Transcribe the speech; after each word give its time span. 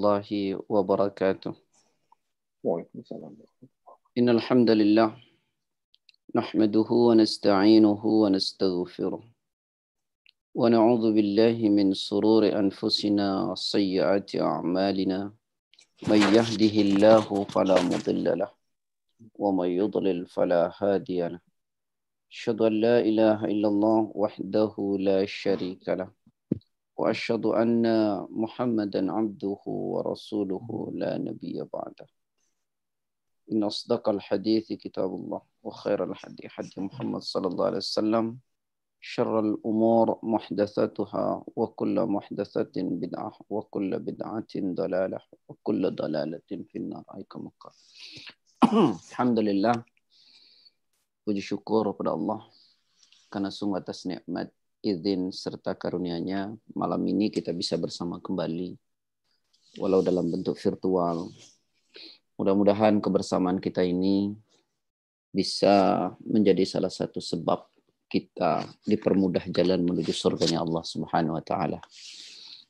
الله 0.00 0.64
وبركاته. 0.68 1.52
وعليكم 2.64 2.98
السلام. 3.04 3.36
إن 4.18 4.28
الحمد 4.28 4.70
لله 4.70 5.08
نحمده 6.34 6.88
ونستعينه 7.08 8.02
ونستغفره 8.22 9.22
ونعوذ 10.54 11.04
بالله 11.12 11.56
من 11.68 11.92
سرور 11.92 12.42
أنفسنا 12.48 13.28
وسيئات 13.52 14.30
أعمالنا. 14.40 15.20
من 16.08 16.20
يهده 16.36 16.76
الله 16.86 17.26
فلا 17.44 17.76
مضل 17.92 18.26
له 18.40 18.50
ومن 19.36 19.68
يضلل 19.68 20.26
فلا 20.26 20.72
هادي 20.80 21.20
له. 21.28 21.40
أشهد 22.32 22.58
أن 22.62 22.74
لا 22.80 22.96
إله 23.04 23.38
إلا 23.52 23.68
الله 23.68 24.00
وحده 24.14 24.74
لا 25.08 25.20
شريك 25.28 25.84
له. 25.88 26.19
وأشهد 27.00 27.46
أن 27.56 27.84
محمدا 28.28 29.12
عبده 29.12 29.62
ورسوله 29.64 30.66
لا 31.00 31.16
نبي 31.16 31.64
بعده. 31.64 32.06
إن 33.52 33.64
أصدق 33.64 34.04
الحديث 34.08 34.72
كتاب 34.72 35.08
الله 35.08 35.42
وخير 35.64 36.04
الحديث 36.04 36.46
حديث 36.46 36.78
محمد 36.78 37.22
صلى 37.24 37.46
الله 37.48 37.66
عليه 37.66 37.82
وسلم. 37.82 38.26
شر 39.00 39.40
الأمور 39.40 40.20
محدثاتها 40.22 41.44
وكل 41.56 41.96
محدثة 42.04 42.76
بدعة 42.76 43.32
وكل 43.48 43.90
بدعة 43.98 44.52
ضلالة 44.56 45.20
وكل 45.48 45.82
ضلالة 45.96 46.50
في 46.68 46.76
النار. 46.76 47.04
أي 47.16 47.24
كما 47.24 47.50
قال. 47.60 47.74
الحمد 49.08 49.38
لله. 49.40 49.74
Puji 51.24 51.40
syukur 51.40 51.96
kepada 51.96 52.12
Allah. 52.12 52.44
Karena 53.32 53.48
sungguh 53.48 53.80
atas 53.80 54.04
nikmat 54.04 54.52
izin 54.80 55.28
serta 55.28 55.76
karunia-Nya 55.76 56.56
malam 56.72 57.02
ini 57.04 57.28
kita 57.28 57.52
bisa 57.52 57.76
bersama 57.76 58.16
kembali 58.20 58.76
walau 59.78 60.00
dalam 60.00 60.26
bentuk 60.32 60.56
virtual. 60.56 61.28
Mudah-mudahan 62.40 63.04
kebersamaan 63.04 63.60
kita 63.60 63.84
ini 63.84 64.32
bisa 65.30 66.08
menjadi 66.24 66.64
salah 66.66 66.90
satu 66.90 67.20
sebab 67.20 67.68
kita 68.10 68.66
dipermudah 68.82 69.46
jalan 69.54 69.86
menuju 69.86 70.10
surganya 70.10 70.64
Allah 70.64 70.82
Subhanahu 70.82 71.38
wa 71.38 71.44
taala. 71.44 71.78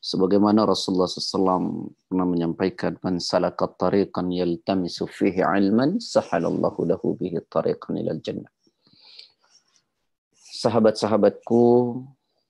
Sebagaimana 0.01 0.65
Rasulullah 0.65 1.09
SAW 1.09 1.93
pernah 2.09 2.25
menyampaikan 2.25 2.97
man 3.05 3.21
salaka 3.21 3.69
tariqan 3.69 4.33
yaltamisu 4.33 5.05
fihi 5.05 5.45
ilman 5.45 6.01
sahalallahu 6.01 6.89
lahu 6.89 7.17
bihi 7.21 7.37
tariqan 7.49 8.01
ilal 8.01 8.21
jannah 8.21 8.49
sahabat-sahabatku, 10.61 11.65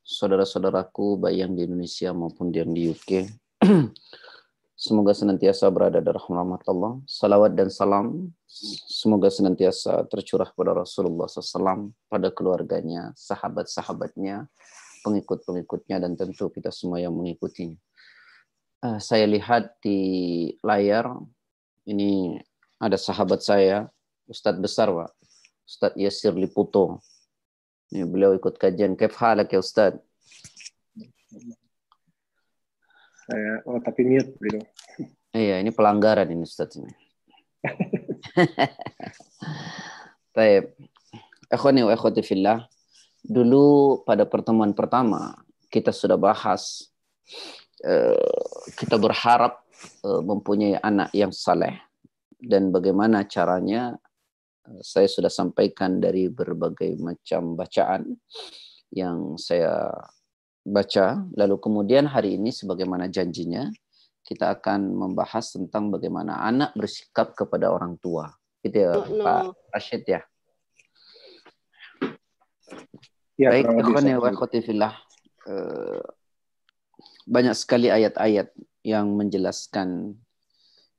saudara-saudaraku, 0.03 1.22
baik 1.22 1.47
yang 1.47 1.53
di 1.55 1.62
Indonesia 1.70 2.11
maupun 2.11 2.50
yang 2.50 2.75
di 2.75 2.91
UK. 2.91 3.30
Semoga 4.75 5.14
senantiasa 5.14 5.70
berada 5.70 6.03
dalam 6.03 6.19
rahmat 6.19 6.66
Allah. 6.66 6.98
Salawat 7.06 7.55
dan 7.55 7.70
salam 7.70 8.33
semoga 8.88 9.28
senantiasa 9.31 10.08
tercurah 10.08 10.48
pada 10.56 10.72
Rasulullah 10.72 11.28
SAW, 11.28 11.92
pada 12.08 12.33
keluarganya, 12.33 13.12
sahabat-sahabatnya, 13.12 14.48
pengikut-pengikutnya, 15.05 16.00
dan 16.00 16.16
tentu 16.16 16.48
kita 16.48 16.72
semua 16.72 16.98
yang 16.98 17.12
mengikutinya. 17.12 17.77
Uh, 18.81 18.97
saya 18.97 19.28
lihat 19.28 19.77
di 19.84 20.00
layar, 20.64 21.12
ini 21.84 22.41
ada 22.81 22.97
sahabat 22.97 23.44
saya, 23.44 23.92
Ustadz 24.25 24.64
besar 24.64 24.88
Pak, 24.88 25.12
Ustadz 25.69 26.00
Yasir 26.00 26.33
Liputo. 26.33 27.05
Ini 27.91 28.06
beliau 28.06 28.38
ikut 28.38 28.55
kajian. 28.55 28.94
Kef 28.94 29.19
halak 29.19 29.50
ya 29.50 29.58
Ustaz? 29.58 29.98
Saya, 33.27 33.62
oh 33.66 33.78
tapi 33.82 34.06
mute 34.06 34.30
beliau. 34.38 34.62
Iya, 35.30 35.62
ini 35.62 35.70
pelanggaran 35.74 36.30
ini 36.30 36.47
Ustaz 36.47 36.78
ini. 36.78 36.91
Baik. 40.34 40.74
Ikhwani 41.50 41.82
wa 41.86 41.92
ikhwati 41.94 42.22
fillah. 42.22 42.66
Dulu 43.26 44.00
pada 44.06 44.22
pertemuan 44.26 44.70
pertama 44.75 45.34
kita 45.70 45.91
sudah 45.91 46.19
bahas 46.19 46.91
uh, 47.87 48.38
kita 48.78 48.97
berharap 48.98 49.62
uh, 50.03 50.22
mempunyai 50.22 50.78
anak 50.82 51.10
yang 51.14 51.31
saleh 51.31 51.78
dan 52.41 52.72
bagaimana 52.72 53.28
caranya 53.28 53.94
saya 54.81 55.09
sudah 55.09 55.32
sampaikan 55.32 55.98
dari 55.98 56.28
berbagai 56.28 56.97
macam 57.00 57.56
bacaan 57.56 58.16
yang 58.93 59.34
saya 59.41 59.91
baca. 60.62 61.25
Lalu 61.34 61.56
kemudian 61.59 62.06
hari 62.06 62.37
ini 62.37 62.53
sebagaimana 62.53 63.09
janjinya, 63.09 63.66
kita 64.22 64.53
akan 64.60 64.94
membahas 64.94 65.56
tentang 65.56 65.91
bagaimana 65.91 66.38
anak 66.44 66.76
bersikap 66.76 67.32
kepada 67.34 67.72
orang 67.72 67.97
tua. 67.99 68.31
Gitu 68.60 68.84
ya, 68.84 68.93
no, 68.93 69.04
no. 69.09 69.25
Pak 69.25 69.43
Rashid 69.72 70.04
ya. 70.04 70.20
ya 73.41 73.49
Baik, 73.49 73.65
ikhwani 73.81 74.12
wa 74.20 74.31
fillah. 74.60 74.94
Banyak 77.25 77.54
sekali 77.56 77.88
ayat-ayat 77.88 78.53
yang 78.84 79.12
menjelaskan 79.16 80.16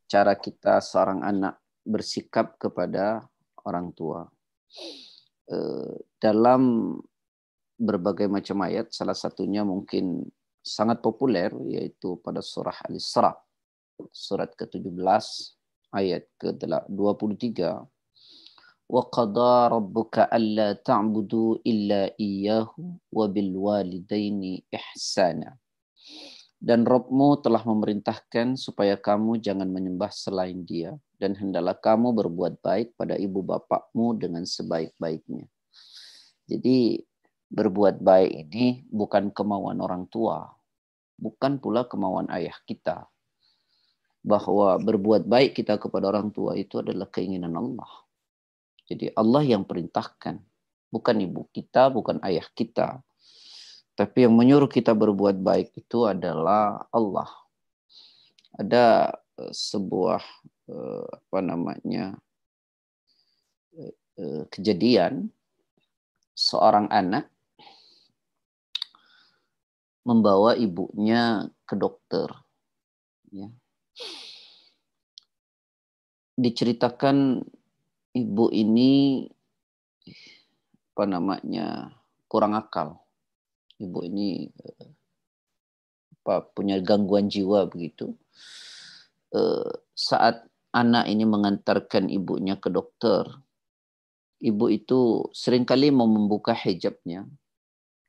cara 0.09 0.35
kita 0.35 0.83
seorang 0.83 1.23
anak 1.23 1.61
bersikap 1.81 2.59
kepada 2.61 3.30
orang 3.66 3.90
tua. 3.94 4.24
Dalam 6.16 6.94
berbagai 7.76 8.26
macam 8.26 8.64
ayat, 8.64 8.90
salah 8.90 9.14
satunya 9.14 9.62
mungkin 9.62 10.26
sangat 10.64 10.98
populer 10.98 11.54
yaitu 11.70 12.18
pada 12.24 12.42
surah 12.42 12.74
Al-Isra, 12.90 13.30
surat 14.10 14.50
ke-17 14.58 14.96
ayat 15.94 16.26
ke-23. 16.40 17.62
وَقَضَى 18.86 19.54
رَبُّكَ 19.66 20.30
أَلَّا 20.30 20.86
تَعْبُدُوا 20.86 21.66
إِلَّا 21.66 22.14
إِيَّهُ 22.22 22.70
وَبِالْوَالِدَيْنِ 23.10 24.42
إِحْسَانًا 24.70 25.50
Dan 26.62 26.86
Robmu 26.86 27.42
telah 27.42 27.66
memerintahkan 27.66 28.54
supaya 28.54 28.94
kamu 28.94 29.42
jangan 29.42 29.66
menyembah 29.66 30.14
selain 30.14 30.62
dia 30.62 30.94
dan 31.21 31.37
hendaklah 31.37 31.77
kamu 31.77 32.17
berbuat 32.17 32.65
baik 32.65 32.97
pada 32.97 33.13
ibu 33.13 33.45
bapakmu 33.45 34.17
dengan 34.17 34.41
sebaik-baiknya. 34.41 35.45
Jadi 36.49 36.97
berbuat 37.53 38.01
baik 38.01 38.49
ini 38.49 38.81
bukan 38.89 39.29
kemauan 39.29 39.77
orang 39.85 40.09
tua, 40.09 40.49
bukan 41.21 41.61
pula 41.61 41.85
kemauan 41.85 42.25
ayah 42.33 42.57
kita. 42.65 43.05
Bahwa 44.25 44.81
berbuat 44.81 45.29
baik 45.29 45.61
kita 45.61 45.77
kepada 45.77 46.09
orang 46.09 46.33
tua 46.33 46.57
itu 46.57 46.81
adalah 46.81 47.05
keinginan 47.05 47.53
Allah. 47.53 48.01
Jadi 48.89 49.13
Allah 49.13 49.45
yang 49.45 49.61
perintahkan, 49.61 50.41
bukan 50.89 51.15
ibu 51.21 51.45
kita, 51.53 51.93
bukan 51.93 52.17
ayah 52.25 52.49
kita. 52.57 53.05
Tapi 53.93 54.25
yang 54.25 54.33
menyuruh 54.33 54.69
kita 54.69 54.97
berbuat 54.97 55.37
baik 55.37 55.77
itu 55.77 56.09
adalah 56.09 56.89
Allah. 56.89 57.29
Ada 58.57 59.15
sebuah 59.49 60.21
apa 61.09 61.39
namanya 61.41 62.13
kejadian 64.53 65.33
seorang 66.37 66.85
anak 66.93 67.25
membawa 70.05 70.53
ibunya 70.53 71.49
ke 71.65 71.73
dokter 71.73 72.29
ya 73.33 73.49
diceritakan 76.41 77.45
ibu 78.17 78.45
ini 78.49 79.23
apa 80.91 81.03
namanya 81.07 81.93
kurang 82.25 82.57
akal. 82.57 82.99
Ibu 83.77 83.99
ini 84.05 84.49
apa 86.21 86.45
punya 86.53 86.77
gangguan 86.81 87.29
jiwa 87.29 87.65
begitu. 87.65 88.13
Saat 89.95 90.43
anak 90.75 91.07
ini 91.07 91.23
mengantarkan 91.23 92.07
ibunya 92.11 92.59
ke 92.59 92.67
dokter, 92.67 93.27
ibu 94.41 94.65
itu 94.67 95.29
sering 95.31 95.63
kali 95.63 95.93
mau 95.93 96.09
membuka 96.09 96.51
hijabnya 96.51 97.27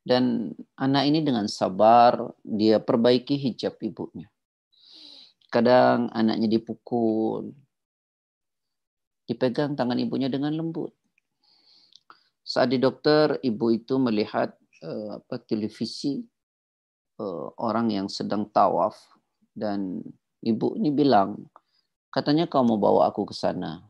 dan 0.03 0.51
anak 0.75 1.03
ini 1.07 1.23
dengan 1.23 1.47
sabar 1.47 2.35
dia 2.43 2.83
perbaiki 2.83 3.39
hijab 3.39 3.79
ibunya. 3.79 4.27
Kadang 5.47 6.11
anaknya 6.11 6.49
dipukul, 6.59 7.53
dipegang 9.29 9.77
tangan 9.79 10.01
ibunya 10.01 10.27
dengan 10.27 10.51
lembut. 10.57 10.91
Saat 12.43 12.75
di 12.75 12.81
dokter, 12.81 13.39
ibu 13.39 13.71
itu 13.71 13.95
melihat 13.95 14.51
uh, 14.83 15.23
apa 15.23 15.39
televisi 15.47 16.19
uh, 17.21 17.47
orang 17.55 17.93
yang 17.93 18.07
sedang 18.11 18.49
tawaf 18.51 18.99
dan 19.55 20.03
ibu 20.43 20.75
ini 20.75 20.91
bilang, 20.91 21.39
katanya 22.11 22.45
kamu 22.45 22.75
bawa 22.75 23.09
aku 23.09 23.31
ke 23.31 23.35
sana, 23.35 23.81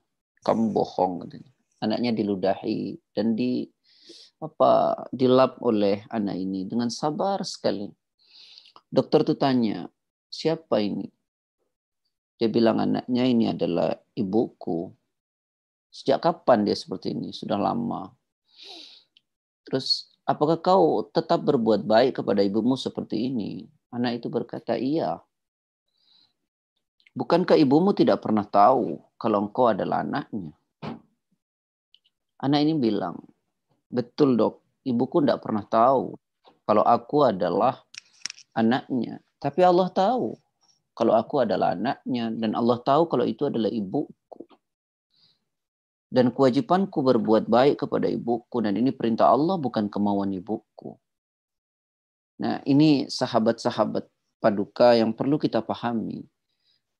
kamu 0.46 0.72
bohong 0.72 1.26
katanya. 1.26 1.52
Anaknya 1.84 2.16
diludahi 2.16 2.96
dan 3.12 3.36
di 3.36 3.68
apa 4.40 5.04
dilap 5.12 5.60
oleh 5.60 6.04
anak 6.08 6.36
ini 6.40 6.64
dengan 6.64 6.88
sabar 6.88 7.44
sekali. 7.44 7.92
Dokter 8.88 9.26
itu 9.26 9.36
tanya, 9.36 9.90
siapa 10.30 10.80
ini? 10.80 11.10
Dia 12.38 12.50
bilang 12.52 12.78
anaknya 12.84 13.24
ini 13.26 13.46
adalah 13.50 13.96
ibuku. 14.14 14.92
Sejak 15.94 16.26
kapan 16.26 16.66
dia 16.66 16.78
seperti 16.78 17.14
ini? 17.14 17.30
Sudah 17.34 17.58
lama. 17.58 18.14
Terus, 19.64 20.14
apakah 20.28 20.60
kau 20.60 21.08
tetap 21.10 21.42
berbuat 21.46 21.86
baik 21.88 22.22
kepada 22.22 22.44
ibumu 22.44 22.76
seperti 22.76 23.30
ini? 23.32 23.66
Anak 23.94 24.22
itu 24.22 24.28
berkata, 24.30 24.78
iya. 24.78 25.22
Bukankah 27.14 27.54
ibumu 27.62 27.94
tidak 27.94 28.26
pernah 28.26 28.42
tahu 28.42 28.98
kalau 29.22 29.46
engkau 29.46 29.70
adalah 29.70 30.02
anaknya? 30.02 30.50
Anak 32.42 32.60
ini 32.66 32.74
bilang, 32.74 33.22
betul 33.86 34.34
dok, 34.34 34.66
ibuku 34.82 35.22
tidak 35.22 35.46
pernah 35.46 35.62
tahu 35.62 36.18
kalau 36.66 36.82
aku 36.82 37.30
adalah 37.30 37.86
anaknya. 38.58 39.22
Tapi 39.38 39.62
Allah 39.62 39.94
tahu 39.94 40.34
kalau 40.98 41.14
aku 41.14 41.46
adalah 41.46 41.78
anaknya 41.78 42.34
dan 42.34 42.58
Allah 42.58 42.82
tahu 42.82 43.06
kalau 43.06 43.30
itu 43.30 43.46
adalah 43.46 43.70
ibuku. 43.70 44.50
Dan 46.10 46.34
kewajibanku 46.34 46.98
berbuat 46.98 47.46
baik 47.46 47.86
kepada 47.86 48.10
ibuku 48.10 48.58
dan 48.66 48.74
ini 48.74 48.90
perintah 48.90 49.30
Allah 49.30 49.62
bukan 49.62 49.86
kemauan 49.86 50.34
ibuku. 50.34 50.98
Nah, 52.42 52.58
ini 52.66 53.06
sahabat-sahabat 53.06 54.10
paduka 54.42 54.98
yang 54.98 55.14
perlu 55.14 55.38
kita 55.38 55.62
pahami 55.62 56.33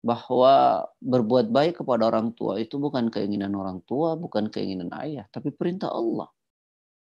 bahwa 0.04 0.84
berbuat 1.00 1.48
baik 1.48 1.80
kepada 1.80 2.12
orang 2.12 2.36
tua 2.36 2.60
itu 2.60 2.76
bukan 2.76 3.08
keinginan 3.08 3.56
orang 3.56 3.80
tua, 3.88 4.20
bukan 4.20 4.52
keinginan 4.52 4.92
ayah, 5.00 5.24
tapi 5.32 5.56
perintah 5.56 5.88
Allah. 5.88 6.28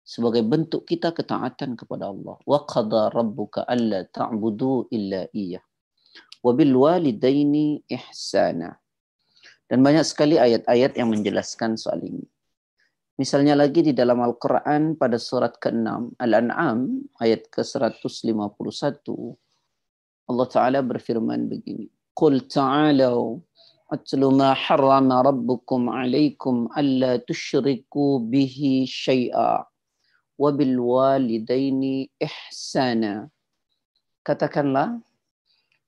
Sebagai 0.04 0.44
bentuk 0.44 0.84
kita 0.84 1.16
ketaatan 1.16 1.80
kepada 1.80 2.12
Allah. 2.12 2.36
Wa 2.44 2.68
qada 2.68 3.08
rabbuka 3.08 3.64
alla 3.64 4.04
ta'budu 4.04 4.92
illa 4.92 5.24
iya. 5.32 5.64
Wa 6.44 6.52
bil 6.52 6.76
walidaini 6.76 7.80
ihsana. 7.88 8.76
Dan 9.64 9.80
banyak 9.80 10.04
sekali 10.04 10.36
ayat-ayat 10.36 10.98
yang 10.98 11.08
menjelaskan 11.14 11.80
soal 11.80 12.04
ini. 12.04 12.26
Misalnya 13.16 13.52
lagi 13.52 13.84
di 13.84 13.92
dalam 13.92 14.18
Al-Quran 14.24 14.96
pada 14.96 15.20
surat 15.20 15.52
ke-6, 15.60 16.16
Al-An'am, 16.16 17.04
ayat 17.20 17.52
ke-151, 17.52 19.04
Allah 20.26 20.48
Ta'ala 20.48 20.80
berfirman 20.80 21.44
begini. 21.46 21.99
قل 22.15 22.47
تعالوا 22.47 23.39
أتل 23.93 24.21
ما 24.25 24.53
حرم 24.53 25.11
ربكم 25.11 25.81
عليكم 25.89 26.55
ألا 26.77 27.17
تشركوا 27.27 28.13
به 28.19 28.85
شيئا 28.87 29.65
وبالوالدين 30.39 31.81
إحسانا 32.23 33.29
Katakanlah, 34.25 35.05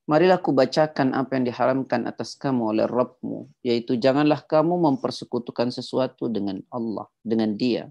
marilah 0.06 0.38
kubacakan 0.38 1.10
apa 1.10 1.34
yang 1.34 1.50
diharamkan 1.50 2.06
atas 2.06 2.38
kamu 2.38 2.70
oleh 2.70 2.86
Rabbmu, 2.86 3.50
yaitu 3.66 3.98
janganlah 3.98 4.46
kamu 4.46 4.78
mempersekutukan 4.78 5.74
sesuatu 5.74 6.30
dengan 6.30 6.62
Allah, 6.70 7.10
dengan 7.26 7.58
dia. 7.58 7.90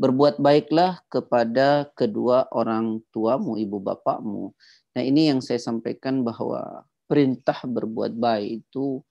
Berbuat 0.00 0.40
baiklah 0.40 1.04
kepada 1.12 1.84
kedua 1.92 2.48
orang 2.48 3.04
tuamu, 3.12 3.60
ibu 3.60 3.76
bapakmu. 3.76 4.56
Nah 4.96 5.02
ini 5.04 5.36
yang 5.36 5.44
saya 5.44 5.60
sampaikan 5.60 6.24
bahwa 6.24 6.88
perintah 7.05 7.57
berbuat 7.63 8.15
baik 8.15 8.67
itu 8.67 9.01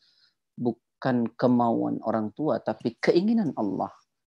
bukan 0.57 1.29
kemauan 1.37 2.01
orang 2.05 2.33
tua 2.33 2.59
tapi 2.61 2.97
keinginan 2.99 3.53
Allah 3.57 3.93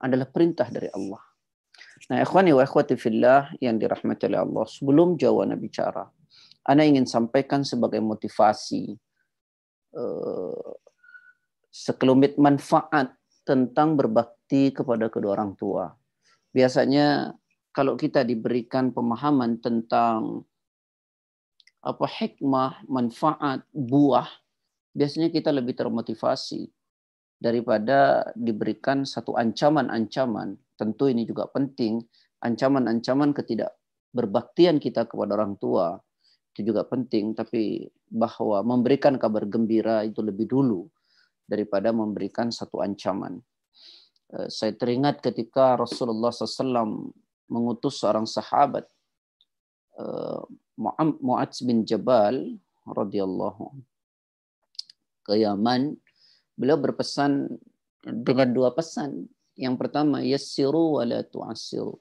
adalah 0.03 0.27
perintah 0.27 0.67
dari 0.67 0.91
Allah. 0.91 1.23
Nah, 2.11 2.19
ikhwani 2.19 2.51
wa 2.51 2.67
ikhwati 2.67 3.00
fillah 3.00 3.55
yang 3.63 3.79
dirahmati 3.79 4.27
oleh 4.27 4.44
Allah, 4.44 4.65
sebelum 4.67 5.15
jawaban 5.15 5.55
bicara, 5.55 6.03
ana 6.67 6.83
ingin 6.83 7.07
sampaikan 7.07 7.63
sebagai 7.63 8.03
motivasi 8.03 8.91
uh, 9.95 10.71
sekelumit 11.71 12.35
manfaat 12.35 13.15
tentang 13.47 13.95
berbakti 13.95 14.75
kepada 14.75 15.07
kedua 15.07 15.39
orang 15.39 15.55
tua. 15.55 15.95
Biasanya 16.51 17.33
kalau 17.73 17.95
kita 17.97 18.21
diberikan 18.27 18.91
pemahaman 18.91 19.57
tentang 19.63 20.45
apa 21.83 22.07
hikmah, 22.07 22.88
manfaat, 22.88 23.68
buah, 23.75 24.27
biasanya 24.95 25.27
kita 25.30 25.51
lebih 25.51 25.75
termotivasi 25.75 26.71
daripada 27.35 28.31
diberikan 28.39 29.03
satu 29.03 29.35
ancaman-ancaman. 29.35 30.56
Tentu 30.80 31.12
ini 31.12 31.27
juga 31.27 31.51
penting, 31.51 32.00
ancaman-ancaman 32.39 33.35
ketidak 33.35 33.75
berbaktian 34.15 34.80
kita 34.80 35.03
kepada 35.09 35.35
orang 35.35 35.59
tua 35.59 36.00
itu 36.53 36.69
juga 36.69 36.85
penting, 36.85 37.33
tapi 37.33 37.89
bahwa 38.07 38.62
memberikan 38.62 39.18
kabar 39.18 39.44
gembira 39.50 40.06
itu 40.06 40.21
lebih 40.21 40.45
dulu 40.45 40.86
daripada 41.50 41.89
memberikan 41.89 42.53
satu 42.53 42.79
ancaman. 42.79 43.41
Eh, 44.38 44.47
saya 44.53 44.71
teringat 44.77 45.19
ketika 45.19 45.75
Rasulullah 45.75 46.29
SAW 46.29 47.09
mengutus 47.50 48.00
seorang 48.00 48.29
sahabat 48.29 48.86
Mu'adz 51.22 51.57
bin 51.63 51.86
Jabal 51.86 52.57
radhiyallahu 52.88 53.72
ke 55.24 55.40
Yaman, 55.40 55.95
beliau 56.60 56.78
berpesan 56.78 57.48
dengan 58.04 58.51
dua 58.51 58.75
pesan. 58.75 59.31
Yang 59.56 59.75
pertama, 59.80 60.19
yassiru 60.19 61.00
wa 61.00 61.04
la 61.07 61.24
tu'assiru. 61.24 61.95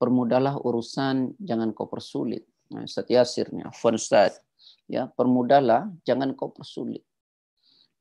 Permudahlah 0.00 0.58
urusan, 0.58 1.38
jangan 1.38 1.70
kau 1.70 1.86
persulit. 1.86 2.42
Nah, 2.74 2.82
Ustaz 2.82 3.06
Yasirnya, 3.06 3.70
Afwan 3.70 3.94
Ustaz. 3.94 4.42
Ya, 4.90 5.06
permudahlah, 5.14 5.94
jangan 6.02 6.34
kau 6.34 6.50
persulit. 6.50 7.06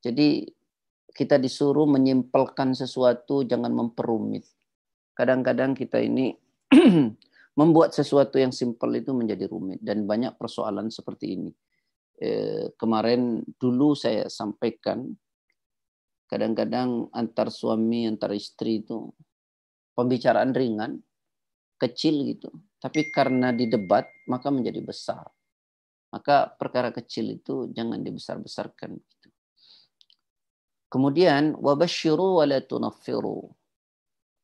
Jadi 0.02 0.50
kita 1.14 1.38
disuruh 1.38 1.86
menyimpelkan 1.86 2.74
sesuatu, 2.74 3.46
jangan 3.46 3.70
memperumit. 3.70 4.48
Kadang-kadang 5.14 5.78
kita 5.78 6.02
ini 6.02 6.34
membuat 7.56 7.92
sesuatu 7.92 8.40
yang 8.40 8.56
simpel 8.56 8.96
itu 8.96 9.12
menjadi 9.12 9.48
rumit. 9.52 9.80
Dan 9.84 10.08
banyak 10.08 10.40
persoalan 10.40 10.88
seperti 10.88 11.36
ini. 11.36 11.52
Eh, 12.22 12.70
kemarin 12.78 13.42
dulu 13.58 13.98
saya 13.98 14.30
sampaikan 14.30 15.10
kadang-kadang 16.30 17.10
antar 17.12 17.50
suami 17.52 18.08
antar 18.08 18.32
istri 18.32 18.86
itu 18.86 19.10
pembicaraan 19.98 20.54
ringan 20.54 21.02
kecil 21.82 22.24
gitu. 22.30 22.54
Tapi 22.78 23.10
karena 23.10 23.50
di 23.52 23.66
debat 23.68 24.06
maka 24.30 24.54
menjadi 24.54 24.80
besar. 24.86 25.26
Maka 26.14 26.54
perkara 26.56 26.94
kecil 26.94 27.42
itu 27.42 27.72
jangan 27.74 28.04
dibesar-besarkan 28.04 29.00
gitu. 29.00 29.28
kemudian 30.92 31.56
wabashiru 31.56 32.44
wa 32.44 32.46
la 32.46 32.60
tunaffiru. 32.62 33.48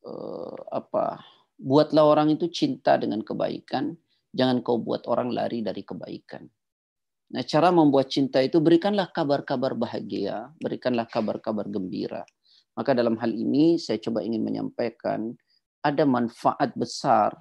Uh, 0.07 0.55
apa 0.71 1.19
Buatlah 1.57 2.05
orang 2.05 2.29
itu 2.33 2.47
cinta 2.53 3.01
dengan 3.01 3.25
kebaikan, 3.25 3.97
jangan 4.29 4.61
kau 4.61 4.77
buat 4.77 5.09
orang 5.09 5.33
lari 5.33 5.65
dari 5.65 5.81
kebaikan. 5.81 6.45
Nah, 7.27 7.43
cara 7.43 7.73
membuat 7.73 8.07
cinta 8.07 8.39
itu 8.39 8.61
berikanlah 8.63 9.11
kabar-kabar 9.11 9.75
bahagia, 9.75 10.47
berikanlah 10.63 11.09
kabar-kabar 11.09 11.67
gembira. 11.67 12.23
Maka 12.77 12.93
dalam 12.93 13.17
hal 13.19 13.33
ini 13.33 13.81
saya 13.81 13.97
coba 13.97 14.21
ingin 14.21 14.45
menyampaikan 14.45 15.33
ada 15.81 16.05
manfaat 16.05 16.71
besar, 16.77 17.33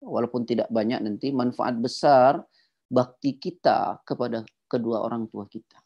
walaupun 0.00 0.46
tidak 0.46 0.70
banyak 0.70 1.02
nanti, 1.02 1.34
manfaat 1.34 1.76
besar 1.76 2.40
bakti 2.88 3.36
kita 3.36 4.00
kepada 4.06 4.46
kedua 4.64 5.04
orang 5.04 5.28
tua 5.28 5.44
kita. 5.44 5.76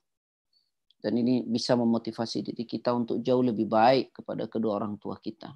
Dan 1.02 1.18
ini 1.18 1.42
bisa 1.42 1.74
memotivasi 1.74 2.46
diri 2.46 2.62
kita 2.62 2.94
untuk 2.94 3.18
jauh 3.26 3.42
lebih 3.42 3.66
baik 3.66 4.22
kepada 4.22 4.46
kedua 4.46 4.78
orang 4.78 4.94
tua 5.02 5.18
kita. 5.18 5.50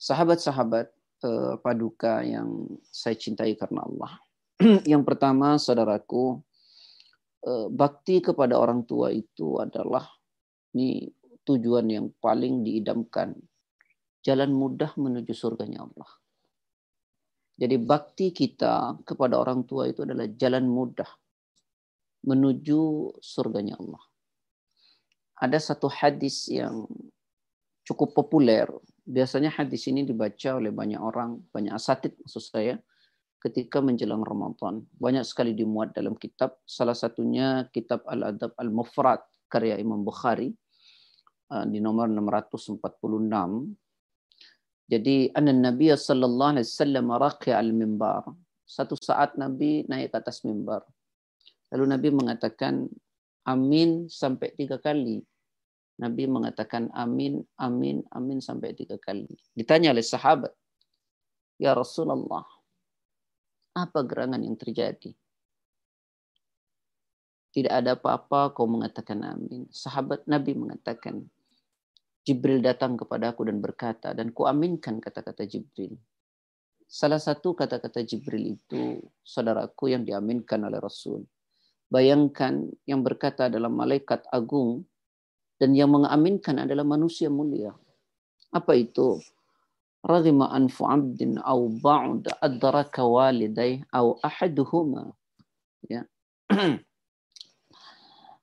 Sahabat-sahabat, 0.00 0.88
uh, 1.24 1.58
paduka 1.58 2.22
yang 2.22 2.66
saya 2.90 3.16
cintai 3.18 3.54
karena 3.58 3.84
Allah. 3.86 4.12
yang 4.92 5.02
pertama, 5.06 5.58
saudaraku, 5.58 6.42
uh, 7.46 7.66
bakti 7.70 8.22
kepada 8.22 8.58
orang 8.58 8.84
tua 8.86 9.14
itu 9.14 9.58
adalah 9.62 10.06
ini 10.74 11.08
tujuan 11.46 11.86
yang 11.88 12.06
paling 12.18 12.62
diidamkan. 12.66 13.34
Jalan 14.22 14.52
mudah 14.52 14.92
menuju 14.98 15.32
surganya 15.32 15.86
Allah. 15.86 16.10
Jadi 17.58 17.74
bakti 17.80 18.30
kita 18.30 19.02
kepada 19.02 19.34
orang 19.40 19.66
tua 19.66 19.90
itu 19.90 20.06
adalah 20.06 20.30
jalan 20.30 20.70
mudah 20.70 21.08
menuju 22.22 23.14
surganya 23.18 23.74
Allah. 23.78 24.04
Ada 25.38 25.74
satu 25.74 25.90
hadis 25.90 26.46
yang 26.50 26.86
cukup 27.86 28.14
populer 28.14 28.68
biasanya 29.08 29.48
hadis 29.48 29.88
ini 29.88 30.04
dibaca 30.04 30.60
oleh 30.60 30.68
banyak 30.68 31.00
orang, 31.00 31.40
banyak 31.48 31.72
asatid 31.72 32.12
maksud 32.20 32.44
saya, 32.44 32.76
ketika 33.40 33.80
menjelang 33.80 34.20
Ramadan. 34.20 34.84
Banyak 35.00 35.24
sekali 35.24 35.56
dimuat 35.56 35.96
dalam 35.96 36.12
kitab, 36.20 36.60
salah 36.68 36.92
satunya 36.92 37.64
kitab 37.72 38.04
Al-Adab 38.04 38.52
Al-Mufrad, 38.60 39.24
karya 39.48 39.80
Imam 39.80 40.04
Bukhari, 40.04 40.52
uh, 41.48 41.64
di 41.64 41.80
nomor 41.80 42.12
646. 42.12 42.84
Jadi, 44.88 45.32
anna 45.32 45.52
Nabi 45.52 45.92
sallallahu 45.92 46.52
alaihi 46.60 46.68
wasallam 46.68 47.06
raqi 47.16 47.50
al-mimbar. 47.52 48.28
Satu 48.68 49.00
saat 49.00 49.40
Nabi 49.40 49.88
naik 49.88 50.12
ke 50.12 50.16
atas 50.20 50.44
mimbar. 50.44 50.84
Lalu 51.72 51.84
Nabi 51.88 52.08
mengatakan, 52.12 52.88
Amin 53.48 54.12
sampai 54.12 54.52
tiga 54.52 54.76
kali. 54.76 55.24
Nabi 55.98 56.30
mengatakan 56.30 56.94
amin, 56.94 57.42
amin, 57.58 58.06
amin 58.14 58.38
sampai 58.38 58.70
tiga 58.74 58.94
kali. 59.02 59.26
Ditanya 59.50 59.90
oleh 59.90 60.06
sahabat, 60.06 60.54
Ya 61.58 61.74
Rasulullah, 61.74 62.46
apa 63.74 64.00
gerangan 64.06 64.38
yang 64.38 64.54
terjadi? 64.54 65.10
Tidak 67.50 67.72
ada 67.74 67.98
apa-apa 67.98 68.54
kau 68.54 68.70
mengatakan 68.70 69.26
amin. 69.26 69.66
Sahabat 69.74 70.22
Nabi 70.30 70.54
mengatakan, 70.54 71.26
Jibril 72.22 72.62
datang 72.62 72.94
kepadaku 72.94 73.50
dan 73.50 73.58
berkata, 73.58 74.14
dan 74.14 74.30
ku 74.30 74.46
aminkan 74.46 75.02
kata-kata 75.02 75.50
Jibril. 75.50 75.98
Salah 76.86 77.18
satu 77.18 77.58
kata-kata 77.58 78.06
Jibril 78.06 78.54
itu, 78.54 79.02
saudaraku 79.26 79.90
yang 79.90 80.06
diaminkan 80.06 80.62
oleh 80.62 80.78
Rasul. 80.78 81.26
Bayangkan 81.88 82.68
yang 82.84 83.00
berkata 83.00 83.48
adalah 83.50 83.72
malaikat 83.72 84.28
agung 84.28 84.86
dan 85.58 85.74
yang 85.74 85.90
mengaminkan 85.90 86.62
adalah 86.62 86.86
manusia 86.86 87.26
mulia. 87.26 87.74
Apa 88.54 88.78
itu? 88.78 89.18
Raghima 90.06 90.54
anfu 90.54 90.86
abdin 90.86 91.42
au 91.42 91.66
ba'd 91.68 92.30
adraka 92.38 93.02
walidai 93.02 93.82
au 93.90 94.22
ahaduhuma. 94.22 95.10
Ya. 95.90 96.06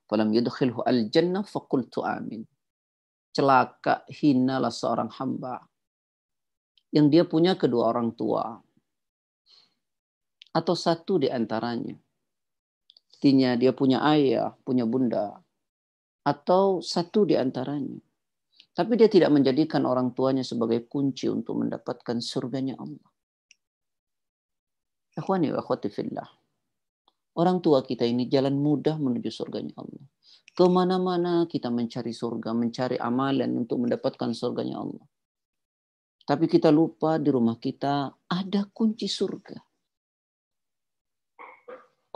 Falam 0.08 0.30
yudkhilhu 0.30 0.84
al-jannah 0.84 1.42
faqultu 1.42 2.04
amin. 2.04 2.44
Celaka 3.32 4.04
hinalah 4.12 4.72
seorang 4.72 5.12
hamba 5.16 5.64
yang 6.94 7.12
dia 7.12 7.28
punya 7.28 7.52
kedua 7.58 7.92
orang 7.92 8.16
tua 8.16 8.56
atau 10.56 10.72
satu 10.72 11.20
di 11.20 11.28
antaranya 11.28 11.92
Artinya 13.16 13.56
dia 13.56 13.72
punya 13.72 14.04
ayah, 14.12 14.52
punya 14.60 14.84
bunda, 14.84 15.40
atau 16.26 16.82
satu 16.82 17.22
di 17.22 17.38
antaranya. 17.38 18.02
Tapi 18.74 18.92
dia 18.98 19.06
tidak 19.06 19.30
menjadikan 19.32 19.86
orang 19.86 20.12
tuanya 20.12 20.42
sebagai 20.42 20.84
kunci 20.90 21.30
untuk 21.30 21.62
mendapatkan 21.62 22.18
surganya 22.18 22.76
Allah. 22.76 23.08
Akhwani 25.16 25.54
wa 25.54 25.64
akhwati 25.64 25.88
fillah. 25.88 26.28
Orang 27.40 27.64
tua 27.64 27.80
kita 27.86 28.04
ini 28.04 28.28
jalan 28.28 28.58
mudah 28.58 29.00
menuju 29.00 29.32
surganya 29.32 29.72
Allah. 29.80 30.04
Ke 30.56 30.68
mana-mana 30.68 31.48
kita 31.48 31.72
mencari 31.72 32.12
surga, 32.12 32.52
mencari 32.52 32.96
amalan 33.00 33.64
untuk 33.64 33.80
mendapatkan 33.80 34.32
surganya 34.36 34.80
Allah. 34.80 35.04
Tapi 36.26 36.44
kita 36.50 36.74
lupa 36.74 37.22
di 37.22 37.30
rumah 37.30 37.56
kita 37.56 38.12
ada 38.28 38.60
kunci 38.72 39.06
surga. 39.06 39.56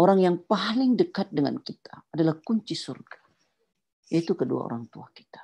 Orang 0.01 0.25
yang 0.25 0.41
paling 0.45 0.97
dekat 0.97 1.29
dengan 1.29 1.61
kita 1.61 2.09
adalah 2.11 2.41
kunci 2.41 2.73
surga. 2.73 3.20
Yaitu 4.11 4.35
kedua 4.35 4.67
orang 4.67 4.91
tua 4.91 5.07
kita. 5.15 5.41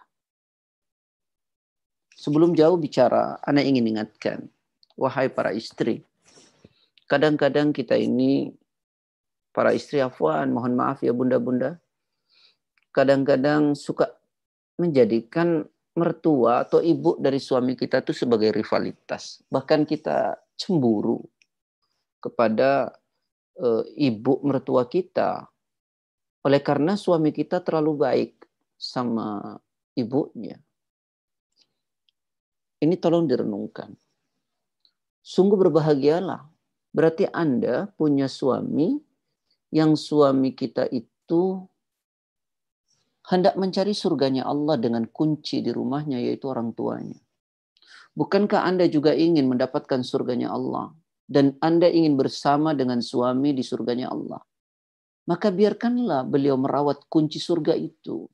Sebelum 2.17 2.59
jauh 2.59 2.75
bicara, 2.75 3.39
Anda 3.47 3.63
ingin 3.63 3.87
ingatkan, 3.95 4.51
wahai 4.99 5.31
para 5.31 5.55
istri, 5.55 6.03
kadang-kadang 7.07 7.71
kita 7.71 7.95
ini, 7.95 8.51
para 9.55 9.71
istri 9.71 10.03
afwan, 10.03 10.51
mohon 10.51 10.75
maaf 10.75 11.07
ya 11.07 11.15
bunda-bunda, 11.15 11.79
kadang-kadang 12.91 13.79
suka 13.79 14.11
menjadikan 14.81 15.65
mertua 15.97 16.69
atau 16.69 16.85
ibu 16.85 17.17
dari 17.17 17.41
suami 17.41 17.73
kita 17.73 18.05
itu 18.05 18.13
sebagai 18.13 18.53
rivalitas. 18.53 19.41
Bahkan 19.49 19.89
kita 19.89 20.37
cemburu 20.57 21.25
kepada 22.21 22.93
uh, 23.61 23.85
ibu 23.97 24.41
mertua 24.45 24.89
kita 24.89 25.49
oleh 26.45 26.61
karena 26.61 26.95
suami 26.95 27.33
kita 27.33 27.65
terlalu 27.65 27.93
baik 27.97 28.33
sama 28.77 29.57
ibunya. 29.97 30.61
Ini 32.81 32.95
tolong 33.01 33.25
direnungkan. 33.25 33.97
Sungguh 35.25 35.57
berbahagialah. 35.57 36.45
Berarti 36.93 37.29
Anda 37.29 37.93
punya 37.93 38.29
suami 38.29 38.97
yang 39.69 39.99
suami 39.99 40.57
kita 40.57 40.89
itu 40.89 41.61
hendak 43.27 43.59
mencari 43.59 43.93
surganya 43.93 44.49
Allah 44.49 44.81
dengan 44.81 45.05
kunci 45.11 45.61
di 45.61 45.75
rumahnya 45.75 46.23
yaitu 46.23 46.49
orang 46.49 46.73
tuanya. 46.73 47.21
Bukankah 48.17 48.65
Anda 48.65 48.89
juga 48.89 49.13
ingin 49.13 49.45
mendapatkan 49.45 50.01
surganya 50.01 50.55
Allah? 50.57 50.97
dan 51.27 51.59
Anda 51.59 51.91
ingin 51.91 52.15
bersama 52.15 52.73
dengan 52.73 53.03
suami 53.03 53.51
di 53.51 53.67
surganya 53.67 54.15
Allah, 54.15 54.41
maka 55.27 55.51
biarkanlah 55.51 56.23
beliau 56.23 56.55
merawat 56.55 57.03
kunci 57.11 57.43
surga 57.43 57.75
itu. 57.75 58.31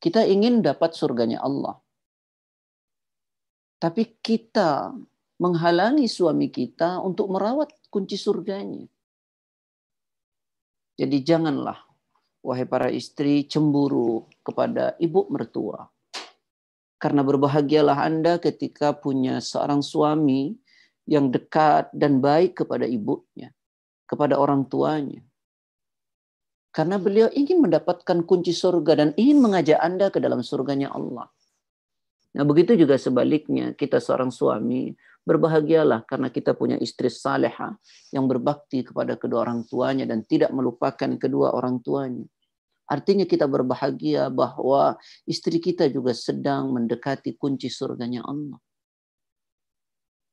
Kita 0.00 0.24
ingin 0.24 0.64
dapat 0.64 0.96
surganya 0.96 1.44
Allah. 1.44 1.76
Tapi 3.76 4.20
kita 4.24 4.96
menghalangi 5.40 6.08
suami 6.08 6.48
kita 6.48 7.00
untuk 7.00 7.32
merawat 7.32 7.72
kunci 7.92 8.16
surganya. 8.16 8.84
Jadi 11.00 11.16
janganlah, 11.24 11.80
wahai 12.44 12.68
para 12.68 12.92
istri, 12.92 13.48
cemburu 13.48 14.28
kepada 14.44 14.96
ibu 15.00 15.24
mertua. 15.32 15.88
Karena 17.00 17.24
berbahagialah 17.24 18.04
Anda 18.04 18.36
ketika 18.36 18.92
punya 18.92 19.40
seorang 19.40 19.80
suami 19.80 20.52
yang 21.08 21.32
dekat 21.32 21.88
dan 21.96 22.20
baik 22.20 22.60
kepada 22.60 22.84
ibunya, 22.84 23.48
kepada 24.04 24.36
orang 24.36 24.68
tuanya. 24.68 25.24
Karena 26.70 27.02
beliau 27.02 27.26
ingin 27.34 27.58
mendapatkan 27.66 28.22
kunci 28.22 28.54
surga 28.54 28.92
dan 28.94 29.08
ingin 29.18 29.42
mengajak 29.42 29.78
Anda 29.82 30.06
ke 30.14 30.22
dalam 30.22 30.42
surganya 30.46 30.94
Allah. 30.94 31.26
Nah 32.30 32.46
begitu 32.46 32.78
juga 32.78 32.94
sebaliknya 32.94 33.74
kita 33.74 33.98
seorang 33.98 34.30
suami 34.30 34.94
berbahagialah 35.26 36.06
karena 36.06 36.30
kita 36.30 36.54
punya 36.54 36.78
istri 36.78 37.10
saleha 37.10 37.74
yang 38.14 38.30
berbakti 38.30 38.86
kepada 38.86 39.18
kedua 39.18 39.42
orang 39.42 39.66
tuanya 39.66 40.06
dan 40.06 40.22
tidak 40.22 40.54
melupakan 40.54 41.10
kedua 41.18 41.52
orang 41.58 41.82
tuanya. 41.82 42.26
Artinya 42.90 43.22
kita 43.22 43.46
berbahagia 43.46 44.30
bahwa 44.30 44.98
istri 45.22 45.62
kita 45.62 45.86
juga 45.86 46.10
sedang 46.10 46.74
mendekati 46.74 47.38
kunci 47.38 47.70
surganya 47.70 48.22
Allah. 48.26 48.58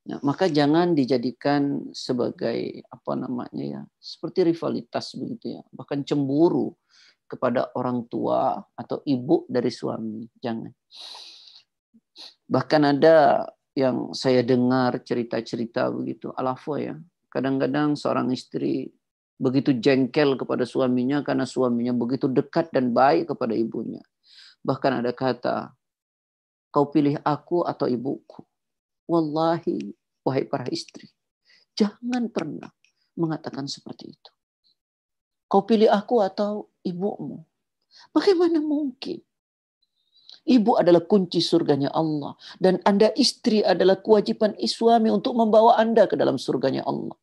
Ya, 0.08 0.24
maka 0.24 0.48
jangan 0.48 0.96
dijadikan 0.96 1.92
sebagai 1.92 2.80
apa 2.88 3.12
namanya 3.20 3.64
ya, 3.68 3.82
seperti 4.00 4.56
rivalitas 4.56 5.12
begitu 5.20 5.60
ya, 5.60 5.62
bahkan 5.76 6.00
cemburu 6.08 6.72
kepada 7.28 7.68
orang 7.76 8.08
tua 8.08 8.56
atau 8.72 9.04
ibu 9.04 9.44
dari 9.52 9.68
suami, 9.68 10.24
jangan. 10.40 10.72
Bahkan 12.48 12.82
ada 12.88 13.44
yang 13.76 14.16
saya 14.16 14.48
dengar 14.48 15.04
cerita-cerita 15.04 15.92
begitu, 15.92 16.32
alafo 16.40 16.80
ya. 16.80 16.96
Kadang-kadang 17.28 18.00
seorang 18.00 18.32
istri 18.32 18.88
begitu 19.36 19.76
jengkel 19.76 20.40
kepada 20.40 20.64
suaminya 20.64 21.20
karena 21.20 21.44
suaminya 21.44 21.92
begitu 21.92 22.32
dekat 22.32 22.72
dan 22.72 22.96
baik 22.96 23.36
kepada 23.36 23.52
ibunya. 23.52 24.02
Bahkan 24.64 25.04
ada 25.04 25.12
kata, 25.12 25.76
kau 26.72 26.88
pilih 26.88 27.20
aku 27.28 27.68
atau 27.68 27.92
ibuku. 27.92 28.48
Wallahi, 29.08 29.97
wahai 30.28 30.44
para 30.44 30.68
istri, 30.68 31.08
jangan 31.72 32.28
pernah 32.28 32.68
mengatakan 33.16 33.66
seperti 33.72 34.12
itu. 34.12 34.32
Kau 35.48 35.64
pilih 35.64 35.88
aku 35.88 36.20
atau 36.20 36.68
ibumu? 36.84 37.48
Bagaimana 38.12 38.60
mungkin? 38.60 39.24
Ibu 40.48 40.80
adalah 40.80 41.04
kunci 41.04 41.44
surganya 41.44 41.92
Allah. 41.92 42.36
Dan 42.60 42.80
Anda 42.88 43.12
istri 43.16 43.64
adalah 43.64 44.00
kewajiban 44.00 44.56
suami 44.64 45.12
untuk 45.12 45.36
membawa 45.36 45.76
Anda 45.80 46.08
ke 46.08 46.16
dalam 46.16 46.40
surganya 46.40 46.88
Allah. 46.88 47.16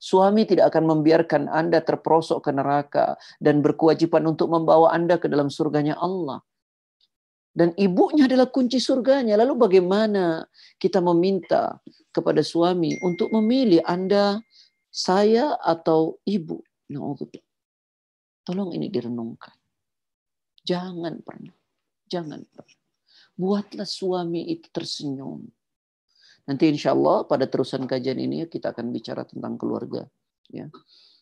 Suami 0.00 0.46
tidak 0.48 0.72
akan 0.72 0.96
membiarkan 0.96 1.50
Anda 1.50 1.82
terperosok 1.84 2.46
ke 2.46 2.50
neraka 2.54 3.20
dan 3.42 3.60
berkewajiban 3.60 4.24
untuk 4.24 4.48
membawa 4.48 4.94
Anda 4.94 5.18
ke 5.18 5.26
dalam 5.26 5.52
surganya 5.52 5.98
Allah. 5.98 6.40
Dan 7.50 7.74
ibunya 7.74 8.30
adalah 8.30 8.46
kunci 8.46 8.78
surganya. 8.78 9.34
Lalu 9.34 9.58
bagaimana 9.58 10.46
kita 10.78 11.02
meminta 11.02 11.82
kepada 12.14 12.46
suami 12.46 12.94
untuk 13.02 13.34
memilih 13.34 13.82
Anda, 13.82 14.38
saya 14.90 15.58
atau 15.58 16.22
ibu? 16.26 16.62
Tolong 18.46 18.70
ini 18.74 18.86
direnungkan. 18.86 19.54
Jangan 20.62 21.22
pernah. 21.22 21.54
Jangan 22.06 22.40
pernah. 22.50 22.78
Buatlah 23.34 23.86
suami 23.86 24.50
itu 24.50 24.66
tersenyum. 24.70 25.46
Nanti 26.50 26.66
insya 26.66 26.94
Allah 26.94 27.22
pada 27.26 27.46
terusan 27.46 27.86
kajian 27.86 28.18
ini 28.18 28.46
kita 28.50 28.74
akan 28.74 28.90
bicara 28.90 29.22
tentang 29.22 29.54
keluarga. 29.54 30.02
Ya. 30.50 30.66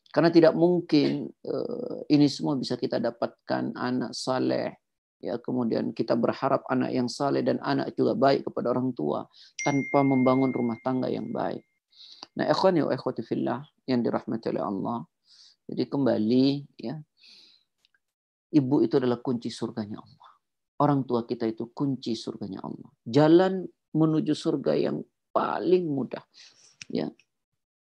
Karena 0.09 0.33
tidak 0.33 0.57
mungkin 0.57 1.29
uh, 1.45 2.01
ini 2.09 2.33
semua 2.33 2.57
bisa 2.57 2.81
kita 2.81 2.97
dapatkan 2.97 3.77
anak 3.77 4.17
saleh, 4.17 4.88
ya 5.19 5.39
kemudian 5.43 5.91
kita 5.91 6.15
berharap 6.15 6.63
anak 6.71 6.95
yang 6.95 7.11
saleh 7.11 7.43
dan 7.43 7.59
anak 7.63 7.95
juga 7.99 8.15
baik 8.15 8.47
kepada 8.47 8.71
orang 8.71 8.95
tua 8.95 9.27
tanpa 9.63 10.07
membangun 10.07 10.55
rumah 10.55 10.79
tangga 10.83 11.11
yang 11.11 11.31
baik. 11.35 11.63
Nah, 12.39 12.47
fillah 13.27 13.67
yang 13.91 14.01
dirahmati 14.03 14.47
oleh 14.55 14.63
Allah. 14.63 14.99
Jadi 15.69 15.85
kembali 15.91 16.47
ya 16.81 16.97
Ibu 18.49 18.81
itu 18.81 18.97
adalah 18.97 19.21
kunci 19.21 19.53
surganya 19.53 20.01
Allah. 20.01 20.31
Orang 20.81 21.05
tua 21.05 21.29
kita 21.29 21.45
itu 21.45 21.69
kunci 21.75 22.17
surganya 22.17 22.65
Allah. 22.65 22.89
Jalan 23.05 23.69
menuju 23.93 24.33
surga 24.33 24.73
yang 24.79 25.05
paling 25.35 25.85
mudah. 25.85 26.25
Ya, 26.89 27.13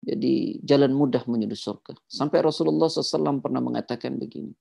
jadi 0.00 0.56
jalan 0.64 0.96
mudah 0.96 1.20
menuju 1.28 1.52
surga. 1.52 1.92
Sampai 2.08 2.40
Rasulullah 2.40 2.88
SAW 2.88 3.44
pernah 3.44 3.60
mengatakan 3.60 4.16
begini. 4.16 4.56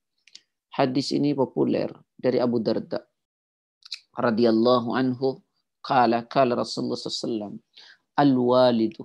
Hadis 0.75 1.15
ini 1.15 1.31
populer 1.31 1.87
dari 2.23 2.39
Abu 2.39 2.63
Darda 2.63 3.03
radhiyallahu 4.15 4.95
anhu 4.95 5.43
qala 5.83 6.23
qala 6.23 6.55
Rasulullah 6.55 6.95
SAW 6.95 7.59
al 8.15 8.31
walidu 8.39 9.03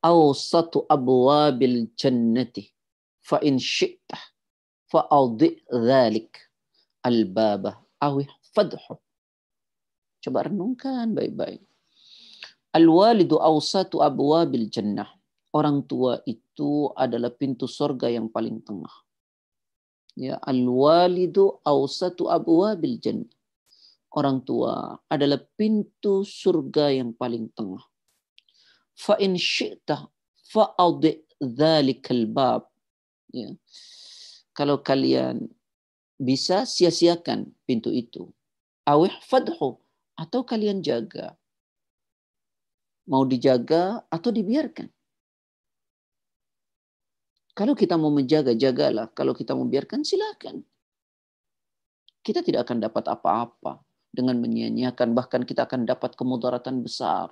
awsatu 0.00 0.88
abwabil 0.88 1.92
jannati 1.92 2.64
fa 3.20 3.44
in 3.44 3.60
syi'ta 3.60 4.16
fa 4.88 5.04
awdi 5.12 5.60
dhalik 5.68 6.32
al 7.04 7.28
baba 7.28 7.76
aw 8.00 8.16
fadhu 8.56 8.96
coba 10.24 10.48
renungkan 10.48 11.12
baik-baik. 11.12 11.60
Al 12.72 12.88
walidu 12.88 13.36
awsatu 13.36 14.00
abwabil 14.00 14.72
jannah. 14.72 15.12
Orang 15.54 15.86
tua 15.86 16.18
itu 16.26 16.90
adalah 16.98 17.30
pintu 17.30 17.70
surga 17.70 18.10
yang 18.10 18.26
paling 18.26 18.64
tengah. 18.64 18.90
Ya, 20.14 20.38
al-walidu 20.46 21.58
awsatu 21.66 22.30
abwabil 22.30 23.02
jannah. 23.02 23.30
Orang 24.14 24.46
tua 24.46 24.94
adalah 25.10 25.42
pintu 25.58 26.22
surga 26.22 26.94
yang 26.94 27.10
paling 27.18 27.50
tengah. 27.50 27.82
Fa 28.94 29.18
in 29.18 29.34
syi'ta 29.34 30.06
fa'adhi 30.54 31.18
dhalikal 31.42 32.30
bab. 32.30 32.70
Ya. 33.34 33.50
Kalau 34.54 34.78
kalian 34.86 35.50
bisa 36.14 36.62
sia-siakan 36.62 37.50
pintu 37.66 37.90
itu. 37.90 38.30
Awih 38.86 39.18
fadhu 39.26 39.82
atau 40.14 40.40
kalian 40.46 40.78
jaga. 40.78 41.34
Mau 43.10 43.26
dijaga 43.26 44.06
atau 44.06 44.30
dibiarkan. 44.30 44.93
Kalau 47.54 47.78
kita 47.78 47.94
mau 47.94 48.10
menjaga, 48.10 48.50
jagalah. 48.50 49.14
Kalau 49.14 49.30
kita 49.30 49.54
mau 49.54 49.62
biarkan, 49.62 50.02
silakan. 50.02 50.66
Kita 52.18 52.42
tidak 52.42 52.66
akan 52.66 52.82
dapat 52.82 53.04
apa-apa 53.06 53.78
dengan 54.10 54.42
menyia-nyiakan. 54.42 55.14
Bahkan 55.14 55.46
kita 55.46 55.70
akan 55.70 55.86
dapat 55.86 56.18
kemudaratan 56.18 56.82
besar. 56.82 57.30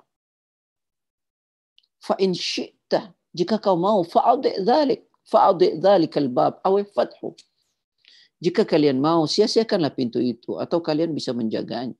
Fa'in 1.99 2.31
syi'ta. 2.39 3.11
Jika 3.35 3.59
kau 3.59 3.75
mau, 3.75 4.07
fa'adhi' 4.07 4.63
dhalik. 4.63 5.11
Fa'adhi' 5.27 5.83
dhalik 5.83 6.15
al-bab. 6.15 6.63
Awih 6.63 6.87
fathu. 6.87 7.35
Jika 8.39 8.63
kalian 8.63 9.03
mau, 9.03 9.27
sia-siakanlah 9.27 9.91
pintu 9.91 10.23
itu. 10.23 10.55
Atau 10.55 10.79
kalian 10.79 11.11
bisa 11.11 11.35
menjaganya. 11.35 11.99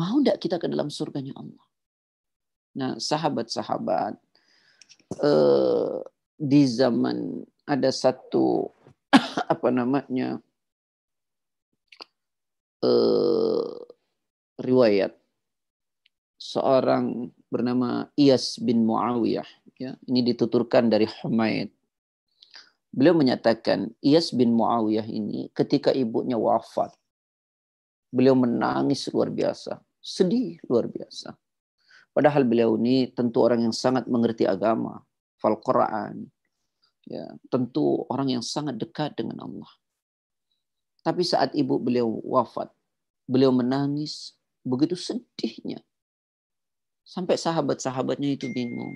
Mau 0.00 0.16
tidak 0.24 0.40
kita 0.40 0.56
ke 0.56 0.64
dalam 0.70 0.88
surganya 0.88 1.36
Allah? 1.36 1.66
Nah, 2.78 2.92
sahabat-sahabat, 2.96 4.14
eh, 5.18 5.98
di 6.38 6.62
zaman 6.70 7.42
ada 7.66 7.90
satu 7.90 8.70
apa 9.52 9.68
namanya 9.74 10.38
uh, 12.86 13.74
riwayat. 14.62 15.18
Seorang 16.38 17.34
bernama 17.50 18.06
Iyas 18.14 18.62
bin 18.62 18.86
Muawiyah 18.86 19.48
ya 19.74 19.98
ini 20.06 20.22
dituturkan 20.22 20.86
dari 20.86 21.10
Humaid. 21.20 21.74
Beliau 22.94 23.18
menyatakan 23.18 23.90
Iyas 23.98 24.30
bin 24.30 24.54
Muawiyah 24.54 25.10
ini 25.10 25.50
ketika 25.50 25.90
ibunya 25.90 26.38
wafat 26.38 26.94
beliau 28.14 28.38
menangis 28.38 29.10
luar 29.10 29.34
biasa 29.34 29.82
sedih 29.98 30.56
luar 30.66 30.86
biasa. 30.88 31.34
Padahal 32.14 32.42
beliau 32.48 32.74
ini 32.80 33.12
tentu 33.12 33.44
orang 33.44 33.68
yang 33.68 33.74
sangat 33.74 34.08
mengerti 34.10 34.48
agama 34.48 35.04
fal 35.38 35.58
Quran. 35.62 36.28
Ya, 37.08 37.24
tentu 37.48 38.04
orang 38.12 38.36
yang 38.36 38.44
sangat 38.44 38.76
dekat 38.76 39.16
dengan 39.16 39.40
Allah. 39.48 39.70
Tapi 41.00 41.24
saat 41.24 41.56
ibu 41.56 41.80
beliau 41.80 42.20
wafat, 42.20 42.68
beliau 43.24 43.48
menangis 43.48 44.36
begitu 44.60 44.92
sedihnya. 44.92 45.80
Sampai 47.08 47.40
sahabat-sahabatnya 47.40 48.36
itu 48.36 48.52
bingung. 48.52 48.92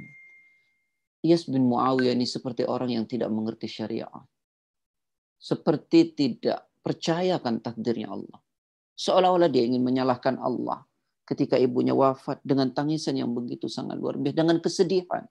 Iyas 1.25 1.49
bin 1.49 1.65
Muawiyah 1.65 2.13
ini 2.13 2.29
seperti 2.29 2.69
orang 2.69 2.93
yang 2.93 3.09
tidak 3.09 3.33
mengerti 3.33 3.71
syariat. 3.71 4.27
Seperti 5.41 6.13
tidak 6.13 6.69
percaya 6.85 7.41
akan 7.41 7.65
takdirnya 7.65 8.13
Allah. 8.13 8.43
Seolah-olah 8.99 9.49
dia 9.49 9.65
ingin 9.65 9.81
menyalahkan 9.81 10.37
Allah 10.37 10.85
ketika 11.25 11.57
ibunya 11.57 11.95
wafat 11.97 12.43
dengan 12.45 12.75
tangisan 12.75 13.17
yang 13.17 13.31
begitu 13.33 13.71
sangat 13.71 13.97
luar 13.97 14.19
biasa, 14.19 14.37
dengan 14.37 14.59
kesedihan 14.61 15.25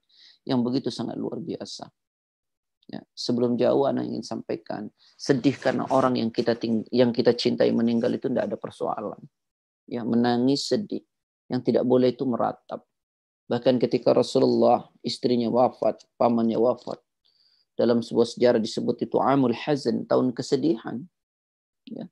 yang 0.45 0.61
begitu 0.65 0.89
sangat 0.89 1.17
luar 1.17 1.41
biasa. 1.41 1.89
Ya, 2.91 2.99
sebelum 3.15 3.55
jauh 3.55 3.87
anak 3.87 4.09
ingin 4.09 4.25
sampaikan, 4.25 4.91
sedih 5.15 5.55
karena 5.55 5.87
orang 5.93 6.19
yang 6.19 6.27
kita 6.27 6.59
yang 6.91 7.15
kita 7.15 7.31
cintai 7.37 7.71
meninggal 7.71 8.11
itu 8.11 8.27
tidak 8.27 8.51
ada 8.51 8.57
persoalan. 8.59 9.21
Ya, 9.87 10.03
menangis 10.03 10.67
sedih. 10.67 11.05
Yang 11.47 11.71
tidak 11.71 11.83
boleh 11.87 12.11
itu 12.11 12.23
meratap. 12.27 12.83
Bahkan 13.47 13.79
ketika 13.83 14.15
Rasulullah 14.15 14.87
istrinya 15.03 15.51
wafat, 15.51 16.07
pamannya 16.15 16.55
wafat, 16.55 16.99
dalam 17.75 17.99
sebuah 17.99 18.27
sejarah 18.27 18.59
disebut 18.63 19.03
itu 19.03 19.19
Amul 19.19 19.55
Hazan, 19.55 20.07
tahun 20.07 20.31
kesedihan. 20.31 21.03
Ya. 21.87 22.07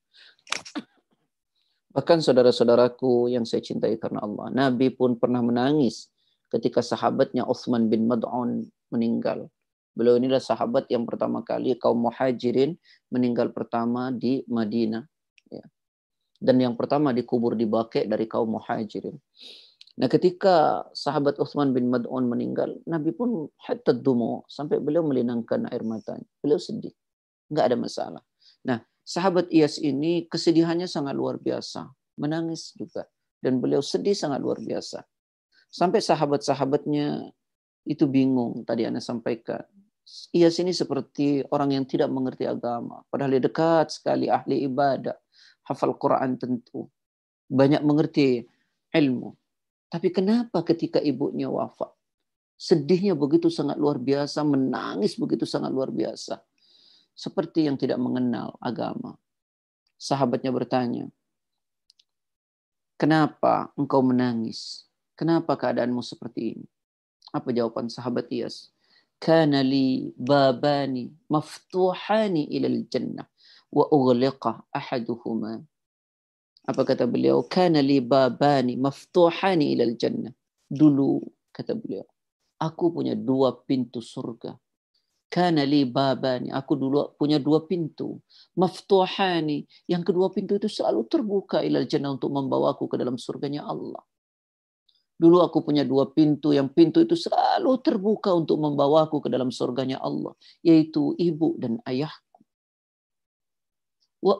Bahkan 1.95 2.19
saudara-saudaraku 2.21 3.31
yang 3.31 3.47
saya 3.47 3.63
cintai 3.63 3.95
karena 3.95 4.23
Allah, 4.23 4.51
Nabi 4.51 4.91
pun 4.93 5.15
pernah 5.15 5.39
menangis 5.39 6.11
ketika 6.49 6.81
sahabatnya 6.81 7.45
Uthman 7.45 7.87
bin 7.87 8.09
Mad'un 8.09 8.67
meninggal. 8.89 9.49
Beliau 9.93 10.17
inilah 10.17 10.41
sahabat 10.41 10.87
yang 10.89 11.03
pertama 11.03 11.41
kali 11.41 11.75
kaum 11.75 12.07
muhajirin 12.09 12.77
meninggal 13.09 13.51
pertama 13.53 14.13
di 14.13 14.45
Madinah. 14.47 15.03
Ya. 15.49 15.65
Dan 16.39 16.61
yang 16.61 16.73
pertama 16.79 17.11
dikubur 17.11 17.57
di 17.57 17.67
Baqi 17.67 18.07
dari 18.07 18.29
kaum 18.29 18.57
muhajirin. 18.57 19.17
Nah 19.99 20.07
ketika 20.07 20.87
sahabat 20.95 21.35
Uthman 21.35 21.75
bin 21.75 21.91
Mad'un 21.91 22.23
meninggal, 22.31 22.79
Nabi 22.87 23.11
pun 23.11 23.51
hatta 23.59 23.91
dumo 23.91 24.47
sampai 24.47 24.79
beliau 24.79 25.03
melinangkan 25.03 25.67
air 25.67 25.83
matanya. 25.83 26.23
Beliau 26.39 26.55
sedih. 26.55 26.95
Enggak 27.51 27.65
ada 27.73 27.77
masalah. 27.77 28.23
Nah, 28.63 28.79
sahabat 29.03 29.51
Iyas 29.51 29.81
ini 29.81 30.29
kesedihannya 30.31 30.87
sangat 30.87 31.17
luar 31.17 31.41
biasa. 31.41 31.89
Menangis 32.15 32.71
juga. 32.77 33.09
Dan 33.39 33.59
beliau 33.59 33.83
sedih 33.83 34.15
sangat 34.15 34.39
luar 34.39 34.63
biasa. 34.63 35.03
Sampai 35.69 36.01
sahabat-sahabatnya 36.01 37.29
itu 37.85 38.05
bingung 38.09 38.65
tadi 38.65 38.89
Anda 38.89 39.01
sampaikan. 39.01 39.61
Ia 40.33 40.49
sini 40.49 40.73
seperti 40.73 41.45
orang 41.53 41.77
yang 41.77 41.85
tidak 41.85 42.09
mengerti 42.09 42.49
agama. 42.49 43.05
Padahal 43.13 43.37
dia 43.37 43.45
dekat 43.45 43.93
sekali 43.93 44.25
ahli 44.25 44.65
ibadah. 44.65 45.13
Hafal 45.69 45.93
Quran 46.01 46.41
tentu. 46.41 46.89
Banyak 47.45 47.85
mengerti 47.85 48.41
ilmu. 48.89 49.37
Tapi 49.89 50.09
kenapa 50.09 50.65
ketika 50.65 50.97
ibunya 50.97 51.45
wafat? 51.45 51.93
Sedihnya 52.57 53.13
begitu 53.13 53.53
sangat 53.53 53.77
luar 53.77 54.01
biasa. 54.01 54.41
Menangis 54.41 55.13
begitu 55.13 55.45
sangat 55.45 55.69
luar 55.69 55.93
biasa. 55.93 56.41
Seperti 57.13 57.69
yang 57.69 57.77
tidak 57.77 58.01
mengenal 58.01 58.57
agama. 58.57 59.13
Sahabatnya 60.01 60.49
bertanya, 60.49 61.05
Kenapa 62.99 63.71
engkau 63.79 64.03
menangis? 64.03 64.88
Kenapa 65.19 65.59
keadaanmu 65.59 65.99
seperti 65.99 66.55
ini? 66.55 66.65
Apa 67.35 67.51
jawaban 67.51 67.91
sahabat 67.91 68.31
Iyas? 68.31 68.71
Kana 69.19 69.59
li 69.59 70.15
babani 70.15 71.11
maftuhani 71.27 72.47
ilal 72.47 72.87
jannah 72.87 73.27
wa 73.67 73.83
ughliqa 73.91 74.63
ahaduhuma. 74.71 75.59
Apa 76.63 76.87
kata 76.87 77.03
beliau? 77.03 77.43
Kana 77.43 77.83
li 77.83 77.99
babani 77.99 78.79
maftuhani 78.79 79.75
ilal 79.75 79.99
jannah. 79.99 80.31
Dulu 80.71 81.19
kata 81.51 81.75
beliau, 81.75 82.07
aku 82.55 82.87
punya 82.87 83.11
dua 83.11 83.59
pintu 83.67 83.99
surga. 83.99 84.55
Kana 85.27 85.67
li 85.67 85.83
babani, 85.83 86.47
aku 86.47 86.79
dulu 86.79 87.11
punya 87.19 87.43
dua 87.43 87.67
pintu. 87.67 88.23
Maftuhani, 88.55 89.67
yang 89.83 90.01
kedua 90.01 90.31
pintu 90.31 90.55
itu 90.55 90.71
selalu 90.71 91.03
terbuka 91.11 91.59
ilal 91.59 91.83
jannah 91.83 92.15
untuk 92.15 92.31
membawaku 92.31 92.87
ke 92.87 92.95
dalam 92.95 93.19
surganya 93.19 93.67
Allah. 93.67 93.99
Dulu 95.19 95.43
aku 95.43 95.59
punya 95.67 95.83
dua 95.83 96.07
pintu, 96.15 96.55
yang 96.55 96.71
pintu 96.71 97.03
itu 97.03 97.11
selalu 97.19 97.75
terbuka 97.83 98.31
untuk 98.31 98.55
membawaku 98.63 99.19
ke 99.19 99.27
dalam 99.27 99.51
surganya 99.51 99.99
Allah, 99.99 100.31
yaitu 100.63 101.11
ibu 101.19 101.59
dan 101.59 101.83
ayahku. 101.83 102.39
Wa 104.23 104.39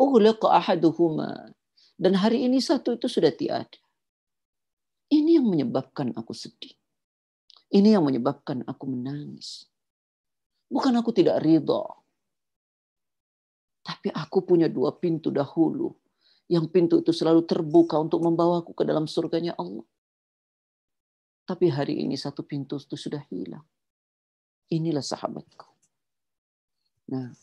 ahaduhuma. 0.56 1.52
Dan 2.00 2.16
hari 2.16 2.48
ini 2.48 2.64
satu 2.64 2.96
itu 2.96 3.12
sudah 3.12 3.28
tiada. 3.36 3.76
Ini 5.12 5.44
yang 5.44 5.52
menyebabkan 5.52 6.16
aku 6.16 6.32
sedih. 6.32 6.72
Ini 7.76 8.00
yang 8.00 8.08
menyebabkan 8.08 8.64
aku 8.64 8.88
menangis. 8.88 9.68
Bukan 10.72 10.96
aku 10.96 11.12
tidak 11.12 11.44
ridho. 11.44 11.84
Tapi 13.84 14.16
aku 14.16 14.48
punya 14.48 14.72
dua 14.72 14.96
pintu 14.96 15.28
dahulu. 15.28 15.92
Yang 16.48 16.66
pintu 16.72 16.96
itu 17.04 17.12
selalu 17.12 17.44
terbuka 17.44 18.00
untuk 18.00 18.24
membawaku 18.24 18.72
ke 18.72 18.88
dalam 18.88 19.12
surganya 19.12 19.60
Allah. 19.60 19.84
Tapi 21.50 21.66
hari 21.74 22.06
ini 22.06 22.14
satu 22.14 22.46
pintu 22.46 22.78
itu 22.78 22.94
sudah 22.94 23.26
hilang. 23.34 23.66
Inilah 24.70 25.02
sahabatku. 25.02 25.66
Nah, 27.10 27.34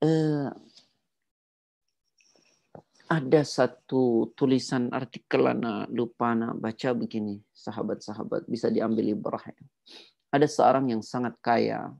eh, 0.00 0.48
ada 3.04 3.42
satu 3.44 4.32
tulisan 4.32 4.88
artikel 4.88 5.44
anak 5.44 5.92
lupa 5.92 6.32
anak 6.32 6.56
baca 6.56 6.96
begini 6.96 7.36
sahabat-sahabat 7.52 8.48
bisa 8.48 8.72
diambil 8.72 9.12
ibrah 9.12 9.44
ada 10.32 10.46
seorang 10.48 10.88
yang 10.88 11.04
sangat 11.04 11.36
kaya 11.44 11.92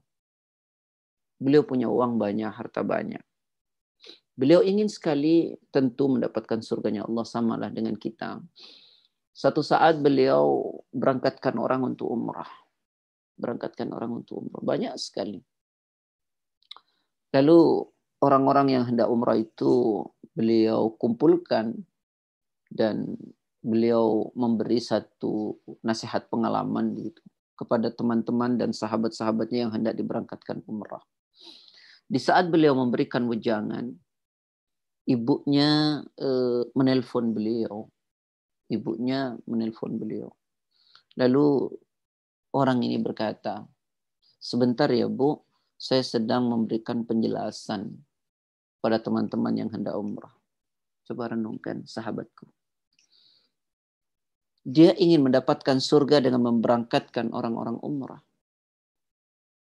beliau 1.36 1.60
punya 1.60 1.92
uang 1.92 2.16
banyak 2.16 2.48
harta 2.48 2.80
banyak 2.80 3.20
beliau 4.32 4.64
ingin 4.64 4.88
sekali 4.88 5.60
tentu 5.68 6.08
mendapatkan 6.08 6.64
surganya 6.64 7.04
Allah 7.04 7.28
samalah 7.28 7.68
dengan 7.68 8.00
kita 8.00 8.40
satu 9.34 9.60
saat 9.60 9.98
beliau 9.98 10.62
berangkatkan 10.94 11.58
orang 11.58 11.82
untuk 11.82 12.08
umrah 12.08 12.48
berangkatkan 13.34 13.90
orang 13.90 14.22
untuk 14.22 14.46
umrah 14.46 14.62
banyak 14.62 14.94
sekali 14.94 15.42
lalu 17.34 17.82
orang-orang 18.22 18.78
yang 18.78 18.84
hendak 18.86 19.10
umrah 19.10 19.34
itu 19.34 20.06
beliau 20.32 20.94
kumpulkan 20.96 21.74
dan 22.70 23.18
beliau 23.64 24.30
memberi 24.36 24.78
satu 24.78 25.56
nasihat 25.80 26.28
pengalaman 26.28 26.94
gitu 27.00 27.24
kepada 27.54 27.88
teman-teman 27.88 28.58
dan 28.58 28.74
sahabat-sahabatnya 28.74 29.66
yang 29.66 29.72
hendak 29.72 29.94
diberangkatkan 29.94 30.60
umrah. 30.66 31.00
Di 32.04 32.18
saat 32.20 32.50
beliau 32.50 32.76
memberikan 32.76 33.24
wejangan, 33.30 33.88
ibunya 35.08 36.02
eh, 36.18 36.62
menelpon 36.74 37.32
beliau. 37.32 37.88
Ibunya 38.70 39.36
menelpon 39.44 40.00
beliau. 40.00 40.32
Lalu 41.20 41.70
orang 42.56 42.82
ini 42.82 42.96
berkata, 42.98 43.64
sebentar 44.40 44.88
ya 44.90 45.06
bu, 45.06 45.38
saya 45.76 46.00
sedang 46.00 46.48
memberikan 46.48 47.04
penjelasan 47.04 47.92
pada 48.80 49.00
teman-teman 49.00 49.54
yang 49.56 49.70
hendak 49.72 49.96
umrah. 49.96 50.32
Coba 51.04 51.36
renungkan 51.36 51.84
sahabatku. 51.84 52.48
Dia 54.64 54.96
ingin 54.96 55.28
mendapatkan 55.28 55.76
surga 55.76 56.24
dengan 56.24 56.48
memberangkatkan 56.48 57.36
orang-orang 57.36 57.76
umrah. 57.84 58.24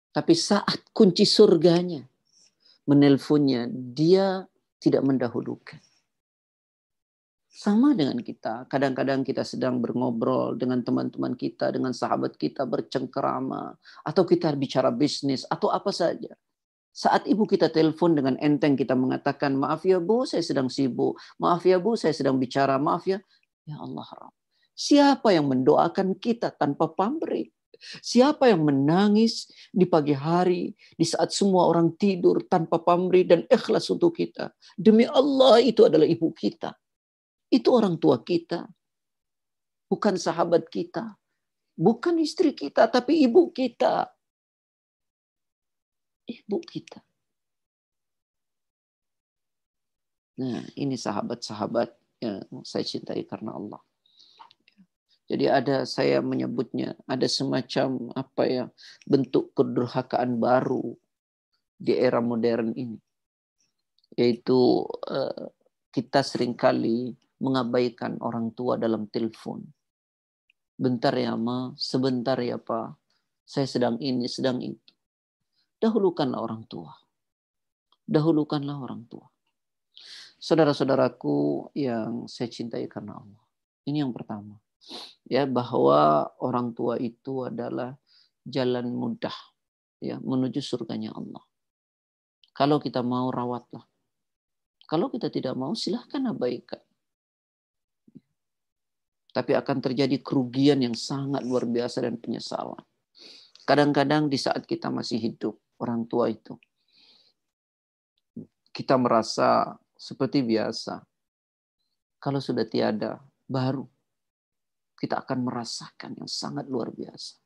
Tapi 0.10 0.34
saat 0.34 0.89
kunci 0.89 1.30
surganya 1.30 2.02
menelponnya, 2.89 3.69
dia 3.69 4.49
tidak 4.82 5.06
mendahulukan. 5.06 5.78
Sama 7.60 7.91
dengan 7.91 8.24
kita, 8.24 8.72
kadang-kadang 8.72 9.28
kita 9.28 9.43
sedang 9.43 9.84
berngobrol 9.84 10.56
dengan 10.56 10.80
teman-teman 10.80 11.36
kita, 11.36 11.76
dengan 11.76 11.91
sahabat 11.91 12.39
kita, 12.39 12.63
bercengkerama, 12.63 13.76
atau 14.08 14.24
kita 14.24 14.56
bicara 14.56 14.95
bisnis, 14.95 15.43
atau 15.43 15.67
apa 15.67 15.91
saja 15.91 16.32
saat 17.00 17.30
ibu 17.30 17.48
kita 17.48 17.72
telepon 17.72 18.17
dengan 18.17 18.36
enteng 18.41 18.76
kita 18.76 18.98
mengatakan, 18.98 19.56
maaf 19.56 19.88
ya 19.88 20.02
bu, 20.02 20.28
saya 20.28 20.43
sedang 20.43 20.67
sibuk. 20.67 21.15
Maaf 21.39 21.63
ya 21.63 21.78
bu, 21.80 21.95
saya 21.95 22.12
sedang 22.12 22.36
bicara. 22.36 22.76
Maaf 22.76 23.08
ya. 23.08 23.24
Ya 23.63 23.78
Allah. 23.80 24.04
Siapa 24.74 25.32
yang 25.32 25.48
mendoakan 25.48 26.17
kita 26.17 26.52
tanpa 26.56 26.91
pamrih? 26.91 27.52
Siapa 28.04 28.52
yang 28.52 28.67
menangis 28.67 29.48
di 29.72 29.88
pagi 29.88 30.12
hari, 30.12 30.76
di 31.00 31.06
saat 31.08 31.32
semua 31.32 31.72
orang 31.72 31.95
tidur 31.95 32.43
tanpa 32.52 32.84
pamrih 32.84 33.24
dan 33.24 33.48
ikhlas 33.48 33.88
untuk 33.88 34.19
kita? 34.19 34.52
Demi 34.76 35.08
Allah 35.08 35.63
itu 35.63 35.88
adalah 35.88 36.04
ibu 36.04 36.36
kita. 36.36 36.76
Itu 37.50 37.74
orang 37.74 37.98
tua 37.98 38.22
kita. 38.22 38.66
Bukan 39.90 40.16
sahabat 40.22 40.70
kita. 40.70 41.18
Bukan 41.74 42.22
istri 42.22 42.54
kita, 42.54 42.86
tapi 42.92 43.26
ibu 43.26 43.50
kita 43.50 44.08
ibu 46.30 46.58
kita. 46.62 47.02
Nah, 50.40 50.64
ini 50.80 50.96
sahabat-sahabat 50.96 51.90
yang 52.24 52.64
saya 52.64 52.86
cintai 52.86 53.28
karena 53.28 53.58
Allah. 53.58 53.82
Jadi 55.30 55.46
ada 55.46 55.86
saya 55.86 56.26
menyebutnya 56.26 56.98
ada 57.06 57.28
semacam 57.30 58.10
apa 58.18 58.44
ya 58.50 58.66
bentuk 59.06 59.54
kedurhakaan 59.54 60.42
baru 60.42 60.98
di 61.78 61.94
era 61.94 62.18
modern 62.18 62.74
ini, 62.74 62.98
yaitu 64.18 64.90
uh, 64.90 65.54
kita 65.94 66.26
sering 66.26 66.58
kali 66.58 67.14
mengabaikan 67.39 68.19
orang 68.19 68.52
tua 68.56 68.75
dalam 68.75 69.08
telepon. 69.08 69.63
Bentar 70.80 71.12
ya 71.15 71.36
ma, 71.36 71.75
sebentar 71.75 72.39
ya 72.39 72.56
pak, 72.56 72.95
saya 73.43 73.67
sedang 73.67 73.99
ini, 73.99 74.28
sedang 74.32 74.63
itu 74.63 74.89
dahulukanlah 75.80 76.39
orang 76.43 76.67
tua. 76.67 76.91
Dahulukanlah 78.04 78.78
orang 78.78 79.08
tua. 79.08 79.25
Saudara-saudaraku 80.39 81.71
yang 81.75 82.28
saya 82.28 82.47
cintai 82.52 82.88
karena 82.88 83.15
Allah. 83.19 83.43
Ini 83.88 84.04
yang 84.04 84.15
pertama. 84.15 84.60
Ya, 85.28 85.43
bahwa 85.43 86.32
orang 86.39 86.71
tua 86.71 86.95
itu 86.95 87.47
adalah 87.47 87.95
jalan 88.47 88.95
mudah 88.95 89.36
ya 89.99 90.15
menuju 90.23 90.63
surganya 90.63 91.12
Allah. 91.12 91.43
Kalau 92.56 92.80
kita 92.80 93.04
mau 93.04 93.28
rawatlah. 93.32 93.84
Kalau 94.89 95.12
kita 95.12 95.30
tidak 95.30 95.54
mau 95.54 95.75
silahkan 95.78 96.34
abaikan. 96.34 96.82
Tapi 99.30 99.54
akan 99.54 99.78
terjadi 99.78 100.18
kerugian 100.26 100.82
yang 100.82 100.98
sangat 100.98 101.46
luar 101.46 101.70
biasa 101.70 102.02
dan 102.02 102.18
penyesalan. 102.18 102.82
Kadang-kadang 103.63 104.28
di 104.28 104.42
saat 104.42 104.65
kita 104.65 104.89
masih 104.89 105.22
hidup, 105.22 105.54
orang 105.78 106.10
tua 106.10 106.34
itu. 106.34 106.58
Kita 108.74 108.98
merasa 108.98 109.78
seperti 109.94 110.42
biasa. 110.42 111.06
Kalau 112.18 112.42
sudah 112.42 112.65
tiada, 112.65 113.22
baru 113.46 113.86
kita 115.00 115.24
akan 115.24 115.48
merasakan 115.48 116.20
yang 116.20 116.28
sangat 116.28 116.68
luar 116.68 116.92
biasa. 116.92 117.39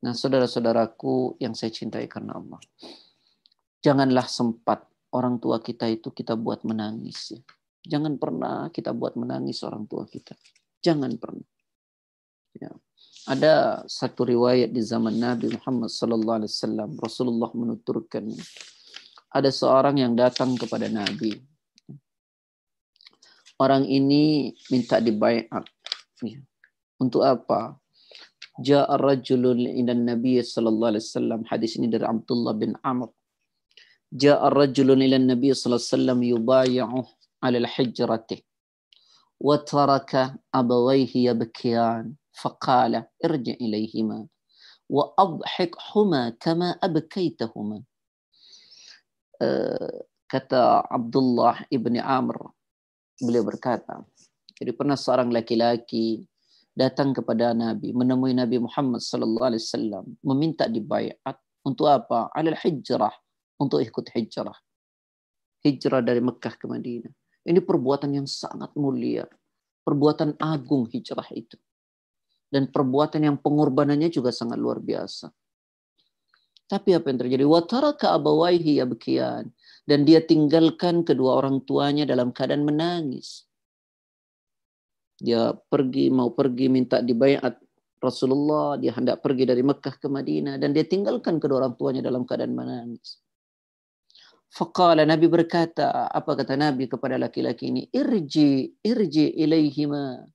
Nah, 0.00 0.14
saudara-saudaraku 0.14 1.36
yang 1.42 1.52
saya 1.52 1.74
cintai 1.74 2.06
karena 2.06 2.38
Allah. 2.38 2.62
Janganlah 3.82 4.30
sempat 4.30 4.86
orang 5.12 5.42
tua 5.42 5.58
kita 5.60 5.90
itu 5.90 6.14
kita 6.14 6.38
buat 6.38 6.62
menangis. 6.64 7.36
Ya. 7.36 7.40
Jangan 7.84 8.20
pernah 8.20 8.68
kita 8.68 8.92
buat 8.92 9.16
menangis 9.16 9.64
orang 9.64 9.88
tua 9.88 10.04
kita. 10.04 10.36
Jangan 10.84 11.16
pernah. 11.16 11.48
Ya. 12.56 12.72
Ada 13.28 13.84
satu 13.86 14.24
riwayat 14.24 14.72
di 14.72 14.80
zaman 14.80 15.16
Nabi 15.16 15.52
Muhammad 15.52 15.92
sallallahu 15.92 16.38
alaihi 16.40 16.52
wasallam 16.52 16.90
Rasulullah 16.98 17.50
menuturkan 17.52 18.32
ada 19.30 19.50
seorang 19.52 20.00
yang 20.02 20.12
datang 20.18 20.56
kepada 20.58 20.90
Nabi. 20.90 21.38
Orang 23.60 23.84
ini 23.84 24.56
minta 24.72 24.98
dibayar. 24.98 25.62
Ya. 26.24 26.40
Untuk 26.96 27.24
apa? 27.24 27.76
Ja'a 28.60 28.96
rajulun 29.00 29.68
ila 29.68 29.92
Nabi 29.96 30.40
sallallahu 30.40 30.96
alaihi 30.96 31.04
wasallam. 31.04 31.40
Hadis 31.48 31.76
ini 31.76 31.88
dari 31.88 32.04
Abdullah 32.04 32.56
bin 32.56 32.76
Amr. 32.80 33.08
Ja'a 34.10 34.48
rajulun 34.48 35.00
ila 35.04 35.16
Nabi 35.20 35.52
sallallahu 35.52 35.80
alaihi 35.80 35.92
wasallam 35.92 36.20
yubay'u 36.24 37.00
ala 37.41 37.57
al-hijrati. 37.61 38.43
Wa 39.41 39.59
taraka 39.63 40.35
abawayhi 40.51 41.27
yabkiyan. 41.27 42.15
فقال 42.35 43.03
ارجع 43.25 43.55
إليهما 43.63 44.27
وأضحكهما 44.89 46.21
كما 46.29 46.69
أبكيتهما 46.83 47.79
kata 50.25 50.87
Abdullah 50.87 51.67
ibni 51.67 51.99
Amr 51.99 52.39
beliau 53.19 53.43
berkata 53.43 53.99
jadi 54.55 54.71
pernah 54.71 54.95
seorang 54.95 55.27
laki-laki 55.27 56.23
datang 56.71 57.11
kepada 57.11 57.51
Nabi 57.51 57.91
menemui 57.91 58.31
Nabi 58.31 58.63
Muhammad 58.63 59.03
sallallahu 59.03 59.47
alaihi 59.51 59.63
wasallam 59.63 60.05
meminta 60.23 60.71
dibaiat 60.71 61.35
untuk 61.67 61.91
apa 61.91 62.31
alal 62.31 62.55
hijrah 62.55 63.11
untuk 63.59 63.83
ikut 63.83 64.07
hijrah 64.15 64.55
hijrah 65.67 65.99
dari 65.99 66.23
Mekah 66.23 66.55
ke 66.55 66.63
Madinah 66.63 67.11
ini 67.46 67.60
perbuatan 67.62 68.10
yang 68.16 68.28
sangat 68.28 68.72
mulia 68.76 69.24
perbuatan 69.84 70.36
agung 70.38 70.86
hijrah 70.86 71.26
itu 71.34 71.56
dan 72.50 72.68
perbuatan 72.68 73.26
yang 73.26 73.36
pengorbanannya 73.38 74.10
juga 74.10 74.34
sangat 74.34 74.58
luar 74.58 74.82
biasa. 74.82 75.30
Tapi 76.70 76.94
apa 76.94 77.10
yang 77.10 77.18
terjadi? 77.18 77.44
Wataraka 77.46 78.14
abawaihi 78.14 78.78
yabkiyan. 78.78 79.50
Dan 79.86 80.06
dia 80.06 80.22
tinggalkan 80.22 81.02
kedua 81.02 81.42
orang 81.42 81.66
tuanya 81.66 82.06
dalam 82.06 82.30
keadaan 82.30 82.62
menangis. 82.62 83.46
Dia 85.18 85.50
pergi, 85.50 86.14
mau 86.14 86.30
pergi 86.30 86.70
minta 86.70 87.02
dibayat 87.02 87.58
Rasulullah. 87.98 88.78
Dia 88.78 88.94
hendak 88.94 89.18
pergi 89.18 89.50
dari 89.50 89.66
Mekah 89.66 89.98
ke 89.98 90.06
Madinah. 90.06 90.62
Dan 90.62 90.70
dia 90.70 90.86
tinggalkan 90.86 91.42
kedua 91.42 91.66
orang 91.66 91.74
tuanya 91.74 92.06
dalam 92.06 92.22
keadaan 92.22 92.54
menangis. 92.54 93.18
Faqala 94.50 95.06
Nabi 95.06 95.30
berkata, 95.30 96.10
apa 96.10 96.34
kata 96.34 96.58
Nabi 96.58 96.90
kepada 96.90 97.14
laki-laki 97.14 97.70
ini? 97.70 97.86
Irji, 97.94 98.74
irji 98.82 99.30
ilaihima. 99.38 100.26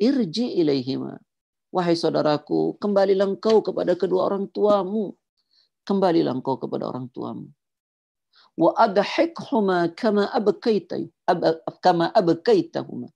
Irji 0.00 0.56
ilaihima. 0.64 1.20
Wahai 1.68 1.92
saudaraku, 1.92 2.80
kembalilah 2.80 3.28
engkau 3.28 3.60
kepada 3.60 3.92
kedua 4.00 4.32
orang 4.32 4.48
tuamu. 4.48 5.12
Kembalilah 5.84 6.32
engkau 6.32 6.56
kepada 6.56 6.88
orang 6.88 7.12
tuamu. 7.12 7.52
Wa 8.56 8.72
adhikhuma 8.80 9.92
kama 9.92 10.32
abkaita 10.32 10.96
kama 11.84 12.08
abkaitahuma. 12.16 13.12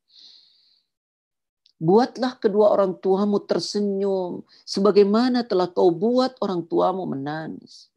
Buatlah 1.80 2.38
kedua 2.38 2.72
orang 2.72 2.96
tuamu 3.00 3.42
tersenyum 3.44 4.46
sebagaimana 4.64 5.42
telah 5.44 5.68
kau 5.72 5.90
buat 5.90 6.36
orang 6.40 6.64
tuamu 6.68 7.08
menangis. 7.08 7.93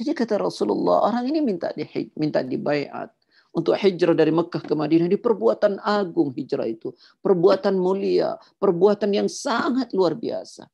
Jadi 0.00 0.16
kata 0.16 0.40
Rasulullah, 0.40 1.12
orang 1.12 1.28
ini 1.28 1.44
minta 1.44 1.68
di 1.76 1.84
minta 2.16 2.40
dibayat 2.40 3.12
untuk 3.52 3.76
hijrah 3.76 4.16
dari 4.16 4.32
Mekah 4.32 4.64
ke 4.64 4.72
Madinah. 4.72 5.12
Ini 5.12 5.20
perbuatan 5.20 5.76
agung 5.76 6.32
hijrah 6.32 6.64
itu. 6.64 6.96
Perbuatan 7.20 7.76
mulia. 7.76 8.40
Perbuatan 8.56 9.12
yang 9.12 9.28
sangat 9.28 9.92
luar 9.92 10.16
biasa. 10.16 10.64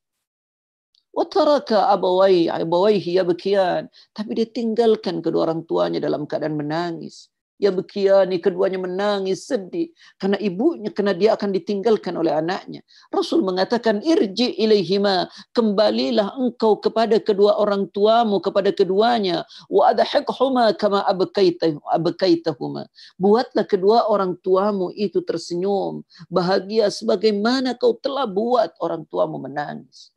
Wataraka 1.11 1.91
abawai, 1.91 2.47
abawaihi 2.47 3.19
yabkiyan. 3.19 3.91
Tapi 4.15 4.31
dia 4.31 4.47
tinggalkan 4.47 5.19
kedua 5.19 5.51
orang 5.51 5.67
tuanya 5.67 5.99
dalam 5.99 6.23
keadaan 6.23 6.55
menangis 6.55 7.27
ya 7.57 7.73
bekiani 7.73 8.37
keduanya 8.37 8.77
menangis 8.81 9.49
sedih. 9.49 9.91
Karena 10.21 10.37
ibunya 10.37 10.93
karena 10.93 11.13
dia 11.13 11.33
akan 11.33 11.53
ditinggalkan 11.53 12.13
oleh 12.17 12.33
anaknya. 12.33 12.81
Rasul 13.09 13.41
mengatakan 13.41 14.01
irji 14.05 14.53
ilaihima 14.57 15.29
kembalilah 15.53 16.37
engkau 16.37 16.77
kepada 16.77 17.17
kedua 17.17 17.57
orang 17.57 17.89
tuamu 17.91 18.37
kepada 18.39 18.69
keduanya. 18.73 19.43
Wa 19.67 19.93
adhikhuma 19.93 20.73
kama 20.77 21.03
abkaitahu 21.05 21.81
abkaitahuma 21.93 22.85
buatlah 23.17 23.65
kedua 23.65 24.07
orang 24.07 24.37
tuamu 24.41 24.93
itu 24.93 25.19
tersenyum 25.25 26.05
bahagia 26.29 26.87
sebagaimana 26.93 27.73
kau 27.75 27.97
telah 27.97 28.29
buat 28.29 28.73
orang 28.79 29.03
tuamu 29.09 29.41
menangis. 29.41 30.13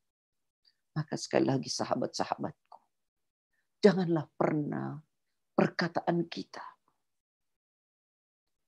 Maka 0.93 1.17
sekali 1.17 1.49
lagi 1.49 1.73
sahabat-sahabatku 1.73 2.77
janganlah 3.81 4.29
pernah 4.37 5.01
perkataan 5.57 6.29
kita 6.29 6.80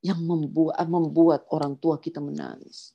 yang 0.02 0.18
membuat 0.26 0.82
membuat 0.90 1.46
orang 1.54 1.78
tua 1.78 2.02
kita 2.02 2.18
menangis. 2.18 2.92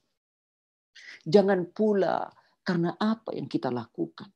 Jangan 1.23 1.71
pula 1.71 2.27
karena 2.67 2.95
apa 2.99 3.31
yang 3.31 3.47
kita 3.47 3.71
lakukan. 3.71 4.27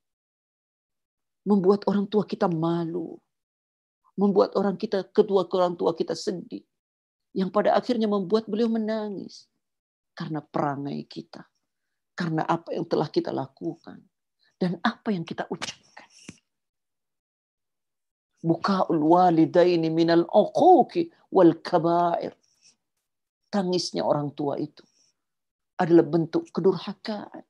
Membuat 1.43 1.84
orang 1.91 2.07
tua 2.07 2.23
kita 2.23 2.47
malu, 2.47 3.19
membuat 4.15 4.55
orang 4.55 4.79
kita 4.79 5.03
kedua 5.12 5.43
orang 5.51 5.75
tua 5.75 5.91
kita 5.91 6.15
sedih, 6.15 6.63
yang 7.36 7.51
pada 7.51 7.75
akhirnya 7.75 8.07
membuat 8.07 8.47
beliau 8.47 8.71
menangis. 8.71 9.51
Karena 10.12 10.43
perangai 10.43 11.07
kita, 11.07 11.47
karena 12.13 12.43
apa 12.43 12.75
yang 12.75 12.84
telah 12.88 13.07
kita 13.07 13.31
lakukan. 13.31 13.99
Dan 14.62 14.77
apa 14.86 15.10
yang 15.10 15.25
kita 15.25 15.49
ucapkan. 15.49 16.05
Bukaul 18.45 19.01
walidaini 19.01 19.89
minal 19.89 20.29
uquqi 20.29 21.10
wal 21.34 21.57
kabair 21.65 22.38
tangisnya 23.52 24.08
orang 24.08 24.32
tua 24.32 24.56
itu 24.56 24.82
adalah 25.76 26.08
bentuk 26.08 26.48
kedurhakaan 26.56 27.44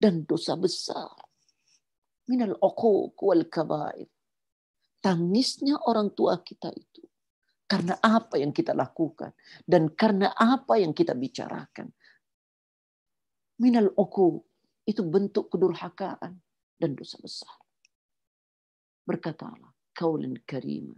dan 0.00 0.24
dosa 0.24 0.56
besar. 0.56 1.12
Minal 2.32 2.56
uquq 2.56 3.18
wal 3.20 3.44
kabair. 3.52 4.08
Tangisnya 4.98 5.78
orang 5.86 6.10
tua 6.16 6.42
kita 6.42 6.72
itu 6.74 7.04
karena 7.68 8.00
apa 8.00 8.40
yang 8.40 8.50
kita 8.50 8.72
lakukan 8.74 9.30
dan 9.62 9.92
karena 9.92 10.32
apa 10.34 10.80
yang 10.80 10.96
kita 10.96 11.12
bicarakan. 11.14 11.92
Minal 13.60 13.92
uquq 13.94 14.42
itu 14.88 15.02
bentuk 15.04 15.52
kedurhakaan 15.52 16.32
dan 16.80 16.90
dosa 16.96 17.20
besar. 17.20 17.58
Berkatalah 19.04 19.74
kaulan 19.92 20.40
karima. 20.46 20.96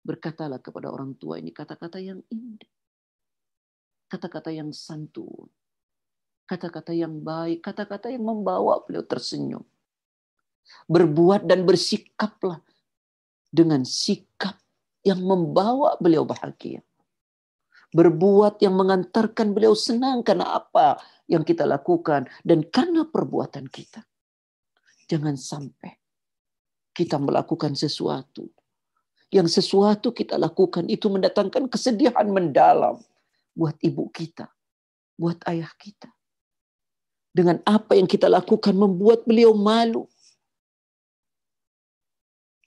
Berkatalah 0.00 0.64
kepada 0.64 0.88
orang 0.88 1.18
tua 1.20 1.36
ini 1.36 1.52
kata-kata 1.52 2.00
yang 2.00 2.24
indah 2.32 2.79
kata-kata 4.10 4.50
yang 4.50 4.74
santun, 4.74 5.46
kata-kata 6.50 6.90
yang 6.90 7.22
baik, 7.22 7.62
kata-kata 7.62 8.10
yang 8.10 8.26
membawa 8.26 8.82
beliau 8.82 9.06
tersenyum. 9.06 9.62
Berbuat 10.90 11.46
dan 11.46 11.62
bersikaplah 11.62 12.58
dengan 13.54 13.86
sikap 13.86 14.58
yang 15.06 15.22
membawa 15.22 15.94
beliau 16.02 16.26
bahagia. 16.26 16.82
Berbuat 17.90 18.62
yang 18.62 18.78
mengantarkan 18.78 19.50
beliau 19.54 19.74
senang 19.74 20.22
karena 20.22 20.58
apa 20.58 20.98
yang 21.26 21.42
kita 21.42 21.66
lakukan 21.66 22.26
dan 22.46 22.66
karena 22.66 23.06
perbuatan 23.06 23.66
kita. 23.66 24.06
Jangan 25.10 25.34
sampai 25.34 25.98
kita 26.94 27.18
melakukan 27.18 27.74
sesuatu 27.74 28.46
yang 29.30 29.46
sesuatu 29.46 30.10
kita 30.10 30.34
lakukan 30.34 30.90
itu 30.90 31.06
mendatangkan 31.06 31.70
kesedihan 31.70 32.26
mendalam 32.26 32.98
buat 33.54 33.76
ibu 33.82 34.08
kita, 34.10 34.48
buat 35.18 35.38
ayah 35.50 35.70
kita. 35.76 36.10
Dengan 37.30 37.62
apa 37.62 37.94
yang 37.94 38.10
kita 38.10 38.26
lakukan 38.26 38.74
membuat 38.74 39.22
beliau 39.22 39.54
malu. 39.54 40.10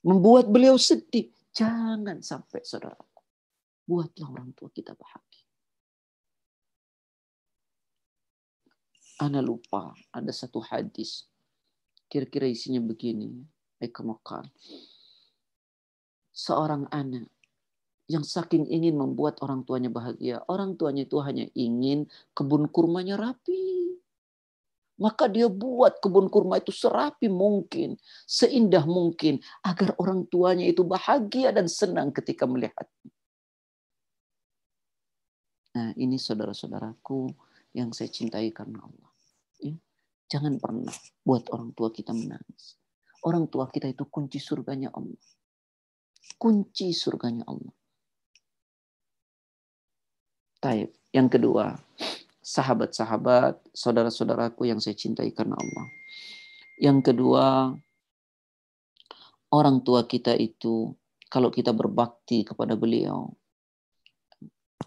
Membuat 0.03 0.47
beliau 0.47 0.79
sedih. 0.79 1.31
Jangan 1.51 2.23
sampai 2.23 2.63
saudaraku. 2.63 3.21
Buatlah 3.83 4.27
orang 4.31 4.55
tua 4.55 4.71
kita 4.71 4.95
bahagia. 4.95 5.47
Ana 9.19 9.43
lupa 9.43 9.91
ada 10.15 10.31
satu 10.31 10.63
hadis. 10.63 11.27
Kira-kira 12.07 12.47
isinya 12.47 12.79
begini. 12.79 13.43
Ekamakal. 13.83 14.47
Seorang 16.31 16.87
anak 16.89 17.27
yang 18.11 18.23
saking 18.23 18.67
ingin 18.67 18.99
membuat 18.99 19.39
orang 19.39 19.63
tuanya 19.63 19.87
bahagia. 19.87 20.43
Orang 20.51 20.75
tuanya 20.75 21.07
itu 21.07 21.17
hanya 21.23 21.47
ingin 21.55 22.11
kebun 22.35 22.67
kurmanya 22.67 23.15
rapi. 23.15 23.95
Maka 24.99 25.25
dia 25.25 25.49
buat 25.49 25.97
kebun 25.99 26.29
kurma 26.29 26.61
itu 26.61 26.69
serapi 26.69 27.25
mungkin, 27.25 27.97
seindah 28.29 28.85
mungkin, 28.85 29.41
agar 29.65 29.97
orang 29.97 30.29
tuanya 30.29 30.69
itu 30.69 30.85
bahagia 30.85 31.49
dan 31.49 31.65
senang 31.65 32.13
ketika 32.13 32.45
melihatnya. 32.45 33.09
Nah 35.73 35.89
ini 35.97 36.21
saudara-saudaraku 36.21 37.33
yang 37.73 37.89
saya 37.89 38.13
cintai 38.13 38.53
karena 38.53 38.85
Allah. 38.85 39.11
Ya. 39.57 39.73
Jangan 40.29 40.61
pernah 40.61 40.93
buat 41.25 41.49
orang 41.49 41.73
tua 41.73 41.89
kita 41.89 42.13
menangis. 42.13 42.77
Orang 43.25 43.49
tua 43.49 43.65
kita 43.73 43.89
itu 43.89 44.05
kunci 44.05 44.37
surganya 44.37 44.93
Allah. 44.93 45.25
Kunci 46.37 46.93
surganya 46.93 47.49
Allah. 47.49 47.73
Taib. 50.63 50.95
Yang 51.11 51.27
kedua, 51.35 51.75
sahabat-sahabat, 52.39 53.59
saudara-saudaraku 53.75 54.71
yang 54.71 54.79
saya 54.79 54.95
cintai 54.95 55.35
karena 55.35 55.59
Allah. 55.59 55.91
Yang 56.79 57.11
kedua, 57.11 57.75
orang 59.51 59.83
tua 59.83 60.07
kita 60.07 60.31
itu 60.39 60.95
kalau 61.27 61.51
kita 61.51 61.75
berbakti 61.75 62.47
kepada 62.47 62.79
beliau, 62.79 63.27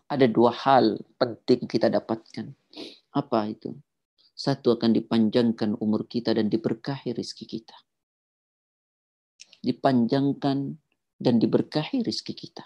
ada 0.08 0.24
dua 0.24 0.56
hal 0.56 0.96
penting 1.20 1.68
kita 1.68 1.92
dapatkan. 1.92 2.56
Apa 3.12 3.52
itu? 3.52 3.76
Satu 4.32 4.72
akan 4.72 4.96
dipanjangkan 4.96 5.76
umur 5.76 6.08
kita 6.08 6.32
dan 6.32 6.48
diberkahi 6.48 7.12
rezeki 7.12 7.60
kita. 7.60 7.76
Dipanjangkan 9.60 10.80
dan 11.20 11.34
diberkahi 11.36 12.00
rezeki 12.00 12.32
kita 12.32 12.64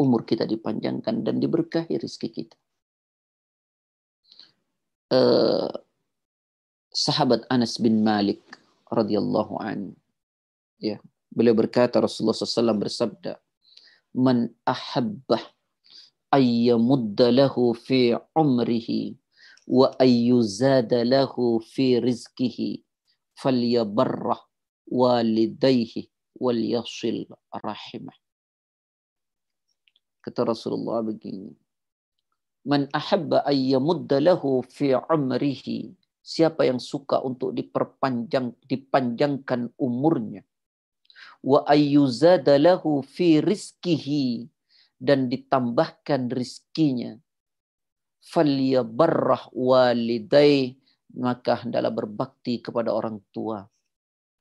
umur 0.00 0.26
kita 0.26 0.48
dipanjangkan 0.48 1.22
dan 1.22 1.38
diberkahi 1.38 1.94
rezeki 1.98 2.28
kita. 2.30 2.56
Uh, 5.14 5.70
sahabat 6.94 7.42
Anas 7.50 7.78
bin 7.82 8.06
Malik 8.06 8.40
radhiyallahu 8.86 9.58
an 9.58 9.98
ya 10.78 11.02
beliau 11.34 11.58
berkata 11.58 11.98
Rasulullah 11.98 12.34
SAW 12.38 12.78
bersabda 12.78 13.38
man 14.14 14.54
ahabbah 14.62 15.42
ayyamudda 16.30 17.34
lahu 17.34 17.74
fi 17.74 18.14
umrihi 18.38 19.18
wa 19.66 19.90
ayyuzada 19.98 21.02
lahu 21.02 21.58
fi 21.58 21.98
rizkihi 21.98 22.86
falyabarrah 23.38 24.38
walidayhi 24.86 26.10
wal 26.38 26.58
yasil 26.58 27.26
rahimah 27.50 28.14
Kata 30.24 30.48
Rasulullah 30.48 31.04
begini. 31.04 31.52
Man 32.64 32.88
ahabba 32.96 33.44
ayyamudda 33.44 34.24
lahu 34.24 34.64
fi 34.64 34.96
umrihi. 34.96 35.92
Siapa 36.24 36.64
yang 36.64 36.80
suka 36.80 37.20
untuk 37.20 37.52
diperpanjang 37.52 38.56
dipanjangkan 38.64 39.68
umurnya. 39.76 40.40
wa 41.44 41.60
ayyuzadalahu 41.68 43.04
fi 43.04 43.44
rizkihi 43.44 44.48
dan 44.96 45.28
ditambahkan 45.28 46.32
rizkinya 46.32 47.20
falyabarrah 48.24 49.52
walidai 49.52 50.80
maka 51.12 51.60
hendaklah 51.60 51.92
berbakti 51.92 52.64
kepada 52.64 52.88
orang 52.88 53.20
tua 53.28 53.68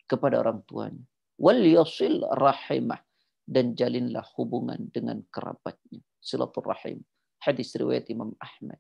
kepada 0.08 0.40
orang 0.40 0.64
tuanya 0.64 1.04
wal 1.36 1.60
yasil 1.60 2.24
rahimah 2.40 3.04
dan 3.44 3.76
jalinlah 3.76 4.24
hubungan 4.40 4.88
dengan 4.90 5.20
kerabatnya. 5.28 6.00
Silaturahim. 6.24 7.04
Hadis 7.44 7.76
riwayat 7.76 8.08
Imam 8.08 8.32
Ahmad. 8.40 8.80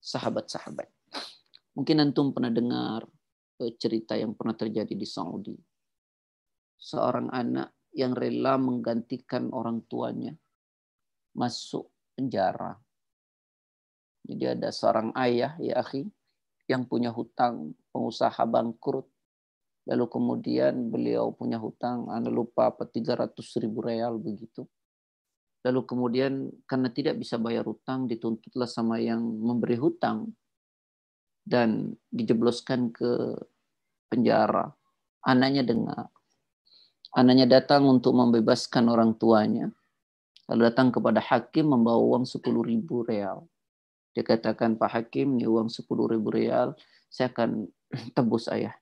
Sahabat-sahabat. 0.00 0.88
Mungkin 1.76 2.00
antum 2.00 2.32
pernah 2.32 2.52
dengar 2.52 3.04
eh, 3.60 3.76
cerita 3.76 4.16
yang 4.16 4.32
pernah 4.32 4.56
terjadi 4.56 4.92
di 4.96 5.04
Saudi. 5.04 5.56
Seorang 6.80 7.28
anak 7.30 7.92
yang 7.92 8.16
rela 8.16 8.56
menggantikan 8.56 9.52
orang 9.52 9.84
tuanya 9.84 10.32
masuk 11.36 11.92
penjara. 12.16 12.76
Jadi 14.24 14.44
ada 14.48 14.72
seorang 14.72 15.12
ayah 15.18 15.52
ya 15.60 15.76
akhi 15.82 16.08
yang 16.70 16.88
punya 16.88 17.12
hutang 17.12 17.76
pengusaha 17.92 18.40
bangkrut. 18.48 19.11
Lalu 19.82 20.04
kemudian 20.06 20.94
beliau 20.94 21.34
punya 21.34 21.58
hutang, 21.58 22.06
anda 22.06 22.30
lupa 22.30 22.70
apa 22.70 22.86
300 22.86 23.34
ribu 23.62 23.82
real 23.82 24.18
begitu. 24.18 24.62
Lalu 25.62 25.80
kemudian 25.86 26.50
karena 26.66 26.90
tidak 26.90 27.18
bisa 27.18 27.38
bayar 27.38 27.66
hutang 27.66 28.06
dituntutlah 28.06 28.66
sama 28.66 28.98
yang 28.98 29.22
memberi 29.22 29.78
hutang 29.78 30.34
dan 31.42 31.98
dijebloskan 32.10 32.94
ke 32.94 33.38
penjara. 34.10 34.70
Anaknya 35.22 35.62
dengar. 35.62 36.10
Anaknya 37.14 37.46
datang 37.46 37.86
untuk 37.86 38.14
membebaskan 38.14 38.90
orang 38.90 39.14
tuanya. 39.18 39.70
Lalu 40.50 40.66
datang 40.66 40.90
kepada 40.90 41.22
hakim 41.22 41.70
membawa 41.70 42.02
uang 42.02 42.24
10 42.26 42.42
ribu 42.42 43.06
real. 43.06 43.46
Dia 44.12 44.24
katakan, 44.26 44.76
Pak 44.76 44.90
Hakim, 44.92 45.40
ini 45.40 45.48
uang 45.48 45.72
10 45.72 45.88
ribu 45.88 46.28
real, 46.28 46.76
saya 47.08 47.32
akan 47.32 47.64
tebus 48.16 48.44
ayah. 48.52 48.76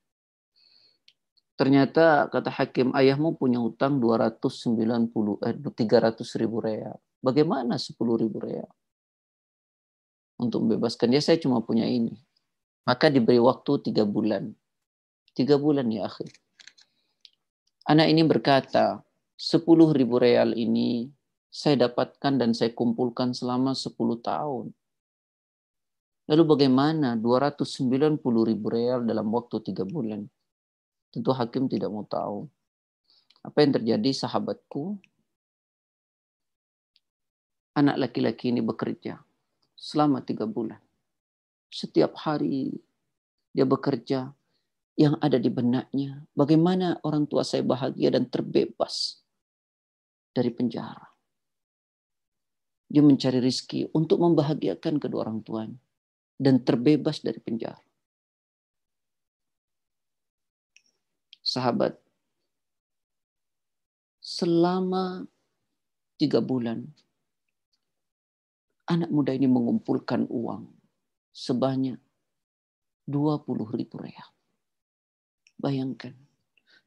Ternyata 1.61 2.25
kata 2.33 2.49
hakim 2.49 2.89
ayahmu 2.89 3.37
punya 3.37 3.61
utang 3.61 4.01
290 4.01 5.45
eh, 5.45 5.53
300 5.61 6.41
ribu 6.41 6.57
real. 6.57 6.97
Bagaimana 7.21 7.77
10 7.77 8.01
ribu 8.01 8.41
real? 8.41 8.65
Untuk 10.41 10.65
membebaskan 10.65 11.13
dia 11.13 11.21
saya 11.21 11.37
cuma 11.37 11.61
punya 11.61 11.85
ini. 11.85 12.17
Maka 12.81 13.13
diberi 13.13 13.37
waktu 13.37 13.77
tiga 13.85 14.09
bulan. 14.09 14.57
Tiga 15.37 15.61
bulan 15.61 15.85
ya 15.93 16.09
akhir. 16.09 16.33
Anak 17.85 18.09
ini 18.09 18.25
berkata, 18.25 19.05
10 19.37 19.61
ribu 19.93 20.17
real 20.17 20.57
ini 20.57 21.13
saya 21.53 21.85
dapatkan 21.85 22.41
dan 22.41 22.57
saya 22.57 22.73
kumpulkan 22.73 23.37
selama 23.37 23.77
10 23.77 23.93
tahun. 24.17 24.73
Lalu 26.25 26.43
bagaimana 26.57 27.13
290 27.21 28.17
ribu 28.49 28.65
real 28.65 29.05
dalam 29.05 29.29
waktu 29.29 29.61
tiga 29.61 29.85
bulan? 29.85 30.25
Tentu 31.11 31.35
hakim 31.35 31.67
tidak 31.67 31.91
mau 31.91 32.07
tahu. 32.07 32.47
Apa 33.43 33.67
yang 33.67 33.75
terjadi 33.75 34.09
sahabatku? 34.15 34.95
Anak 37.75 37.99
laki-laki 37.99 38.51
ini 38.51 38.63
bekerja 38.63 39.19
selama 39.75 40.23
tiga 40.23 40.47
bulan. 40.47 40.79
Setiap 41.71 42.15
hari 42.19 42.79
dia 43.51 43.67
bekerja 43.67 44.31
yang 44.95 45.15
ada 45.19 45.35
di 45.39 45.51
benaknya. 45.51 46.23
Bagaimana 46.35 46.99
orang 47.03 47.27
tua 47.27 47.43
saya 47.43 47.63
bahagia 47.63 48.11
dan 48.11 48.27
terbebas 48.27 49.23
dari 50.31 50.51
penjara. 50.51 51.11
Dia 52.91 53.03
mencari 53.03 53.39
rizki 53.39 53.87
untuk 53.95 54.19
membahagiakan 54.19 54.99
kedua 54.99 55.27
orang 55.27 55.43
tuanya 55.47 55.79
dan 56.35 56.59
terbebas 56.59 57.23
dari 57.23 57.39
penjara. 57.39 57.79
Sahabat, 61.51 61.99
selama 64.23 65.27
tiga 66.15 66.39
bulan, 66.39 66.87
anak 68.87 69.11
muda 69.11 69.35
ini 69.35 69.51
mengumpulkan 69.51 70.31
uang 70.31 70.71
sebanyak 71.35 71.99
20 73.03 73.67
ribu 73.67 73.99
real. 73.99 74.31
Bayangkan, 75.59 76.15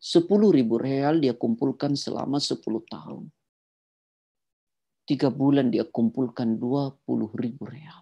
10 0.00 0.32
ribu 0.32 0.80
real 0.80 1.20
dia 1.20 1.36
kumpulkan 1.36 1.92
selama 1.92 2.40
10 2.40 2.64
tahun. 2.88 3.28
Tiga 5.04 5.28
bulan 5.28 5.68
dia 5.68 5.84
kumpulkan 5.84 6.56
20 6.56 7.04
ribu 7.36 7.68
real. 7.68 8.00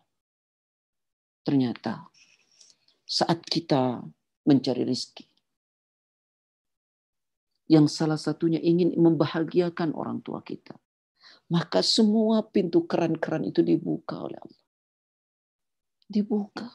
Ternyata 1.42 2.06
saat 3.02 3.42
kita 3.42 3.98
mencari 4.46 4.86
rizki, 4.86 5.31
yang 7.72 7.88
salah 7.88 8.20
satunya 8.20 8.60
ingin 8.60 8.92
membahagiakan 9.00 9.96
orang 9.96 10.20
tua 10.20 10.44
kita, 10.44 10.76
maka 11.48 11.80
semua 11.80 12.44
pintu 12.44 12.84
keran-keran 12.84 13.48
itu 13.48 13.64
dibuka 13.64 14.20
oleh 14.20 14.36
Allah. 14.36 14.62
Dibuka. 16.04 16.68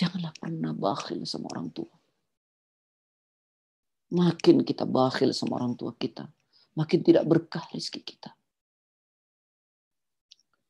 Janganlah 0.00 0.32
pernah 0.32 0.72
bakhil 0.72 1.28
sama 1.28 1.52
orang 1.52 1.68
tua. 1.76 1.92
Makin 4.16 4.64
kita 4.64 4.88
bakhil 4.88 5.36
sama 5.36 5.60
orang 5.60 5.76
tua 5.76 5.92
kita, 5.92 6.24
makin 6.72 7.04
tidak 7.04 7.28
berkah 7.28 7.68
rezeki 7.68 8.00
kita. 8.00 8.32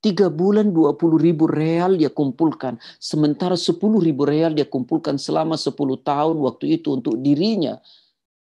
Tiga 0.02 0.26
bulan 0.26 0.74
dua 0.74 0.98
puluh 0.98 1.14
ribu 1.14 1.46
real 1.46 1.94
dia 1.94 2.10
kumpulkan. 2.10 2.74
Sementara 2.98 3.54
sepuluh 3.54 4.02
ribu 4.02 4.26
real 4.26 4.50
dia 4.50 4.66
kumpulkan 4.66 5.14
selama 5.14 5.54
sepuluh 5.54 5.94
tahun 6.02 6.42
waktu 6.42 6.82
itu 6.82 6.98
untuk 6.98 7.22
dirinya. 7.22 7.78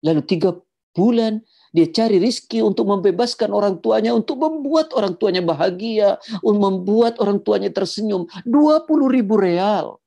Lalu 0.02 0.26
tiga 0.26 0.58
bulan 0.90 1.38
dia 1.70 1.86
cari 1.86 2.18
rizki 2.18 2.66
untuk 2.66 2.90
membebaskan 2.90 3.54
orang 3.54 3.78
tuanya, 3.78 4.10
untuk 4.10 4.42
membuat 4.42 4.90
orang 4.90 5.14
tuanya 5.14 5.38
bahagia, 5.38 6.18
untuk 6.42 6.66
membuat 6.66 7.22
orang 7.22 7.38
tuanya 7.38 7.70
tersenyum. 7.70 8.26
Dua 8.42 8.82
puluh 8.82 9.06
ribu 9.06 9.38
real. 9.38 10.02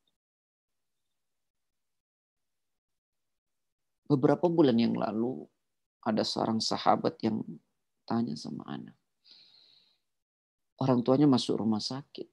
Beberapa 4.12 4.52
bulan 4.52 4.76
yang 4.76 4.92
lalu 4.92 5.48
ada 6.04 6.28
seorang 6.28 6.60
sahabat 6.60 7.16
yang 7.24 7.40
tanya 8.04 8.36
sama 8.36 8.68
anak 8.68 8.94
orang 10.82 11.06
tuanya 11.06 11.30
masuk 11.30 11.62
rumah 11.62 11.80
sakit. 11.80 12.28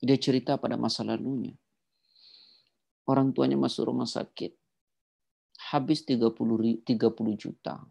Dia 0.00 0.16
cerita 0.16 0.56
pada 0.56 0.80
masa 0.80 1.04
lalunya. 1.04 1.52
Orang 3.04 3.36
tuanya 3.36 3.60
masuk 3.60 3.92
rumah 3.92 4.08
sakit. 4.08 4.56
Habis 5.70 6.08
30, 6.08 6.80
30 6.82 7.36
juta. 7.36 7.84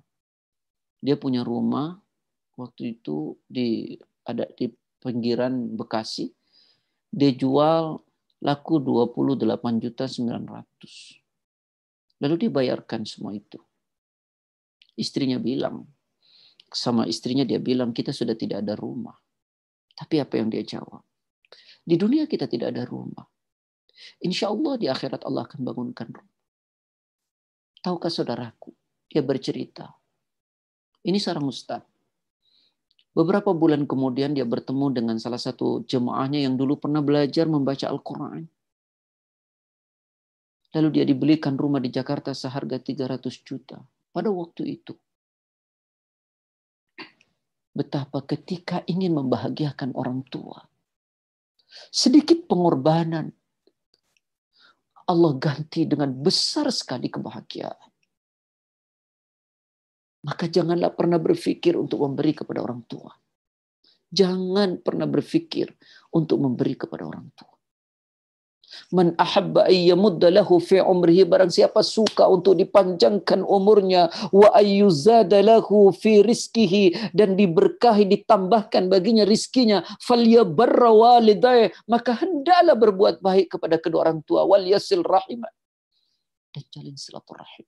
Dia 1.00 1.16
punya 1.16 1.46
rumah 1.46 2.02
waktu 2.58 3.00
itu 3.00 3.38
di 3.46 3.96
ada 4.26 4.50
di 4.58 4.74
pinggiran 5.00 5.78
Bekasi. 5.78 6.34
Dia 7.10 7.32
jual 7.32 8.02
laku 8.42 8.82
28 8.82 9.84
juta 9.84 10.10
900. 10.10 12.20
Lalu 12.20 12.36
dibayarkan 12.50 13.08
semua 13.08 13.32
itu. 13.32 13.62
Istrinya 15.00 15.40
bilang, 15.40 15.88
sama 16.74 17.10
istrinya 17.10 17.46
dia 17.46 17.58
bilang 17.58 17.94
kita 17.94 18.14
sudah 18.14 18.38
tidak 18.38 18.62
ada 18.66 18.78
rumah. 18.78 19.18
Tapi 19.94 20.16
apa 20.22 20.40
yang 20.40 20.48
dia 20.48 20.64
jawab? 20.64 21.04
Di 21.84 21.98
dunia 21.98 22.30
kita 22.30 22.46
tidak 22.46 22.72
ada 22.72 22.86
rumah. 22.86 23.26
Insya 24.24 24.48
Allah 24.54 24.80
di 24.80 24.88
akhirat 24.88 25.28
Allah 25.28 25.44
akan 25.44 25.60
bangunkan 25.66 26.08
rumah. 26.14 26.40
Tahukah 27.84 28.12
saudaraku? 28.12 28.72
Dia 29.10 29.26
bercerita. 29.26 29.90
Ini 31.04 31.18
seorang 31.18 31.48
ustaz. 31.48 31.84
Beberapa 33.12 33.52
bulan 33.52 33.90
kemudian 33.90 34.38
dia 34.38 34.46
bertemu 34.46 34.94
dengan 34.94 35.18
salah 35.18 35.42
satu 35.42 35.84
jemaahnya 35.84 36.46
yang 36.46 36.56
dulu 36.56 36.78
pernah 36.78 37.02
belajar 37.02 37.50
membaca 37.50 37.90
Al-Quran. 37.90 38.46
Lalu 40.78 40.90
dia 40.94 41.06
dibelikan 41.10 41.58
rumah 41.58 41.82
di 41.82 41.90
Jakarta 41.90 42.32
seharga 42.38 42.78
300 42.78 43.26
juta. 43.42 43.82
Pada 44.14 44.30
waktu 44.30 44.78
itu 44.78 44.94
betapa 47.80 48.20
ketika 48.28 48.84
ingin 48.92 49.16
membahagiakan 49.16 49.96
orang 49.96 50.28
tua, 50.28 50.68
sedikit 51.88 52.44
pengorbanan, 52.44 53.32
Allah 55.08 55.34
ganti 55.40 55.88
dengan 55.88 56.12
besar 56.12 56.68
sekali 56.76 57.08
kebahagiaan. 57.08 57.90
Maka 60.20 60.52
janganlah 60.52 60.92
pernah 60.92 61.16
berpikir 61.16 61.80
untuk 61.80 62.04
memberi 62.04 62.36
kepada 62.36 62.60
orang 62.60 62.84
tua. 62.84 63.16
Jangan 64.12 64.84
pernah 64.84 65.08
berpikir 65.08 65.72
untuk 66.12 66.44
memberi 66.44 66.76
kepada 66.76 67.08
orang 67.08 67.32
tua. 67.32 67.49
Man 68.94 69.18
ahabba 69.18 69.66
ayyamudda 69.66 70.30
lahu 70.30 70.62
fi 70.62 70.78
umrihi 70.82 71.26
barang 71.26 71.50
siapa 71.50 71.82
suka 71.82 72.30
untuk 72.30 72.54
dipanjangkan 72.58 73.42
umurnya 73.42 74.14
wa 74.30 74.50
ayyuzada 74.54 75.42
lahu 75.42 75.90
fi 75.90 76.22
rizkihi 76.22 77.14
dan 77.18 77.34
diberkahi 77.34 78.06
ditambahkan 78.06 78.90
baginya 78.90 79.26
rizkinya 79.26 79.82
falyabarra 80.06 80.90
walidayah 80.94 81.74
maka 81.90 82.14
hendaklah 82.18 82.78
berbuat 82.78 83.22
baik 83.26 83.58
kepada 83.58 83.82
kedua 83.82 84.10
orang 84.10 84.22
tua 84.26 84.46
wal 84.46 84.62
yasil 84.62 85.02
rahimah 85.02 85.50
dan 86.54 86.66
jalin 86.74 86.98
silaturahim. 86.98 87.68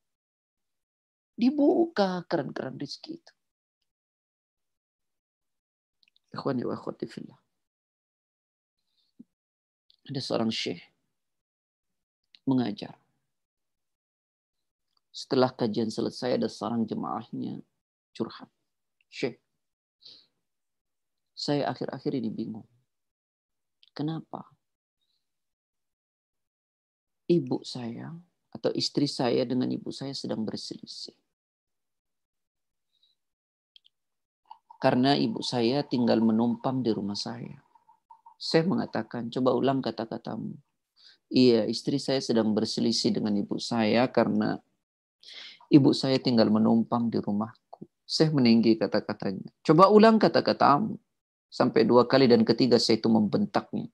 Dibuka 1.37 2.21
keran-keran 2.29 2.77
rizki 2.77 3.17
itu. 3.17 3.33
Ikhwani 6.31 6.63
wa 6.63 6.77
akhwati 6.77 7.05
fillah. 7.09 7.39
Ada 10.09 10.21
seorang 10.21 10.51
syekh 10.51 10.90
mengajar. 12.51 12.99
Setelah 15.11 15.51
kajian 15.51 15.91
selesai 15.91 16.39
ada 16.39 16.47
seorang 16.51 16.83
jemaahnya 16.87 17.59
curhat. 18.15 18.47
Syekh, 19.11 19.39
saya 21.35 21.67
akhir-akhir 21.71 22.15
ini 22.15 22.31
bingung. 22.31 22.67
Kenapa? 23.91 24.47
Ibu 27.27 27.63
saya 27.63 28.11
atau 28.51 28.71
istri 28.75 29.07
saya 29.07 29.43
dengan 29.47 29.71
ibu 29.71 29.91
saya 29.91 30.11
sedang 30.11 30.43
berselisih. 30.43 31.15
Karena 34.81 35.13
ibu 35.13 35.45
saya 35.45 35.85
tinggal 35.85 36.23
menumpang 36.25 36.81
di 36.81 36.89
rumah 36.89 37.13
saya. 37.13 37.61
Saya 38.41 38.65
mengatakan, 38.65 39.29
coba 39.29 39.53
ulang 39.53 39.77
kata-katamu. 39.77 40.57
Iya, 41.31 41.63
istri 41.63 41.95
saya 41.95 42.19
sedang 42.19 42.51
berselisih 42.51 43.15
dengan 43.15 43.31
ibu 43.39 43.55
saya 43.55 44.03
karena 44.11 44.59
ibu 45.71 45.95
saya 45.95 46.19
tinggal 46.19 46.51
menumpang 46.51 47.07
di 47.07 47.23
rumahku. 47.23 47.87
Saya 48.03 48.35
meninggi 48.35 48.75
kata-katanya. 48.75 49.47
Coba 49.63 49.87
ulang 49.87 50.19
kata-katamu. 50.19 50.99
Sampai 51.47 51.87
dua 51.87 52.03
kali 52.03 52.27
dan 52.27 52.43
ketiga 52.43 52.75
saya 52.75 52.99
itu 52.99 53.07
membentaknya. 53.07 53.87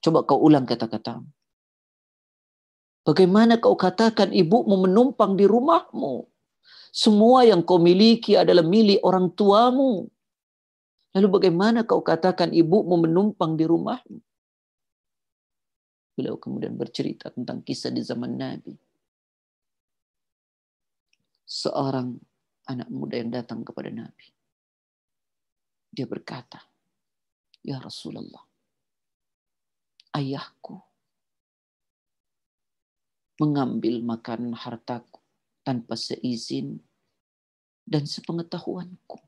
Coba 0.00 0.24
kau 0.24 0.40
ulang 0.40 0.64
kata-katamu. 0.64 1.28
Bagaimana 3.04 3.60
kau 3.60 3.76
katakan 3.76 4.32
ibumu 4.32 4.88
menumpang 4.88 5.36
di 5.36 5.44
rumahmu? 5.44 6.24
Semua 6.88 7.44
yang 7.44 7.60
kau 7.68 7.76
miliki 7.76 8.32
adalah 8.32 8.64
milik 8.64 9.04
orang 9.04 9.28
tuamu. 9.36 10.08
Lalu 11.12 11.28
bagaimana 11.28 11.84
kau 11.84 12.00
katakan 12.00 12.48
ibumu 12.56 12.96
menumpang 12.96 13.60
di 13.60 13.68
rumahmu? 13.68 14.24
Beliau 16.18 16.34
kemudian 16.34 16.74
bercerita 16.74 17.30
tentang 17.30 17.62
kisah 17.62 17.94
di 17.94 18.02
zaman 18.02 18.34
Nabi. 18.34 18.74
Seorang 21.46 22.18
anak 22.66 22.90
muda 22.90 23.22
yang 23.22 23.30
datang 23.30 23.62
kepada 23.62 23.86
Nabi. 23.94 24.26
Dia 25.94 26.10
berkata, 26.10 26.58
Ya 27.62 27.78
Rasulullah, 27.78 28.42
ayahku 30.18 30.82
mengambil 33.38 34.02
makanan 34.02 34.58
hartaku 34.58 35.22
tanpa 35.62 35.94
seizin 35.94 36.82
dan 37.86 38.10
sepengetahuanku. 38.10 39.22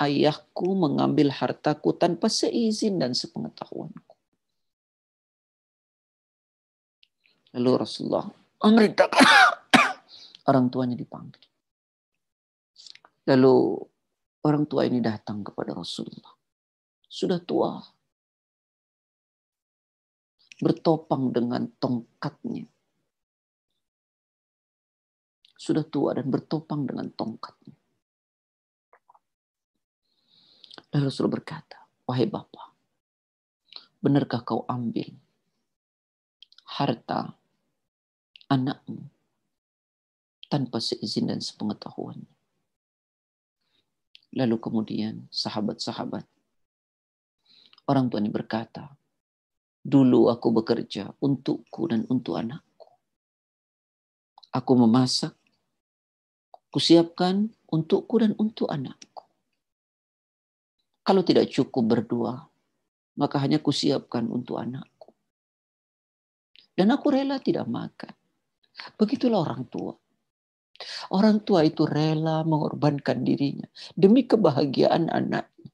Ayahku 0.00 0.72
mengambil 0.72 1.28
hartaku 1.28 1.92
tanpa 1.92 2.32
seizin 2.32 2.96
dan 2.96 3.12
sepengetahuanku. 3.12 4.13
Lalu 7.54 7.70
Rasulullah 7.78 8.26
memerintahkan 8.66 9.24
orang 10.50 10.66
tuanya 10.74 10.98
dipanggil. 10.98 11.46
Lalu 13.30 13.54
orang 14.44 14.66
tua 14.66 14.84
ini 14.84 14.98
datang 14.98 15.46
kepada 15.46 15.72
Rasulullah. 15.72 16.34
Sudah 17.06 17.38
tua. 17.40 17.78
Bertopang 20.58 21.30
dengan 21.30 21.66
tongkatnya. 21.78 22.66
Sudah 25.54 25.86
tua 25.86 26.18
dan 26.18 26.28
bertopang 26.28 26.84
dengan 26.84 27.08
tongkatnya. 27.14 27.78
Lalu 30.94 31.04
Rasulullah 31.06 31.36
berkata, 31.40 31.78
Wahai 32.04 32.28
Bapak, 32.28 32.68
benarkah 34.02 34.44
kau 34.44 34.62
ambil 34.68 35.08
harta 36.76 37.34
anakmu 38.50 39.08
tanpa 40.48 40.78
seizin 40.78 41.30
dan 41.30 41.40
sepengetahuan. 41.40 42.22
Lalu 44.34 44.56
kemudian 44.58 45.30
sahabat-sahabat 45.30 46.26
orang 47.88 48.08
tua 48.08 48.20
ini 48.20 48.32
berkata, 48.32 48.88
dulu 49.84 50.32
aku 50.32 50.48
bekerja 50.50 51.12
untukku 51.20 51.88
dan 51.88 52.08
untuk 52.08 52.40
anakku. 52.40 52.88
Aku 54.54 54.72
memasak, 54.78 55.34
kusiapkan 56.70 57.50
untukku 57.68 58.14
dan 58.22 58.32
untuk 58.38 58.70
anakku. 58.70 59.26
Kalau 61.04 61.20
tidak 61.20 61.52
cukup 61.52 61.84
berdua, 61.84 62.48
maka 63.18 63.36
hanya 63.42 63.60
kusiapkan 63.60 64.24
untuk 64.30 64.56
anakku. 64.56 65.12
Dan 66.74 66.90
aku 66.90 67.12
rela 67.12 67.38
tidak 67.38 67.68
makan. 67.68 68.14
Begitulah 68.98 69.46
orang 69.46 69.64
tua. 69.70 69.94
Orang 71.14 71.46
tua 71.46 71.62
itu 71.62 71.86
rela 71.86 72.42
mengorbankan 72.42 73.22
dirinya 73.22 73.70
demi 73.94 74.26
kebahagiaan 74.26 75.06
anaknya. 75.06 75.70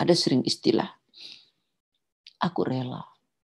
Ada 0.00 0.16
sering 0.16 0.40
istilah, 0.48 0.88
aku 2.40 2.64
rela 2.64 3.04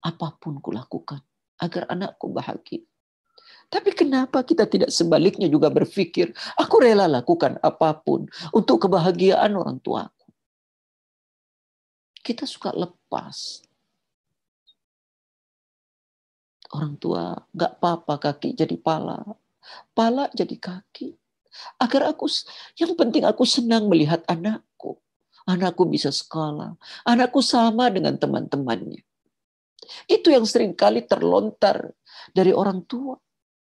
apa 0.06 0.28
pun 0.38 0.62
kulakukan 0.62 1.18
agar 1.58 1.90
anakku 1.90 2.30
bahagia. 2.30 2.86
Tapi 3.66 3.90
kenapa 3.98 4.46
kita 4.46 4.70
tidak 4.70 4.94
sebaliknya 4.94 5.50
juga 5.50 5.66
berpikir, 5.74 6.30
aku 6.54 6.86
rela 6.86 7.10
lakukan 7.10 7.58
apa 7.58 7.98
pun 7.98 8.30
untuk 8.54 8.86
kebahagiaan 8.86 9.58
orang 9.58 9.82
tuaku. 9.82 10.30
Kita 12.22 12.46
suka 12.46 12.70
lepas 12.70 13.65
Orang 16.76 17.00
tua, 17.00 17.32
gak 17.56 17.80
apa-apa 17.80 18.20
kaki 18.20 18.52
jadi 18.52 18.76
pala. 18.76 19.24
Pala 19.96 20.28
jadi 20.36 20.52
kaki. 20.60 21.16
Agar 21.80 22.12
aku, 22.12 22.28
yang 22.76 22.92
penting 23.00 23.24
aku 23.24 23.48
senang 23.48 23.88
melihat 23.88 24.20
anakku. 24.28 25.00
Anakku 25.48 25.88
bisa 25.88 26.12
sekolah. 26.12 26.76
Anakku 27.08 27.40
sama 27.40 27.88
dengan 27.88 28.20
teman-temannya. 28.20 29.00
Itu 30.04 30.28
yang 30.28 30.44
sering 30.44 30.76
kali 30.76 31.08
terlontar 31.08 31.96
dari 32.36 32.52
orang 32.52 32.84
tua. 32.84 33.16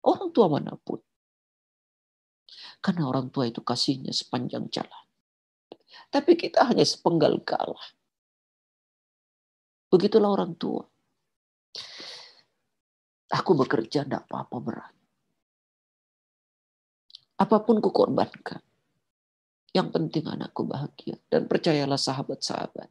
Orang 0.05 0.29
tua 0.37 0.47
mana 0.53 0.77
pun. 0.77 1.01
Karena 2.85 3.09
orang 3.09 3.33
tua 3.33 3.49
itu 3.49 3.65
kasihnya 3.65 4.13
sepanjang 4.13 4.69
jalan. 4.69 5.05
Tapi 6.13 6.37
kita 6.37 6.69
hanya 6.69 6.85
sepenggal 6.85 7.41
kalah. 7.43 7.89
Begitulah 9.89 10.37
orang 10.37 10.53
tua. 10.61 10.85
Aku 13.29 13.53
bekerja 13.53 14.09
tidak 14.09 14.25
apa-apa 14.29 14.57
berat. 14.61 14.95
Apa 17.39 17.61
pun 17.63 17.79
kukorbankan. 17.79 18.65
Yang 19.77 19.89
penting 19.93 20.25
anakku 20.27 20.65
bahagia. 20.65 21.21
Dan 21.29 21.45
percayalah 21.45 22.01
sahabat-sahabat. 22.01 22.89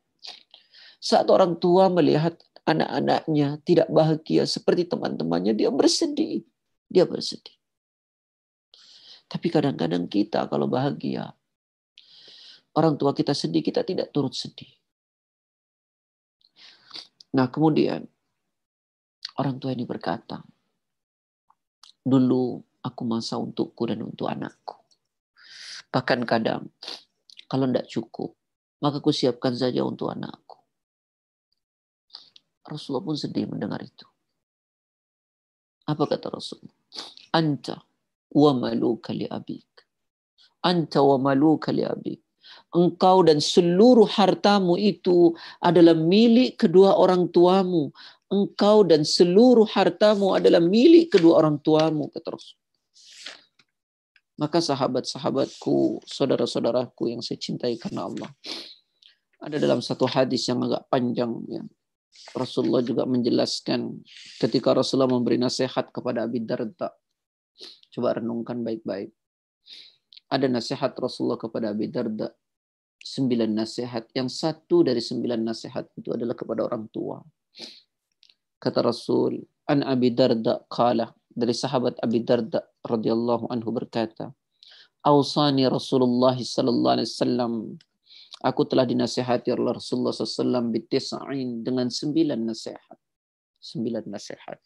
Saat 1.01 1.27
orang 1.33 1.57
tua 1.57 1.89
melihat 1.89 2.37
anak-anaknya 2.67 3.59
tidak 3.65 3.89
bahagia 3.89 4.45
seperti 4.45 4.85
teman-temannya, 4.85 5.57
dia 5.57 5.73
bersedih. 5.73 6.45
Dia 6.87 7.03
bersedih. 7.09 7.57
Tapi 9.27 9.47
kadang-kadang 9.51 10.07
kita 10.07 10.47
kalau 10.47 10.71
bahagia, 10.71 11.35
orang 12.77 12.95
tua 12.95 13.11
kita 13.11 13.35
sedih, 13.35 13.59
kita 13.59 13.83
tidak 13.83 14.15
turut 14.15 14.31
sedih. 14.31 14.71
Nah 17.35 17.51
kemudian 17.51 18.07
Orang 19.37 19.61
tua 19.61 19.73
ini 19.73 19.85
berkata, 19.85 20.41
dulu 22.01 22.57
aku 22.81 23.01
masa 23.05 23.37
untukku 23.37 23.85
dan 23.85 24.01
untuk 24.01 24.25
anakku. 24.25 24.81
Bahkan 25.93 26.25
kadang, 26.25 26.73
kalau 27.45 27.69
tidak 27.69 27.85
cukup, 27.85 28.33
maka 28.81 28.97
aku 28.97 29.13
siapkan 29.13 29.53
saja 29.53 29.85
untuk 29.85 30.09
anakku. 30.09 30.57
Rasulullah 32.67 33.05
pun 33.05 33.15
sedih 33.15 33.47
mendengar 33.47 33.79
itu. 33.79 34.03
Apa 35.87 36.03
kata 36.03 36.27
Rasulullah? 36.33 36.75
Anta 37.31 37.79
wa 38.35 38.51
maluka 38.51 39.15
li 39.15 39.23
abik. 39.23 39.71
Anta 40.65 40.99
wa 40.99 41.15
maluka 41.15 41.71
li 41.71 41.87
abik. 41.87 42.19
engkau 42.75 43.23
dan 43.27 43.39
seluruh 43.43 44.07
hartamu 44.07 44.75
itu 44.79 45.35
adalah 45.59 45.95
milik 45.95 46.59
kedua 46.59 46.95
orang 46.95 47.27
tuamu. 47.31 47.91
Engkau 48.27 48.83
dan 48.83 49.07
seluruh 49.07 49.63
hartamu 49.71 50.35
adalah 50.35 50.59
milik 50.59 51.15
kedua 51.15 51.39
orang 51.39 51.63
tuamu, 51.63 52.11
kata 52.11 52.35
Rasul. 52.35 52.59
Maka 54.37 54.61
sahabat-sahabatku, 54.61 56.05
saudara-saudaraku 56.05 57.09
yang 57.09 57.25
saya 57.25 57.39
cintai 57.41 57.79
karena 57.79 58.05
Allah. 58.05 58.29
Ada 59.41 59.57
dalam 59.57 59.81
satu 59.81 60.05
hadis 60.05 60.45
yang 60.45 60.61
agak 60.61 60.85
panjang 60.91 61.31
ya. 61.49 61.63
Rasulullah 62.33 62.81
juga 62.81 63.05
menjelaskan 63.05 64.01
ketika 64.41 64.73
Rasulullah 64.73 65.09
memberi 65.09 65.39
nasihat 65.39 65.89
kepada 65.93 66.25
Abi 66.25 66.43
Darda. 66.43 66.89
Coba 67.93 68.17
renungkan 68.17 68.61
baik-baik. 68.61 69.13
Ada 70.27 70.51
nasihat 70.51 70.91
Rasulullah 70.99 71.39
kepada 71.39 71.71
Abi 71.71 71.87
Darda 71.87 72.27
sembilan 72.99 73.55
nasihat. 73.55 74.11
Yang 74.11 74.37
satu 74.37 74.83
dari 74.83 74.99
sembilan 74.99 75.39
nasihat 75.39 75.95
itu 75.95 76.11
adalah 76.11 76.35
kepada 76.35 76.67
orang 76.67 76.89
tua. 76.91 77.21
Kata 78.57 78.81
Rasul, 78.81 79.45
An 79.69 79.85
Abi 79.85 80.13
Darda 80.13 80.65
kala 80.71 81.13
dari 81.29 81.53
sahabat 81.53 82.01
Abi 82.01 82.25
Darda 82.25 82.65
radhiyallahu 82.81 83.53
anhu 83.53 83.69
berkata, 83.69 84.33
Ausani 85.05 85.69
Rasulullah 85.69 86.33
sallallahu 86.33 86.95
alaihi 86.97 87.09
wasallam 87.09 87.53
Aku 88.45 88.69
telah 88.69 88.85
dinasihati 88.85 89.49
oleh 89.49 89.73
Rasulullah 89.73 90.13
SAW 90.13 90.69
bitisa'in 90.69 91.65
dengan 91.65 91.89
sembilan 91.89 92.37
nasihat. 92.45 92.97
Sembilan 93.57 94.05
nasihat. 94.05 94.61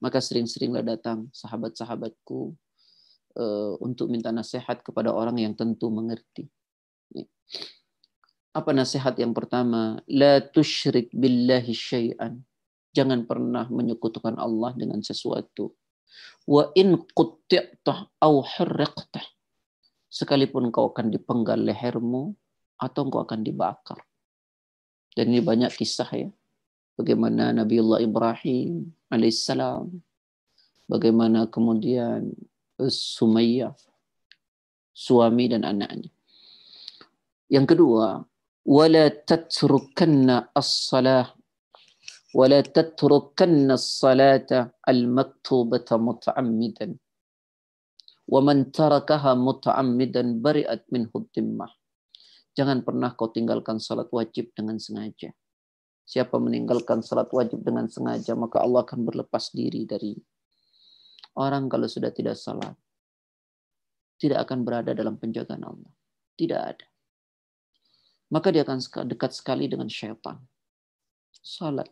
Maka 0.00 0.24
sering-seringlah 0.24 0.80
datang 0.80 1.28
sahabat-sahabatku 1.36 2.56
uh, 3.36 3.76
untuk 3.84 4.08
minta 4.08 4.32
nasihat 4.32 4.80
kepada 4.80 5.12
orang 5.12 5.36
yang 5.36 5.52
tentu 5.52 5.92
mengerti. 5.92 6.48
Apa 8.56 8.72
nasihat 8.72 9.12
yang 9.20 9.36
pertama? 9.36 10.00
La 10.08 10.40
tushrik 10.40 11.12
billahi 11.12 11.76
syai'an. 11.76 12.40
Jangan 12.94 13.26
pernah 13.26 13.66
menyekutukan 13.66 14.38
Allah 14.38 14.70
dengan 14.78 15.02
sesuatu. 15.02 15.74
Wa 16.46 16.70
in. 16.78 16.94
Sekalipun 20.14 20.70
kau 20.70 20.94
akan 20.94 21.10
dipenggal 21.10 21.58
lehermu 21.58 22.38
atau 22.78 23.02
kau 23.10 23.26
akan 23.26 23.42
dibakar. 23.42 23.98
Dan 25.10 25.34
ini 25.34 25.42
banyak 25.42 25.74
kisah 25.74 26.06
ya. 26.14 26.30
Bagaimana 26.94 27.50
Nabiullah 27.50 27.98
Ibrahim 27.98 28.94
alaihissalam. 29.10 29.90
Bagaimana 30.86 31.50
kemudian 31.50 32.30
Sumayyah. 32.78 33.74
Suami 34.94 35.50
dan 35.50 35.66
anaknya. 35.66 36.14
Yang 37.50 37.74
kedua, 37.74 38.22
wala 38.62 39.04
tatrukanna 39.10 40.54
as-salah 40.54 41.34
muta'ammidan. 45.94 46.98
Wa 48.26 48.40
man 48.42 48.74
tarakaha 48.74 49.38
muta'ammidan 49.38 50.42
bari'at 50.42 50.90
minhu 50.90 51.30
dhimmah. 51.30 51.70
Jangan 52.58 52.82
pernah 52.82 53.14
kau 53.14 53.30
tinggalkan 53.30 53.78
salat 53.78 54.10
wajib 54.10 54.50
dengan 54.50 54.82
sengaja. 54.82 55.30
Siapa 56.04 56.36
meninggalkan 56.42 57.00
salat 57.06 57.30
wajib 57.30 57.62
dengan 57.62 57.86
sengaja, 57.86 58.34
maka 58.34 58.60
Allah 58.60 58.82
akan 58.82 59.06
berlepas 59.06 59.54
diri 59.54 59.86
dari 59.86 60.18
orang 61.38 61.70
kalau 61.70 61.86
sudah 61.86 62.10
tidak 62.10 62.34
salat. 62.34 62.74
Tidak 64.18 64.38
akan 64.38 64.66
berada 64.66 64.90
dalam 64.90 65.18
penjagaan 65.18 65.62
Allah. 65.62 65.92
Tidak 66.34 66.60
ada 66.60 66.86
maka 68.34 68.50
dia 68.50 68.66
akan 68.66 68.82
dekat 69.06 69.30
sekali 69.30 69.70
dengan 69.70 69.86
syaitan. 69.86 70.42
Salat. 71.38 71.86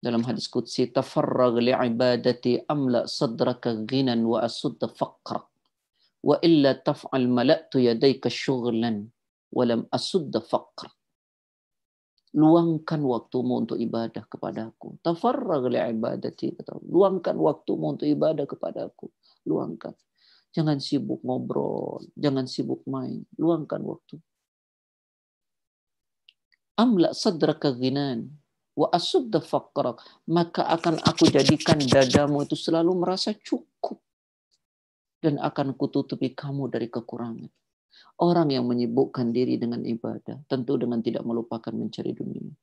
Dalam 0.00 0.24
hadis 0.24 0.48
Qudsi, 0.48 0.88
tafarrag 0.88 1.60
li'ibadati 1.60 2.64
amla 2.64 3.04
sadraka 3.04 3.76
ghinan 3.84 4.24
wa 4.24 4.40
asudda 4.40 4.88
faqra. 4.88 5.44
Wa 6.24 6.40
illa 6.40 6.72
taf'al 6.76 7.28
mala'tu 7.28 7.84
yadayka 7.84 8.32
syughlan 8.32 9.12
walam 9.52 9.84
asudda 9.92 10.40
faqra. 10.40 10.88
Luangkan 12.32 13.04
waktumu 13.04 13.60
untuk 13.60 13.76
ibadah 13.76 14.24
kepadaku. 14.24 14.96
Tafarrag 15.04 15.68
li'ibadati. 15.68 16.56
Luangkan 16.88 17.36
waktumu 17.36 17.92
untuk 17.92 18.08
ibadah 18.08 18.48
kepadaku. 18.48 19.12
Luangkan. 19.44 19.92
Jangan 20.56 20.80
sibuk 20.80 21.20
ngobrol. 21.20 22.08
Jangan 22.16 22.48
sibuk 22.48 22.88
main. 22.88 23.28
Luangkan 23.36 23.84
waktu 23.84 24.16
amla 26.80 27.12
sadraka 27.12 27.76
ghinan 27.76 28.39
wa 28.76 28.88
asudda 28.94 29.42
maka 30.30 30.62
akan 30.66 31.02
aku 31.02 31.28
jadikan 31.28 31.78
dadamu 31.80 32.46
itu 32.46 32.54
selalu 32.54 32.92
merasa 32.96 33.34
cukup. 33.34 33.98
Dan 35.20 35.36
akan 35.36 35.76
kututupi 35.76 36.32
kamu 36.32 36.72
dari 36.72 36.88
kekurangan. 36.88 37.52
Orang 38.24 38.48
yang 38.48 38.64
menyibukkan 38.64 39.36
diri 39.36 39.60
dengan 39.60 39.84
ibadah 39.84 40.40
tentu 40.48 40.80
dengan 40.80 41.04
tidak 41.04 41.28
melupakan 41.28 41.72
mencari 41.76 42.16
dunia. 42.16 42.56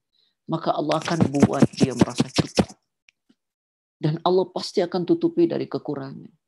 Maka 0.50 0.74
Allah 0.74 0.98
akan 0.98 1.20
buat 1.38 1.70
dia 1.78 1.94
merasa 1.94 2.26
cukup. 2.34 2.74
Dan 4.02 4.18
Allah 4.26 4.50
pasti 4.50 4.82
akan 4.82 5.06
tutupi 5.06 5.46
dari 5.46 5.70
kekurangan 5.70 6.47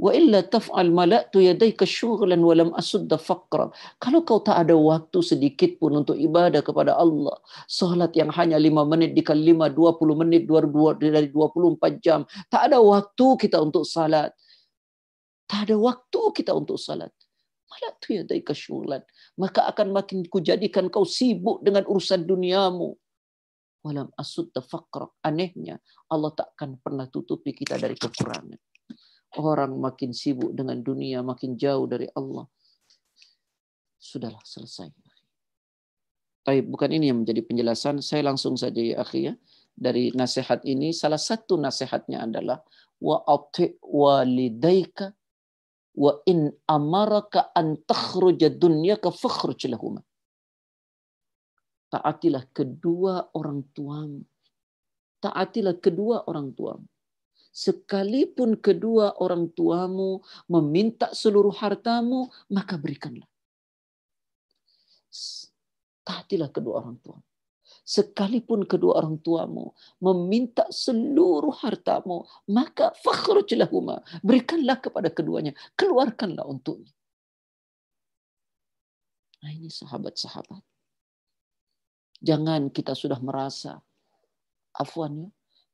Wa 0.00 0.16
illa 0.16 0.40
taf'al 0.40 0.88
mala'tu 0.88 1.44
yadayka 1.44 1.84
syughlan 1.84 2.40
wa 2.40 2.56
lam. 2.56 2.72
Kalau 4.00 4.20
kau 4.24 4.40
tak 4.40 4.56
ada 4.64 4.72
waktu 4.72 5.20
sedikit 5.20 5.76
pun 5.76 5.92
untuk 6.00 6.16
ibadah 6.16 6.64
kepada 6.64 6.96
Allah, 6.96 7.36
salat 7.68 8.16
yang 8.16 8.32
hanya 8.32 8.56
5 8.56 8.80
menit 8.88 9.12
dikali 9.12 9.52
5 9.52 9.68
20 9.76 10.20
menit 10.24 10.42
22 10.48 11.12
dari 11.12 11.28
24 11.28 12.00
jam, 12.00 12.24
tak 12.48 12.72
ada 12.72 12.80
waktu 12.80 13.26
kita 13.44 13.60
untuk 13.60 13.84
salat. 13.84 14.32
Tak 15.44 15.68
ada 15.68 15.76
waktu 15.76 16.20
kita 16.32 16.56
untuk 16.56 16.80
salat. 16.80 17.12
Mala'tu 17.68 18.24
yadayka 18.24 18.56
syughlan. 18.56 19.04
Maka 19.36 19.68
akan 19.68 19.92
makin 19.92 20.24
kujadikan 20.32 20.88
kau 20.88 21.04
sibuk 21.04 21.60
dengan 21.60 21.84
urusan 21.84 22.24
duniamu. 22.24 22.96
Walam 23.84 24.08
asudda 24.16 24.64
faqra. 24.64 25.12
Anehnya, 25.20 25.76
Allah 26.08 26.32
tak 26.32 26.56
akan 26.56 26.80
pernah 26.80 27.04
tutupi 27.04 27.52
kita 27.52 27.76
dari 27.76 28.00
kekurangan 28.00 28.69
orang 29.38 29.78
makin 29.78 30.10
sibuk 30.10 30.50
dengan 30.50 30.82
dunia, 30.82 31.22
makin 31.22 31.54
jauh 31.54 31.86
dari 31.86 32.10
Allah. 32.18 32.48
Sudahlah 34.00 34.42
selesai. 34.42 34.90
Tapi 36.40 36.64
bukan 36.66 36.90
ini 36.90 37.12
yang 37.12 37.22
menjadi 37.22 37.44
penjelasan. 37.44 38.00
Saya 38.02 38.26
langsung 38.26 38.56
saja 38.58 38.80
ya 38.80 38.98
akhi 39.04 39.30
ya. 39.30 39.34
Dari 39.76 40.10
nasihat 40.16 40.64
ini, 40.66 40.90
salah 40.90 41.20
satu 41.20 41.54
nasihatnya 41.60 42.26
adalah 42.26 42.58
wa 42.98 43.22
ati 43.22 43.78
walidayka 43.80 45.14
wa 46.00 46.12
in 46.26 46.50
amaraka 46.66 47.54
an 47.54 47.78
takhruja 47.86 48.50
dunyaka 48.50 49.12
fakhruj 49.14 49.68
lahuma. 49.70 50.02
Taatilah 51.92 52.50
kedua 52.50 53.30
orang 53.36 53.66
tuamu. 53.76 54.24
Taatilah 55.20 55.76
kedua 55.76 56.24
orang 56.24 56.56
tuamu 56.56 56.88
sekalipun 57.50 58.58
kedua 58.58 59.18
orang 59.18 59.50
tuamu 59.52 60.22
meminta 60.46 61.10
seluruh 61.10 61.54
hartamu, 61.54 62.30
maka 62.50 62.78
berikanlah. 62.78 63.26
Taatilah 66.06 66.50
kedua 66.50 66.82
orang 66.82 66.98
tuamu. 67.02 67.26
Sekalipun 67.90 68.70
kedua 68.70 69.02
orang 69.02 69.18
tuamu 69.18 69.74
meminta 69.98 70.66
seluruh 70.70 71.54
hartamu, 71.58 72.22
maka 72.46 72.94
fakhruj 73.02 73.50
lahuma. 73.58 73.98
Berikanlah 74.22 74.78
kepada 74.78 75.10
keduanya. 75.10 75.50
Keluarkanlah 75.74 76.46
untuknya. 76.46 76.94
Nah 79.40 79.50
ini 79.50 79.72
sahabat-sahabat. 79.72 80.62
Jangan 82.20 82.68
kita 82.68 82.92
sudah 82.92 83.16
merasa, 83.18 83.80
afwan 84.76 85.24
ya, 85.24 85.28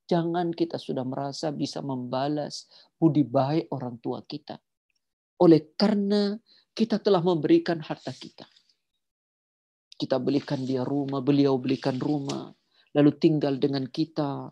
Jangan 0.06 0.54
kita 0.54 0.78
sudah 0.78 1.02
merasa 1.02 1.50
bisa 1.50 1.82
membalas 1.82 2.70
budi 2.94 3.26
baik 3.26 3.66
orang 3.74 3.98
tua 3.98 4.22
kita. 4.22 4.54
Oleh 5.42 5.74
karena 5.74 6.38
kita 6.70 7.02
telah 7.02 7.18
memberikan 7.18 7.82
harta 7.82 8.14
kita. 8.14 8.46
Kita 9.98 10.22
belikan 10.22 10.62
dia 10.62 10.86
rumah, 10.86 11.18
beliau 11.18 11.58
belikan 11.58 11.98
rumah, 11.98 12.54
lalu 12.94 13.10
tinggal 13.18 13.58
dengan 13.58 13.90
kita. 13.90 14.46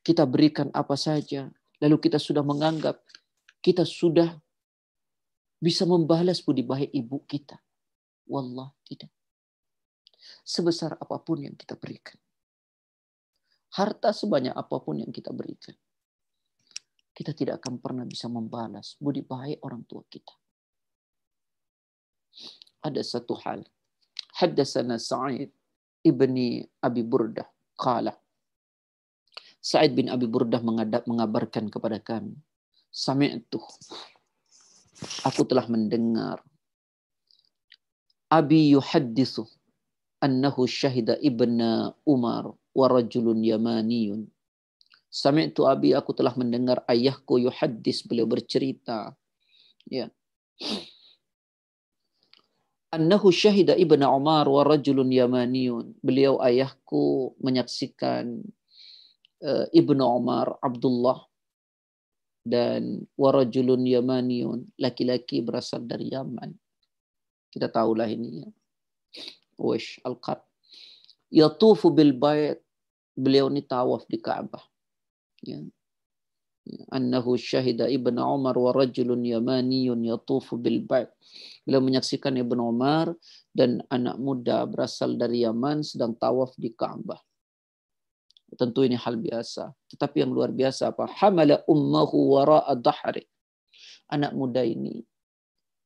Kita 0.00 0.26
berikan 0.26 0.72
apa 0.74 0.96
saja, 0.98 1.46
lalu 1.78 1.96
kita 2.00 2.18
sudah 2.18 2.42
menganggap 2.42 2.98
kita 3.60 3.84
sudah 3.84 4.40
bisa 5.60 5.84
membalas 5.84 6.40
budi 6.40 6.64
baik 6.64 6.90
ibu 6.90 7.20
kita. 7.28 7.60
Wallah 8.26 8.72
tidak. 8.88 9.12
Sebesar 10.42 10.96
apa 10.96 11.20
pun 11.20 11.44
yang 11.44 11.54
kita 11.54 11.76
berikan 11.76 12.16
harta 13.74 14.10
sebanyak 14.10 14.54
apa 14.54 14.76
pun 14.82 14.98
yang 14.98 15.12
kita 15.14 15.30
berikan, 15.30 15.74
kita 17.14 17.34
tidak 17.36 17.62
akan 17.62 17.78
pernah 17.78 18.04
bisa 18.06 18.26
membalas 18.26 18.98
budi 18.98 19.22
baik 19.22 19.62
orang 19.62 19.84
tua 19.86 20.02
kita. 20.08 20.34
ada 22.80 23.00
satu 23.04 23.36
hal. 23.44 23.60
Haddasana 24.40 24.96
Sa'id 24.96 25.52
ibni 26.00 26.64
Abi 26.80 27.04
Burdah. 27.04 27.44
Qala. 27.76 28.16
Sa'id 29.60 29.92
bin 29.92 30.08
Abi 30.08 30.24
Burdah 30.24 30.64
mengadap, 30.64 31.04
mengabarkan 31.04 31.68
kepada 31.68 32.00
kami. 32.00 32.32
Sami'tu. 32.88 33.60
Aku 35.28 35.44
telah 35.44 35.68
mendengar. 35.68 36.40
Abi 38.32 38.72
yuhaddithu 38.72 39.44
annahu 40.22 40.64
syahida 40.64 41.18
ibna 41.20 41.92
Umar 42.06 42.54
wa 42.74 42.86
rajulun 42.86 43.42
yamaniyun. 43.42 44.30
Sami'tu 45.10 45.66
abi 45.66 45.90
aku 45.90 46.14
telah 46.14 46.34
mendengar 46.38 46.86
ayahku 46.86 47.42
yuhaddis 47.42 48.06
beliau 48.06 48.30
bercerita. 48.30 49.10
Ya. 49.90 50.06
Annahu 52.94 53.34
syahida 53.34 53.74
ibna 53.74 54.06
Umar 54.10 54.46
wa 54.46 54.62
rajulun 54.62 55.10
yamaniyun. 55.10 55.98
Beliau 55.98 56.38
ayahku 56.38 57.34
menyaksikan 57.42 58.42
uh, 59.42 59.66
ibnu 59.74 60.02
Umar 60.02 60.58
Abdullah 60.62 61.26
dan 62.46 63.04
warajulun 63.18 63.84
yamaniyun 63.84 64.70
laki-laki 64.78 65.42
berasal 65.42 65.84
dari 65.84 66.10
Yaman. 66.14 66.54
Kita 67.50 67.66
tahulah 67.66 68.06
ini 68.06 68.46
ya. 68.46 68.50
Wish 69.58 69.98
al-Qad 70.06 70.49
yatufu 71.30 71.94
bil 71.94 72.12
bait 72.14 72.58
beliau 73.14 73.46
ni 73.50 73.62
tawaf 73.62 74.06
di 74.10 74.18
Ka'bah 74.18 74.62
ya 75.42 75.62
annahu 76.92 77.34
syahida 77.34 77.88
ibnu 77.88 78.20
Umar 78.20 78.54
wa 78.54 78.70
rajulun 78.70 79.24
yamaniyun 79.24 80.04
yatufu 80.04 80.60
bil 80.60 80.84
bait 80.84 81.10
beliau 81.64 81.82
menyaksikan 81.82 82.36
ibnu 82.36 82.60
Umar 82.60 83.14
dan 83.50 83.82
anak 83.90 84.16
muda 84.20 84.62
berasal 84.66 85.18
dari 85.18 85.42
Yaman 85.42 85.82
sedang 85.82 86.14
tawaf 86.14 86.54
di 86.54 86.70
Ka'bah. 86.70 87.18
Tentu 88.50 88.82
ini 88.82 88.98
hal 88.98 89.14
biasa. 89.14 89.70
Tetapi 89.94 90.26
yang 90.26 90.34
luar 90.34 90.50
biasa 90.50 90.90
apa? 90.90 91.06
Hamala 91.22 91.62
ummahu 91.70 92.34
wara'a 92.34 92.74
dahri 92.74 93.22
anak 94.10 94.34
muda 94.34 94.66
ini 94.66 95.06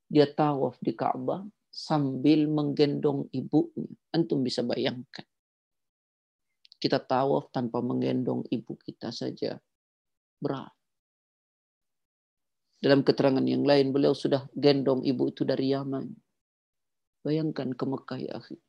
dia 0.09 0.25
tawaf 0.29 0.81
di 0.81 0.97
Ka'bah 0.97 1.45
sambil 1.69 2.49
menggendong 2.49 3.29
ibunya. 3.37 3.89
Antum 4.15 4.41
bisa 4.41 4.65
bayangkan 4.65 5.27
kita 6.85 7.01
tawaf 7.01 7.49
tanpa 7.49 7.81
menggendong 7.81 8.45
ibu 8.53 8.77
kita 8.77 9.09
saja 9.09 9.57
berat. 10.37 10.69
Dalam 12.77 13.01
keterangan 13.01 13.41
yang 13.41 13.65
lain, 13.65 13.97
beliau 13.97 14.13
sudah 14.13 14.45
gendong 14.53 15.01
ibu 15.01 15.33
itu 15.33 15.49
dari 15.49 15.73
Yaman. 15.73 16.13
Bayangkan 17.25 17.73
ke 17.73 17.85
Mekah 17.89 18.21
ya 18.21 18.37
akhi. 18.37 18.61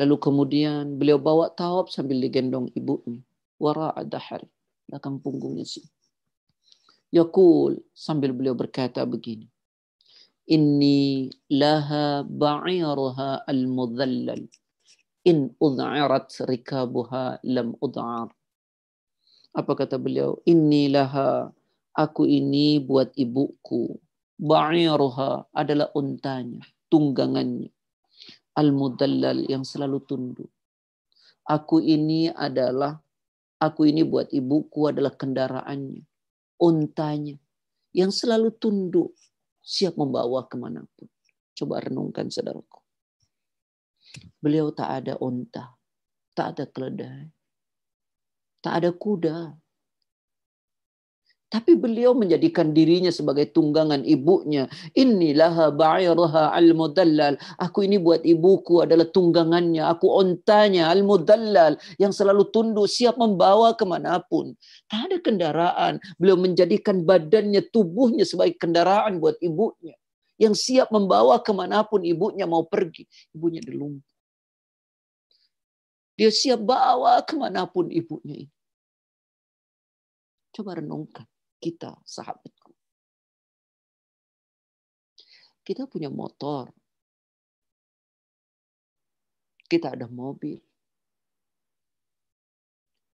Lalu 0.00 0.16
kemudian 0.16 0.96
beliau 0.96 1.20
bawa 1.20 1.52
tawaf 1.52 1.92
sambil 1.92 2.16
digendong 2.24 2.72
ibunya. 2.72 3.20
Wara'a 3.60 4.00
dahar. 4.08 4.48
Belakang 4.88 5.20
punggungnya 5.20 5.68
sih. 5.68 5.84
Yakul 7.12 7.84
sambil 7.92 8.32
beliau 8.32 8.56
berkata 8.56 9.04
begini. 9.04 9.44
Inni 10.48 11.28
laha 11.52 12.24
ba'iruha 12.24 13.44
al-mudhallal 13.44 14.48
in 15.28 15.52
udharat 15.60 16.32
rikabuha 16.48 17.44
lam 17.44 17.76
udhar. 17.84 18.32
Apa 19.52 19.72
kata 19.76 20.00
beliau? 20.00 20.40
Inilah 20.48 21.12
aku 21.92 22.24
ini 22.24 22.80
buat 22.80 23.12
ibuku. 23.12 23.92
Ba'iruha 24.40 25.52
adalah 25.52 25.92
untanya, 25.92 26.64
tunggangannya. 26.88 27.68
Al-mudallal 28.56 29.44
yang 29.44 29.68
selalu 29.68 30.00
tunduk. 30.08 30.48
Aku 31.44 31.82
ini 31.84 32.32
adalah, 32.32 32.96
aku 33.60 33.84
ini 33.90 34.06
buat 34.08 34.32
ibuku 34.32 34.88
adalah 34.88 35.12
kendaraannya. 35.12 36.02
Untanya 36.58 37.36
yang 37.92 38.10
selalu 38.10 38.54
tunduk, 38.56 39.14
siap 39.60 39.94
membawa 39.98 40.46
ke 40.48 40.56
mana 40.56 40.86
pun. 40.96 41.06
Coba 41.54 41.82
renungkan 41.82 42.30
saudaraku. 42.30 42.87
Beliau 44.38 44.70
tak 44.70 45.02
ada 45.04 45.14
unta, 45.18 45.74
tak 46.36 46.54
ada 46.54 46.64
keledai, 46.70 47.26
tak 48.62 48.74
ada 48.82 48.90
kuda. 48.94 49.58
Tapi 51.48 51.80
beliau 51.80 52.12
menjadikan 52.12 52.76
dirinya 52.76 53.08
sebagai 53.08 53.48
tunggangan 53.48 54.04
ibunya. 54.04 54.68
Inilah 54.92 55.72
ba'iraha 55.72 56.52
al-mudallal. 56.52 57.40
Aku 57.56 57.88
ini 57.88 57.96
buat 57.96 58.20
ibuku 58.20 58.84
adalah 58.84 59.08
tunggangannya. 59.08 59.80
Aku 59.96 60.12
ontanya 60.12 60.92
al-mudallal. 60.92 61.80
Yang 61.96 62.20
selalu 62.20 62.52
tunduk 62.52 62.84
siap 62.84 63.16
membawa 63.16 63.72
ke 63.72 63.88
mana 63.88 64.20
pun. 64.28 64.52
Tak 64.92 65.08
ada 65.08 65.16
kendaraan. 65.24 65.96
Beliau 66.20 66.36
menjadikan 66.36 67.08
badannya, 67.08 67.64
tubuhnya 67.72 68.28
sebagai 68.28 68.60
kendaraan 68.60 69.16
buat 69.16 69.40
ibunya. 69.40 69.96
Yang 70.38 70.54
siap 70.62 70.88
membawa 70.94 71.42
ke 71.42 71.50
mana 71.50 71.82
pun 71.82 72.06
ibunya 72.06 72.46
mau 72.46 72.62
pergi. 72.62 73.04
Ibunya 73.34 73.58
dilumpuh. 73.58 74.14
Dia 76.18 76.30
siap 76.30 76.62
bawa 76.62 77.22
ke 77.22 77.34
mana 77.34 77.66
pun 77.66 77.90
ibunya 77.90 78.42
ini. 78.42 78.48
Coba 80.54 80.78
renungkan 80.78 81.26
kita 81.62 81.94
sahabatku. 82.02 82.74
Kita 85.62 85.86
punya 85.86 86.10
motor. 86.10 86.74
Kita 89.68 89.94
ada 89.94 90.10
mobil. 90.10 90.58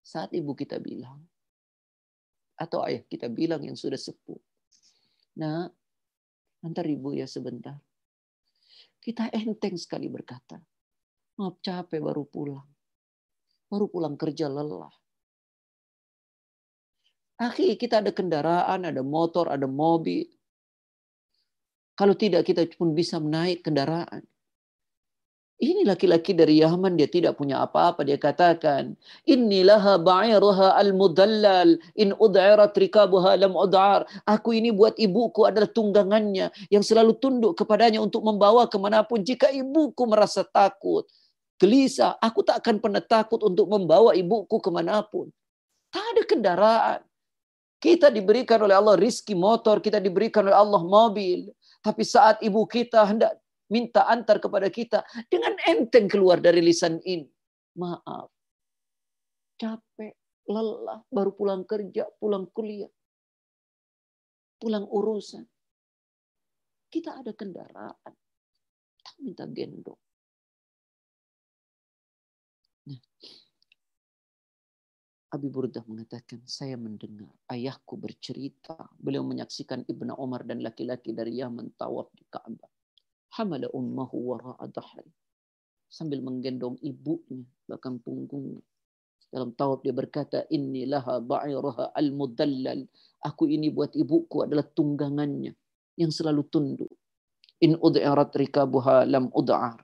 Saat 0.01 0.31
ibu 0.33 0.55
kita 0.55 0.79
bilang, 0.79 1.19
atau 2.55 2.81
ayah 2.87 3.03
kita 3.05 3.27
bilang 3.27 3.59
yang 3.61 3.75
sudah 3.75 3.99
sepuh, 3.99 4.39
nah, 5.35 5.67
antar 6.65 6.89
ibu 6.89 7.13
ya 7.13 7.29
sebentar. 7.29 7.77
Kita 8.97 9.29
enteng 9.29 9.77
sekali 9.77 10.09
berkata, 10.09 10.57
maaf 11.37 11.61
capek 11.61 12.01
baru 12.01 12.25
pulang. 12.25 12.65
Baru 13.69 13.85
pulang 13.85 14.17
kerja 14.17 14.49
lelah. 14.49 14.89
Akhi, 17.37 17.77
kita 17.77 18.01
ada 18.01 18.09
kendaraan, 18.09 18.89
ada 18.89 19.03
motor, 19.05 19.51
ada 19.51 19.69
mobil. 19.69 20.25
Kalau 21.93 22.15
tidak, 22.17 22.47
kita 22.47 22.65
pun 22.73 22.97
bisa 22.97 23.21
menaik 23.21 23.61
kendaraan. 23.61 24.25
Ini 25.55 25.87
laki-laki 25.87 26.35
dari 26.35 26.59
Yaman, 26.59 26.99
dia 26.99 27.07
tidak 27.07 27.39
punya 27.39 27.63
apa-apa. 27.63 28.03
Dia 28.03 28.19
katakan, 28.19 28.91
Inilah 29.23 29.95
ba'iruha 30.03 30.75
al-mudallal, 30.75 31.79
in 31.95 32.11
ud'irat 32.11 32.75
rikabuha 32.75 33.39
lam 33.39 33.55
ud'ar. 33.55 34.03
Aku 34.27 34.51
ini 34.51 34.75
buat 34.75 34.99
ibuku 34.99 35.47
adalah 35.47 35.71
tunggangannya, 35.71 36.51
yang 36.67 36.83
selalu 36.83 37.15
tunduk 37.23 37.55
kepadanya 37.55 38.03
untuk 38.03 38.27
membawa 38.27 38.67
ke 38.67 38.75
mana 38.75 39.07
pun. 39.07 39.23
Jika 39.23 39.47
ibuku 39.47 40.03
merasa 40.03 40.43
takut, 40.43 41.07
gelisah. 41.55 42.19
Aku 42.19 42.43
tak 42.43 42.59
akan 42.59 42.83
pernah 42.83 42.99
takut 42.99 43.39
untuk 43.39 43.71
membawa 43.71 44.11
ibuku 44.11 44.59
ke 44.59 44.67
mana 44.67 44.99
pun. 45.07 45.31
Tak 45.87 46.03
ada 46.03 46.21
kendaraan. 46.27 46.99
Kita 47.79 48.11
diberikan 48.11 48.59
oleh 48.59 48.75
Allah 48.75 48.99
rizki 48.99 49.31
motor, 49.31 49.79
kita 49.79 50.03
diberikan 50.03 50.43
oleh 50.43 50.57
Allah 50.57 50.83
mobil. 50.83 51.47
Tapi 51.79 52.03
saat 52.03 52.41
ibu 52.43 52.65
kita 52.67 53.07
hendak 53.07 53.39
minta 53.71 54.05
antar 54.05 54.37
kepada 54.37 54.69
kita, 54.69 55.01
dengan 55.29 55.57
enteng 55.65 56.05
keluar 56.09 56.37
dari 56.41 56.61
lisan 56.61 57.01
ini. 57.01 57.29
Maaf, 57.75 58.31
capek, 59.59 60.15
lelah, 60.47 61.03
baru 61.11 61.31
pulang 61.35 61.63
kerja, 61.67 62.07
pulang 62.15 62.47
kuliah, 62.55 62.91
pulang 64.55 64.87
urusan. 64.87 65.43
Kita 66.87 67.19
ada 67.19 67.35
kendaraan, 67.35 68.13
tak 69.03 69.15
minta 69.19 69.43
gendong. 69.43 69.99
Nah, 72.85 73.01
Abi 75.35 75.51
Burdah 75.51 75.83
mengatakan, 75.83 76.39
saya 76.47 76.79
mendengar 76.79 77.27
ayahku 77.51 77.99
bercerita. 77.99 78.87
Beliau 78.95 79.27
menyaksikan 79.27 79.83
Ibnu 79.83 80.15
Umar 80.15 80.47
dan 80.47 80.63
laki-laki 80.63 81.11
dari 81.11 81.43
Yaman 81.43 81.75
tawaf 81.75 82.07
di 82.15 82.23
Ka'bah. 82.31 82.71
Hamala 83.35 83.67
ummahu 83.75 84.15
wara'a 84.31 84.65
dahri. 84.71 85.11
Sambil 85.91 86.23
menggendong 86.23 86.79
ibunya 86.79 87.43
bahkan 87.67 87.99
punggungnya. 87.99 88.63
Dalam 89.27 89.51
tawaf 89.51 89.83
dia 89.83 89.91
berkata, 89.91 90.47
Inni 90.47 90.87
laha 90.87 91.19
ba'iraha 91.19 91.91
al-mudallal. 91.91 92.87
Aku 93.19 93.51
ini 93.51 93.67
buat 93.67 93.91
ibuku 93.91 94.47
adalah 94.47 94.63
tunggangannya 94.63 95.51
yang 95.99 96.11
selalu 96.11 96.47
tunduk. 96.47 96.91
In 97.59 97.75
ud'irat 97.75 98.31
rikabuha 98.35 99.03
lam 99.07 99.27
ud'ar 99.35 99.83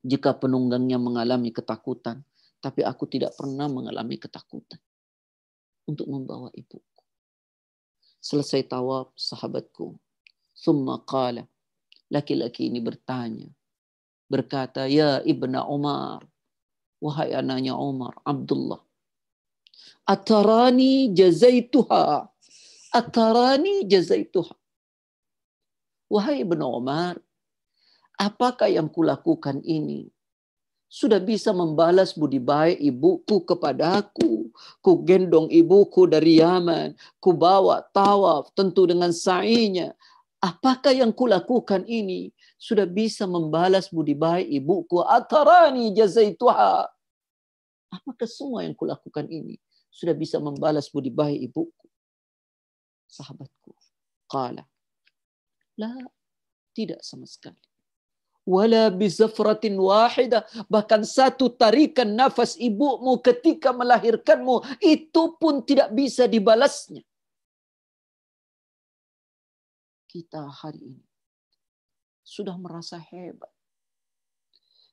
jika 0.00 0.32
penunggangnya 0.38 0.96
mengalami 0.96 1.52
ketakutan, 1.52 2.24
tapi 2.60 2.80
aku 2.84 3.04
tidak 3.04 3.36
pernah 3.36 3.68
mengalami 3.68 4.16
ketakutan 4.16 4.80
untuk 5.84 6.06
membawa 6.08 6.48
ibuku. 6.56 7.02
Selesai 8.20 8.68
tawaf, 8.68 9.12
sahabatku, 9.16 9.96
Thumma 10.60 11.00
qala. 11.08 11.48
Laki-laki 12.10 12.66
ini 12.66 12.82
bertanya. 12.82 13.46
Berkata, 14.26 14.90
Ya 14.90 15.22
Ibna 15.22 15.66
Umar. 15.66 16.26
Wahai 17.00 17.32
anaknya 17.32 17.78
Umar, 17.78 18.18
Abdullah. 18.26 18.82
Atarani 20.04 21.14
jazaituha. 21.14 22.28
Atarani 22.92 23.86
jazaituha. 23.86 24.52
Wahai 26.10 26.42
Ibnu 26.42 26.66
Umar, 26.66 27.22
apakah 28.18 28.66
yang 28.66 28.90
kulakukan 28.90 29.62
ini? 29.62 30.10
Sudah 30.90 31.22
bisa 31.22 31.54
membalas 31.54 32.18
budi 32.18 32.42
baik 32.42 32.82
ibuku 32.82 33.46
kepadaku. 33.46 34.50
Ku 34.82 34.92
gendong 35.06 35.46
ibuku 35.46 36.10
dari 36.10 36.42
Yaman. 36.42 36.98
Ku 37.22 37.30
bawa 37.30 37.86
tawaf 37.94 38.50
tentu 38.58 38.90
dengan 38.90 39.14
sa'inya. 39.14 39.94
Apakah 40.40 40.96
yang 40.96 41.12
kulakukan 41.12 41.84
ini? 41.84 42.32
Sudah 42.56 42.88
bisa 42.88 43.28
membalas 43.28 43.92
budi 43.92 44.16
baik 44.16 44.48
ibuku. 44.48 45.04
Atarani 45.04 45.92
jazaituha. 45.92 46.88
Apakah 47.92 48.24
semua 48.24 48.64
yang 48.64 48.72
kulakukan 48.72 49.28
ini? 49.28 49.60
Sudah 49.92 50.16
bisa 50.16 50.40
membalas 50.40 50.88
budi 50.88 51.12
baik 51.12 51.52
ibuku. 51.52 51.86
Sahabatku. 53.04 53.76
Kala. 54.32 54.64
La, 55.76 55.92
tidak 56.72 57.04
sama 57.04 57.28
sekali. 57.28 57.60
Wala 58.48 58.88
bizafratin 58.88 59.76
wahida. 59.76 60.48
Bahkan 60.72 61.04
satu 61.04 61.52
tarikan 61.52 62.16
nafas 62.16 62.56
ibumu 62.56 63.20
ketika 63.20 63.76
melahirkanmu. 63.76 64.80
Itu 64.80 65.36
pun 65.36 65.60
tidak 65.68 65.92
bisa 65.92 66.24
dibalasnya. 66.24 67.04
Kita 70.10 70.50
hari 70.50 70.98
ini 70.98 71.06
sudah 72.26 72.58
merasa 72.58 72.98
hebat 72.98 73.54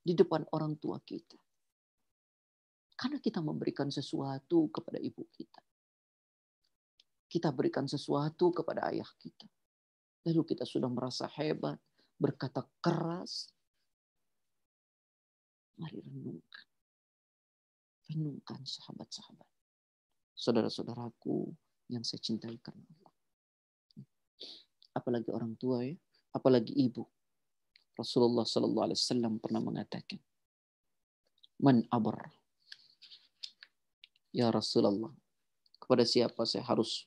di 0.05 0.13
depan 0.13 0.45
orang 0.53 0.78
tua 0.78 1.01
kita. 1.01 1.41
Karena 2.93 3.18
kita 3.18 3.41
memberikan 3.41 3.89
sesuatu 3.89 4.70
kepada 4.70 5.01
ibu 5.01 5.26
kita. 5.34 5.61
Kita 7.26 7.49
berikan 7.49 7.89
sesuatu 7.89 8.53
kepada 8.53 8.93
ayah 8.93 9.09
kita 9.18 9.49
Lalu 10.28 10.43
kita 10.43 10.68
sudah 10.68 10.91
merasa 10.91 11.24
hebat, 11.39 11.80
berkata 12.20 12.68
keras. 12.84 13.47
Mari 15.80 16.03
renungkan. 16.03 16.68
Renungkan 18.11 18.59
sahabat-sahabat. 18.68 19.47
Saudara-saudaraku 20.36 21.47
yang 21.88 22.03
saya 22.03 22.20
cintai 22.20 22.59
karena 22.59 22.84
Allah. 22.84 23.07
Apalagi 24.97 25.29
orang 25.29 25.53
tua 25.61 25.85
ya, 25.85 25.93
apalagi 26.33 26.73
ibu. 26.73 27.05
Rasulullah 27.93 28.49
Sallallahu 28.49 28.85
Alaihi 28.89 28.97
Wasallam 28.97 29.37
pernah 29.37 29.61
mengatakan, 29.61 30.17
"Man 31.61 31.85
abar." 31.93 32.33
Ya 34.33 34.49
Rasulullah, 34.49 35.13
kepada 35.77 36.01
siapa 36.01 36.45
saya 36.49 36.65
harus 36.65 37.05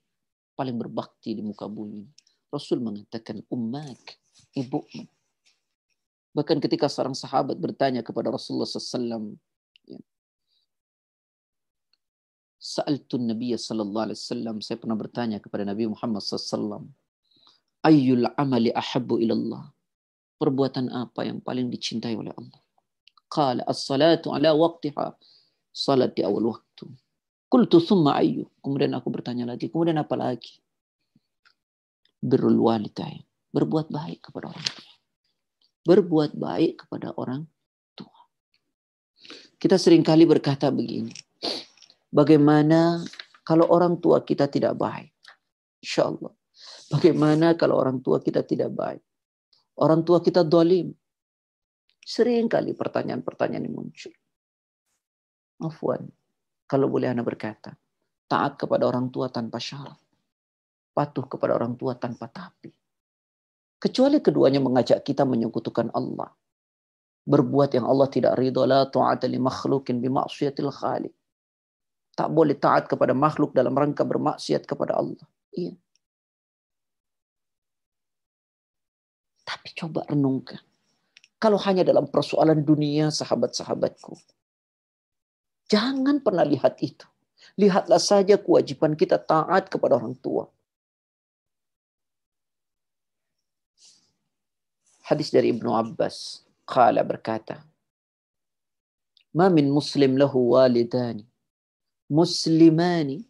paling 0.54 0.78
berbakti 0.78 1.34
di 1.34 1.42
muka 1.42 1.66
bumi? 1.66 2.06
Rasul 2.50 2.82
mengatakan 2.82 3.46
ummak, 3.46 4.18
ibumu. 4.58 5.06
Bahkan 6.34 6.58
ketika 6.62 6.90
seorang 6.90 7.14
sahabat 7.14 7.58
bertanya 7.58 8.02
kepada 8.02 8.30
Rasulullah 8.30 8.66
SAW, 8.66 9.34
ya, 9.86 9.98
Sa'altun 12.60 13.30
Nabi 13.30 13.54
sallallahu 13.54 14.10
alaihi 14.10 14.20
wasallam, 14.20 14.56
saya 14.60 14.76
pernah 14.76 14.98
bertanya 14.98 15.38
kepada 15.40 15.64
Nabi 15.64 15.88
Muhammad 15.90 16.22
SAW, 16.22 16.90
Ayyul 17.84 18.28
amali 18.36 18.70
ahabbu 18.72 19.20
ilallah. 19.20 19.68
Perbuatan 20.40 20.88
apa 20.92 21.28
yang 21.28 21.40
paling 21.44 21.68
dicintai 21.68 22.16
oleh 22.16 22.32
Allah? 22.32 22.60
Qala 23.28 23.62
as-salatu 23.68 24.32
ala 24.32 24.56
waqtiha. 24.56 25.16
Salat 25.70 26.16
di 26.16 26.26
awal 26.26 26.50
waktu. 26.50 26.88
Qultu 27.46 27.78
thumma 27.78 28.18
ayyu. 28.18 28.48
Kemudian 28.60 28.92
aku 28.96 29.08
bertanya 29.12 29.46
lagi, 29.46 29.70
kemudian 29.70 30.00
apa 30.00 30.16
lagi? 30.16 30.60
birrul 32.20 32.60
walidain. 32.60 33.24
Berbuat 33.50 33.90
baik 33.90 34.30
kepada 34.30 34.52
orang 34.52 34.62
tua. 34.62 34.92
Berbuat 35.88 36.30
baik 36.36 36.72
kepada 36.86 37.08
orang 37.16 37.42
tua. 37.96 38.20
Kita 39.58 39.74
sering 39.80 40.06
kali 40.06 40.28
berkata 40.28 40.70
begini. 40.70 41.10
Bagaimana 42.12 43.02
kalau 43.42 43.66
orang 43.66 43.98
tua 43.98 44.22
kita 44.22 44.46
tidak 44.46 44.78
baik? 44.78 45.10
Insya 45.82 46.12
Allah. 46.12 46.30
Bagaimana 46.90 47.54
kalau 47.54 47.78
orang 47.78 48.02
tua 48.02 48.18
kita 48.18 48.42
tidak 48.42 48.74
baik? 48.74 49.02
Orang 49.78 50.02
tua 50.02 50.18
kita 50.18 50.42
dolim. 50.42 50.90
Seringkali 52.02 52.74
pertanyaan-pertanyaan 52.74 53.62
ini 53.62 53.70
muncul. 53.70 54.12
Afwan, 55.62 56.02
kalau 56.66 56.90
boleh 56.90 57.12
Anda 57.12 57.22
berkata, 57.22 57.70
taat 58.26 58.58
kepada 58.58 58.90
orang 58.90 59.12
tua 59.14 59.30
tanpa 59.30 59.62
syarat 59.62 60.10
patuh 61.00 61.24
kepada 61.24 61.56
orang 61.56 61.78
tua 61.80 61.96
tanpa 61.96 62.28
tapi. 62.28 62.68
Kecuali 63.80 64.20
keduanya 64.20 64.60
mengajak 64.60 65.00
kita 65.00 65.24
menyekutukan 65.24 65.88
Allah. 65.96 66.28
Berbuat 67.24 67.72
yang 67.72 67.88
Allah 67.88 68.08
tidak 68.12 68.36
ridho. 68.36 68.68
La 68.68 68.84
ta'ata 68.84 69.24
li 69.24 69.40
makhlukin 69.40 70.04
bima'asyiatil 70.04 70.68
khaliq. 70.68 71.14
Tak 72.12 72.28
boleh 72.28 72.60
taat 72.60 72.84
kepada 72.90 73.16
makhluk 73.16 73.56
dalam 73.56 73.72
rangka 73.72 74.04
bermaksiat 74.04 74.68
kepada 74.68 75.00
Allah. 75.00 75.24
Iya. 75.56 75.72
Tapi 79.50 79.74
coba 79.74 80.06
renungkan. 80.06 80.62
Kalau 81.42 81.58
hanya 81.66 81.82
dalam 81.82 82.06
persoalan 82.06 82.62
dunia 82.62 83.10
sahabat-sahabatku. 83.10 84.14
Jangan 85.66 86.22
pernah 86.22 86.46
lihat 86.46 86.78
itu. 86.78 87.02
Lihatlah 87.58 87.98
saja 87.98 88.38
kewajiban 88.38 88.94
kita 88.94 89.18
taat 89.18 89.66
kepada 89.66 89.98
orang 89.98 90.14
tua. 90.22 90.46
Hadis 95.02 95.34
dari 95.34 95.50
Ibnu 95.50 95.74
Abbas. 95.74 96.46
Qala 96.62 97.02
berkata. 97.02 97.58
Ma 99.34 99.50
min 99.50 99.66
muslim 99.66 100.14
lahu 100.14 100.54
walidani. 100.54 101.26
Muslimani. 102.06 103.26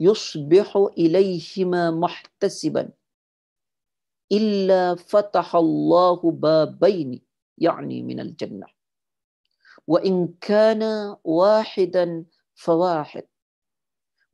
Yusbihu 0.00 0.96
ilayhima 0.96 1.92
muhtasiban. 1.92 2.88
إلا 4.34 4.94
فتح 4.98 5.56
الله 5.56 6.20
بابين 6.30 7.22
يعني 7.58 8.02
من 8.02 8.18
الجنة. 8.20 8.66
وإن 9.86 10.34
كان 10.42 10.82
واحدا 11.24 12.24
فواحد. 12.54 13.26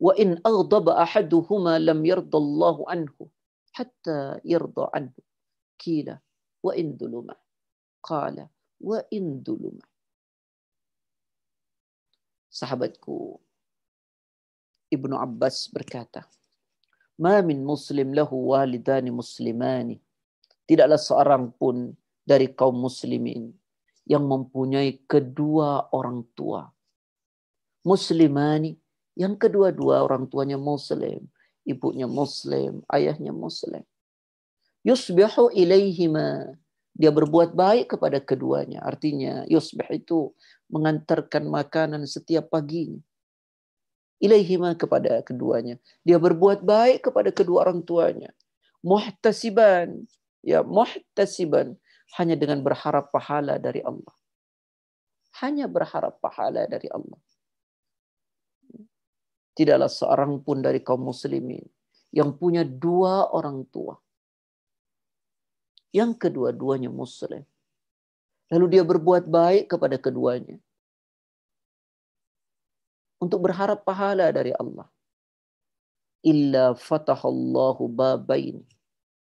وإن 0.00 0.40
أغضب 0.46 0.88
أحدهما 0.88 1.78
لم 1.78 2.00
يرضى 2.06 2.38
الله 2.38 2.76
عنه 2.90 3.16
حتى 3.72 4.40
يرضى 4.44 4.84
عنه. 4.94 5.12
قيل 5.84 6.16
وإن 6.62 6.96
ظلم 6.96 7.28
قال 8.02 8.48
وإن 8.80 9.44
ظلم 9.44 9.78
Sahabatku 12.50 13.38
ابن 14.90 15.10
عباس 15.14 15.70
berkata, 15.70 16.26
"Ma 17.20 17.44
min 17.44 17.60
muslim 17.60 18.16
lahu 18.16 18.56
walidani 18.56 19.12
muslimani." 19.12 20.00
Tidaklah 20.64 20.96
seorang 20.96 21.52
pun 21.52 21.92
dari 22.24 22.48
kaum 22.56 22.80
muslimin 22.80 23.52
yang 24.08 24.24
mempunyai 24.24 25.04
kedua 25.04 25.92
orang 25.92 26.24
tua. 26.32 26.64
Muslimani 27.84 28.72
yang 29.18 29.36
kedua-dua 29.36 30.00
orang 30.00 30.24
tuanya 30.30 30.56
muslim, 30.56 31.28
ibunya 31.68 32.08
muslim, 32.08 32.80
ayahnya 32.88 33.34
muslim 33.34 33.84
yusbihu 34.84 35.52
ilaihima. 35.52 36.56
Dia 36.90 37.08
berbuat 37.14 37.56
baik 37.56 37.96
kepada 37.96 38.20
keduanya. 38.20 38.84
Artinya 38.84 39.48
yusbih 39.48 39.88
itu 39.88 40.36
mengantarkan 40.68 41.48
makanan 41.48 42.04
setiap 42.04 42.52
paginya. 42.52 43.00
Ilaihima 44.20 44.76
kepada 44.76 45.24
keduanya. 45.24 45.80
Dia 46.04 46.20
berbuat 46.20 46.60
baik 46.60 47.08
kepada 47.08 47.32
kedua 47.32 47.64
orang 47.64 47.80
tuanya. 47.80 48.30
Muhtasiban. 48.84 50.04
Ya, 50.44 50.60
muhtasiban. 50.60 51.80
Hanya 52.20 52.36
dengan 52.36 52.60
berharap 52.60 53.08
pahala 53.08 53.56
dari 53.56 53.80
Allah. 53.80 54.12
Hanya 55.40 55.64
berharap 55.70 56.20
pahala 56.20 56.68
dari 56.68 56.86
Allah. 56.92 57.20
Tidaklah 59.56 59.88
seorang 59.88 60.44
pun 60.44 60.60
dari 60.60 60.84
kaum 60.84 61.00
muslimin 61.00 61.64
yang 62.12 62.36
punya 62.36 62.66
dua 62.66 63.30
orang 63.32 63.64
tua 63.70 63.96
yang 65.90 66.14
kedua-duanya 66.14 66.90
muslim. 66.90 67.42
Lalu 68.50 68.66
dia 68.78 68.82
berbuat 68.86 69.30
baik 69.30 69.74
kepada 69.74 69.98
keduanya. 69.98 70.58
Untuk 73.20 73.44
berharap 73.44 73.84
pahala 73.84 74.32
dari 74.32 74.56
Allah. 74.56 74.88
Illa 76.24 76.72
fatahallahu 76.72 77.88
babain. 77.92 78.64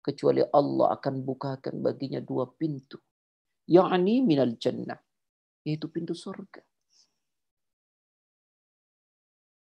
kecuali 0.02 0.42
Allah 0.50 0.98
akan 0.98 1.22
bukakan 1.22 1.78
baginya 1.78 2.18
dua 2.18 2.50
pintu. 2.50 2.98
Yakni 3.70 4.18
minal 4.26 4.58
jannah. 4.58 4.98
Yaitu 5.62 5.86
pintu 5.86 6.10
surga. 6.10 6.58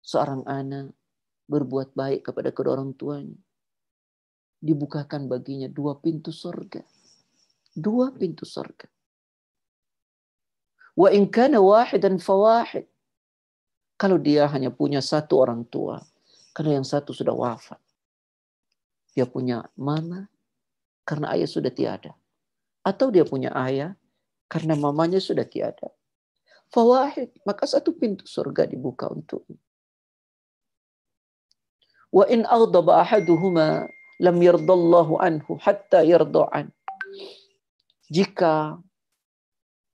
Seorang 0.01 0.49
anak 0.49 0.97
berbuat 1.45 1.93
baik 1.93 2.33
kepada 2.33 2.51
kedua 2.57 2.81
orang 2.81 2.97
tuanya. 2.97 3.37
Dibukakan 4.65 5.29
baginya 5.29 5.69
dua 5.69 6.01
pintu 6.01 6.33
surga. 6.33 6.81
Dua 7.77 8.09
pintu 8.17 8.49
surga. 8.49 8.89
Wa 10.97 11.13
in 11.13 11.29
kana 11.29 11.61
wahidan 11.61 12.17
fawahid. 12.17 12.89
Kalau 14.01 14.17
dia 14.17 14.49
hanya 14.49 14.73
punya 14.73 15.05
satu 15.05 15.45
orang 15.45 15.69
tua, 15.69 16.01
karena 16.57 16.81
yang 16.81 16.89
satu 16.89 17.13
sudah 17.13 17.37
wafat. 17.37 17.77
Dia 19.13 19.29
punya 19.29 19.69
mama 19.77 20.25
karena 21.05 21.37
ayah 21.37 21.45
sudah 21.45 21.69
tiada. 21.69 22.17
Atau 22.81 23.13
dia 23.13 23.29
punya 23.29 23.53
ayah 23.69 23.93
karena 24.49 24.73
mamanya 24.73 25.21
sudah 25.21 25.45
tiada. 25.45 25.93
Fawahid, 26.73 27.29
maka 27.45 27.69
satu 27.69 27.93
pintu 27.93 28.25
surga 28.25 28.65
dibuka 28.65 29.05
untuknya. 29.13 29.61
Wa 32.09 32.25
in 32.33 32.49
aghdaba 32.49 33.05
ahaduhuma 33.05 33.85
lam 34.17 34.37
yardallahu 34.41 35.21
anhu 35.21 35.61
hatta 35.61 36.09
yarda 36.09 36.73
Jika 38.09 38.81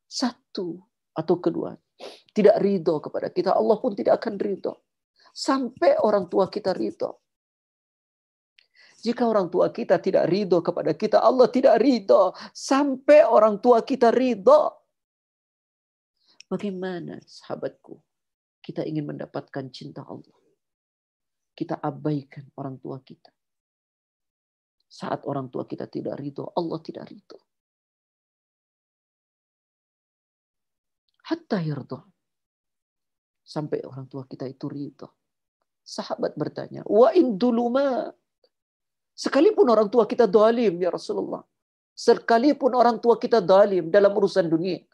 satu 0.06 0.78
atau 1.10 1.36
kedua 1.42 1.74
tidak 2.32 2.56
ridho 2.60 3.00
kepada 3.00 3.32
kita, 3.32 3.56
Allah 3.56 3.76
pun 3.80 3.96
tidak 3.96 4.20
akan 4.20 4.36
ridho. 4.36 4.84
Sampai 5.32 5.96
orang 6.00 6.28
tua 6.28 6.48
kita 6.48 6.76
ridho. 6.76 7.24
Jika 9.00 9.22
orang 9.28 9.46
tua 9.52 9.70
kita 9.70 10.02
tidak 10.02 10.26
ridho 10.26 10.58
kepada 10.64 10.90
kita, 10.96 11.22
Allah 11.22 11.46
tidak 11.46 11.78
ridho. 11.78 12.34
Sampai 12.50 13.22
orang 13.22 13.62
tua 13.62 13.86
kita 13.86 14.10
ridho. 14.10 14.72
Bagaimana 16.50 17.20
sahabatku? 17.22 17.94
Kita 18.58 18.82
ingin 18.82 19.06
mendapatkan 19.06 19.70
cinta 19.70 20.02
Allah. 20.02 20.34
Kita 21.54 21.78
abaikan 21.78 22.50
orang 22.58 22.82
tua 22.82 22.98
kita. 22.98 23.30
Saat 24.90 25.22
orang 25.30 25.54
tua 25.54 25.70
kita 25.70 25.86
tidak 25.86 26.18
ridho, 26.18 26.50
Allah 26.56 26.78
tidak 26.82 27.06
ridho. 27.06 27.45
Hatta 31.26 31.58
yardha. 31.58 32.00
Sampai 33.46 33.82
orang 33.86 34.06
tua 34.10 34.26
kita 34.26 34.46
itu 34.46 34.66
ridho. 34.66 35.10
Sahabat 35.86 36.34
bertanya, 36.34 36.82
wa 36.82 37.14
in 37.14 37.38
duluma 37.38 38.10
Sekalipun 39.16 39.64
orang 39.72 39.88
tua 39.88 40.04
kita 40.04 40.28
dalim 40.28 40.76
ya 40.76 40.92
Rasulullah. 40.92 41.40
Sekalipun 41.96 42.76
orang 42.76 43.00
tua 43.00 43.16
kita 43.16 43.40
dalim 43.40 43.88
dalam 43.88 44.12
urusan 44.12 44.44
dunia. 44.44 44.84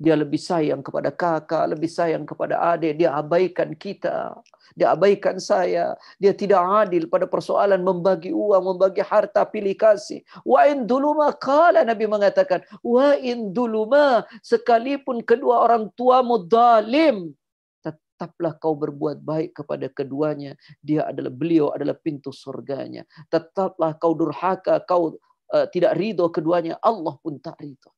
Dia 0.00 0.16
lebih 0.16 0.40
sayang 0.40 0.80
kepada 0.80 1.12
kakak, 1.12 1.76
lebih 1.76 1.92
sayang 1.92 2.24
kepada 2.24 2.56
adik. 2.72 2.96
Dia 2.96 3.12
abaikan 3.20 3.76
kita. 3.76 4.32
Dia 4.72 4.96
abaikan 4.96 5.36
saya. 5.36 5.92
Dia 6.16 6.32
tidak 6.32 6.64
adil 6.88 7.04
pada 7.04 7.28
persoalan 7.28 7.84
membagi 7.84 8.32
uang, 8.32 8.64
membagi 8.64 9.04
harta, 9.04 9.44
pilih 9.44 9.76
kasih. 9.76 10.24
Wa 10.40 10.64
in 10.72 10.88
duluma 10.88 11.36
kala 11.36 11.84
Nabi 11.84 12.08
mengatakan. 12.08 12.64
Wa 12.80 13.12
in 13.20 13.52
duluma 13.52 14.24
sekalipun 14.40 15.20
kedua 15.20 15.68
orang 15.68 15.92
tuamu 15.92 16.48
dalim 16.48 17.36
tetaplah 17.84 18.52
kau 18.60 18.76
berbuat 18.76 19.20
baik 19.24 19.64
kepada 19.64 19.88
keduanya. 19.88 20.56
Dia 20.84 21.08
adalah 21.08 21.32
beliau 21.32 21.76
adalah 21.76 21.96
pintu 21.96 22.32
surganya. 22.32 23.04
Tetaplah 23.32 23.96
kau 23.96 24.12
durhaka, 24.12 24.80
kau 24.84 25.16
uh, 25.52 25.66
tidak 25.72 25.96
ridho 25.96 26.28
keduanya, 26.28 26.76
Allah 26.84 27.16
pun 27.20 27.40
tak 27.40 27.56
ridho. 27.60 27.88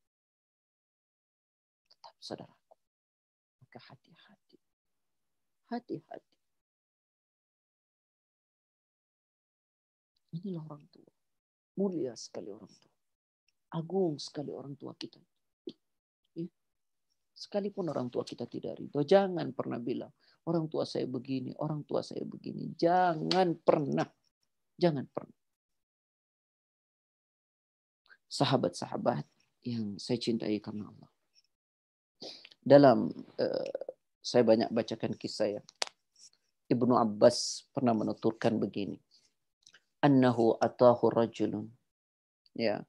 Saudaraku. 2.23 2.75
Maka 3.59 3.79
hati-hati. 3.91 4.59
Hati-hati. 5.67 6.35
Inilah 10.39 10.63
orang 10.63 10.87
tua. 10.87 11.11
Mulia 11.75 12.15
sekali 12.15 12.47
orang 12.47 12.71
tua. 12.71 12.95
Agung 13.75 14.15
sekali 14.23 14.55
orang 14.55 14.79
tua 14.79 14.95
kita. 14.95 15.19
Sekalipun 17.33 17.91
orang 17.91 18.07
tua 18.07 18.23
kita 18.23 18.47
tidak 18.47 18.77
ridho, 18.79 19.03
jangan 19.03 19.51
pernah 19.51 19.81
bilang, 19.81 20.13
orang 20.47 20.69
tua 20.69 20.85
saya 20.87 21.09
begini, 21.09 21.51
orang 21.59 21.83
tua 21.83 21.99
saya 22.05 22.23
begini. 22.23 22.71
Jangan 22.77 23.57
pernah. 23.59 24.07
Jangan 24.79 25.05
pernah. 25.11 25.39
Sahabat-sahabat 28.29 29.25
yang 29.65 29.97
saya 29.99 30.21
cintai 30.21 30.61
karena 30.63 30.87
Allah. 30.87 31.11
Dalam 32.63 33.11
uh, 33.39 33.71
saya 34.23 34.47
banyak 34.47 34.71
bacakan 34.71 35.13
kisah 35.19 35.59
ya. 35.59 35.61
Ibnu 36.71 36.95
Abbas 36.95 37.67
pernah 37.75 37.91
menuturkan 37.91 38.55
begini. 38.55 38.97
Annahu 39.99 40.55
atahu 40.57 41.11
rajulun. 41.11 41.67
Ya. 42.55 42.87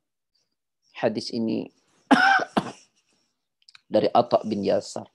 Hadis 0.95 1.35
ini 1.35 1.69
dari 3.93 4.07
Atta 4.15 4.41
bin 4.47 4.63
Yasar. 4.63 5.11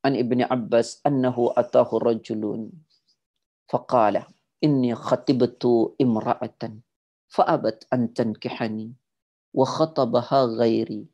An 0.00 0.16
Ibni 0.16 0.44
Abbas 0.44 1.00
annahu 1.04 1.52
atahu 1.52 2.00
rajulun 2.00 2.72
faqala 3.68 4.24
inni 4.64 4.96
khatibtu 4.96 5.92
imra'atan 6.00 6.80
fa'abat 7.30 7.84
an 7.94 8.10
tankihani 8.10 8.96
wa 9.52 9.68
khatabaha 9.68 10.50
ghairi 10.58 11.06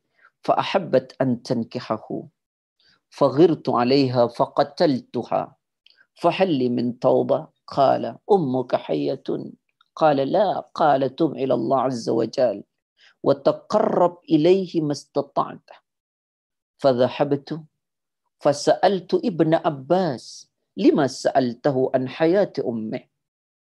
فأحبت 0.47 1.17
أن 1.21 1.43
تنكحه. 1.43 2.23
فغرت 3.11 3.69
عليها 3.69 4.27
فقتلتها. 4.27 5.57
فهل 6.15 6.71
من 6.71 6.99
توبة. 6.99 7.49
قال 7.67 8.19
أمك 8.33 8.77
حية. 8.77 9.23
قال 9.97 10.17
لا. 10.17 10.61
قال 10.61 11.17
تم 11.17 11.33
إلى 11.33 11.55
الله 11.55 11.81
عز 11.81 12.09
وجل. 12.09 12.65
وتقرب 13.23 14.19
إليه 14.31 14.81
ما 14.81 14.93
استطعت. 14.93 15.71
فذهبت. 16.79 17.61
فسألت 18.41 19.15
ابن 19.15 19.55
عباس 19.55 20.51
لما 20.77 21.07
سألته 21.07 21.91
عن 21.95 22.09
حياة 22.09 22.53
أمه؟ 22.67 23.01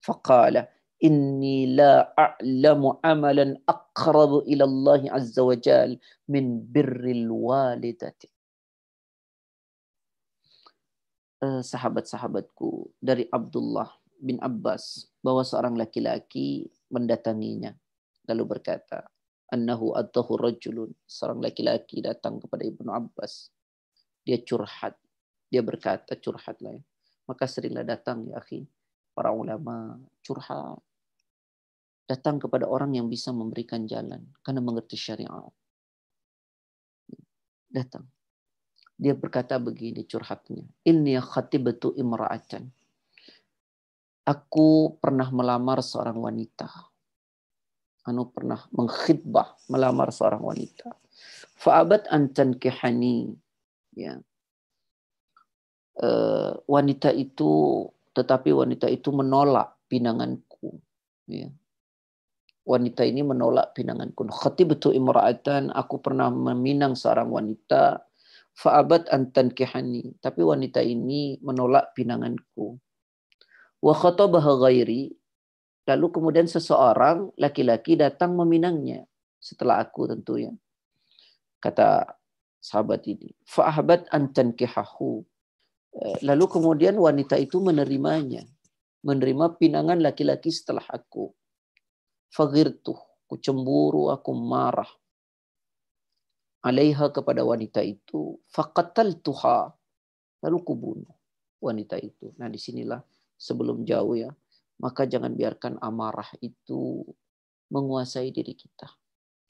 فقال 0.01 0.66
inni 0.99 1.79
la 1.79 2.11
a'lamu 2.19 2.99
amalan 3.07 3.55
aqrabu 3.67 4.43
ila 4.51 4.65
Allah 4.67 5.03
azza 5.15 5.43
wa 5.47 5.55
jal 5.55 5.95
min 6.27 6.59
birril 6.67 7.31
walidati. 7.31 8.27
Eh, 11.39 11.63
sahabat-sahabatku 11.63 12.99
dari 12.99 13.31
Abdullah 13.31 13.87
bin 14.19 14.43
Abbas 14.43 15.07
bahwa 15.23 15.47
seorang 15.47 15.79
laki-laki 15.79 16.67
mendatanginya 16.91 17.71
lalu 18.27 18.59
berkata, 18.59 19.07
"Annahu 19.55 19.95
rajulun." 20.35 20.91
Seorang 21.07 21.39
laki-laki 21.39 22.03
datang 22.03 22.43
kepada 22.43 22.67
Ibnu 22.67 22.91
Abbas. 22.91 23.55
Dia 24.27 24.43
curhat. 24.43 24.99
Dia 25.47 25.63
berkata, 25.63 26.19
curhat 26.19 26.59
lain 26.59 26.83
ya. 26.83 26.85
Maka 27.31 27.47
seringlah 27.47 27.87
datang 27.87 28.27
ya 28.29 28.43
akhi 28.43 28.67
para 29.15 29.31
ulama 29.31 29.97
curhat 30.27 30.83
datang 32.09 32.41
kepada 32.41 32.65
orang 32.65 32.97
yang 32.97 33.07
bisa 33.07 33.31
memberikan 33.31 33.85
jalan 33.85 34.25
karena 34.41 34.65
mengerti 34.65 34.97
syariat 34.97 35.53
datang 37.69 38.09
dia 38.97 39.13
berkata 39.13 39.61
begini 39.61 40.09
curhatnya 40.09 40.65
inni 40.89 41.21
khatibatu 41.21 41.93
imra'atan 41.93 42.73
aku 44.25 44.97
pernah 44.97 45.29
melamar 45.29 45.85
seorang 45.85 46.17
wanita 46.17 46.89
anu 48.09 48.33
pernah 48.33 48.65
mengkhidbah 48.73 49.69
melamar 49.69 50.09
seorang 50.09 50.41
wanita. 50.41 50.97
Fa'abat 51.61 52.09
antan 52.09 52.57
kehani. 52.57 53.37
Ya. 53.93 54.17
Uh, 55.99 56.57
wanita 56.65 57.13
itu 57.13 57.85
tetapi 58.17 58.55
wanita 58.57 58.89
itu 58.89 59.13
menolak 59.13 59.77
pinanganku. 59.93 60.81
Ya. 61.29 61.53
Wanita 62.69 63.01
ini 63.01 63.25
menolak 63.25 63.73
pinanganku. 63.73 64.29
Khatibtu 64.29 64.93
imra'atan, 64.93 65.73
aku 65.73 66.05
pernah 66.05 66.29
meminang 66.29 66.93
seorang 66.93 67.33
wanita. 67.33 68.05
Fa'abat 68.53 69.09
antan 69.09 69.57
kehani. 69.57 70.12
Tapi 70.21 70.45
wanita 70.45 70.85
ini 70.85 71.41
menolak 71.41 71.97
pinanganku. 71.97 72.77
Wa 73.81 73.95
khatabaha 73.97 74.69
ghairi 74.69 75.16
Lalu 75.89 76.07
kemudian 76.12 76.45
seseorang 76.45 77.33
laki-laki 77.41 77.97
datang 77.97 78.37
meminangnya 78.37 79.09
setelah 79.41 79.81
aku 79.81 80.05
tentunya. 80.05 80.53
Kata 81.64 82.05
sahabat 82.61 83.09
ini, 83.09 83.33
fa'ahbat 83.49 84.12
antan 84.12 84.53
kihahu. 84.53 85.25
Eh, 85.97 86.21
lalu 86.21 86.45
kemudian 86.45 86.93
wanita 87.01 87.41
itu 87.41 87.64
menerimanya, 87.64 88.45
menerima 89.01 89.57
pinangan 89.57 90.05
laki-laki 90.05 90.53
setelah 90.53 90.85
aku. 90.93 91.33
Fagirtu, 92.29 92.95
ku 93.24 93.35
cemburu, 93.41 94.12
aku 94.12 94.33
marah. 94.37 94.89
Alaiha 96.64 97.14
kepada 97.14 97.47
wanita 97.47 97.81
itu, 97.81 98.37
tuha, 99.22 99.59
lalu 100.43 100.59
ku 100.62 100.74
bunuh 100.74 101.14
wanita 101.62 101.99
itu. 101.99 102.35
Nah 102.39 102.51
di 102.51 102.59
sinilah 102.59 102.99
sebelum 103.39 103.87
jauh 103.87 104.14
ya, 104.18 104.31
maka 104.83 105.07
jangan 105.07 105.35
biarkan 105.35 105.79
amarah 105.83 106.29
itu 106.43 107.03
menguasai 107.70 108.31
diri 108.31 108.55
kita. 108.55 108.91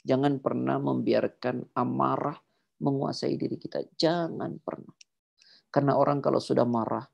Jangan 0.05 0.41
pernah 0.41 0.81
membiarkan 0.81 1.74
amarah 1.76 2.37
menguasai 2.81 3.35
diri 3.35 3.59
kita. 3.59 3.83
Jangan 3.99 4.57
pernah. 4.62 4.95
Karena 5.68 5.99
orang 6.01 6.24
kalau 6.24 6.41
sudah 6.41 6.64
marah, 6.64 7.05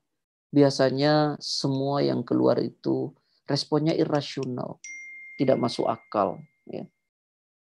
biasanya 0.47 1.35
semua 1.43 1.99
yang 1.99 2.23
keluar 2.23 2.55
itu 2.63 3.11
responnya 3.43 3.91
irasional, 3.91 4.79
tidak 5.35 5.57
masuk 5.59 5.87
akal. 5.87 6.41
Ya. 6.67 6.87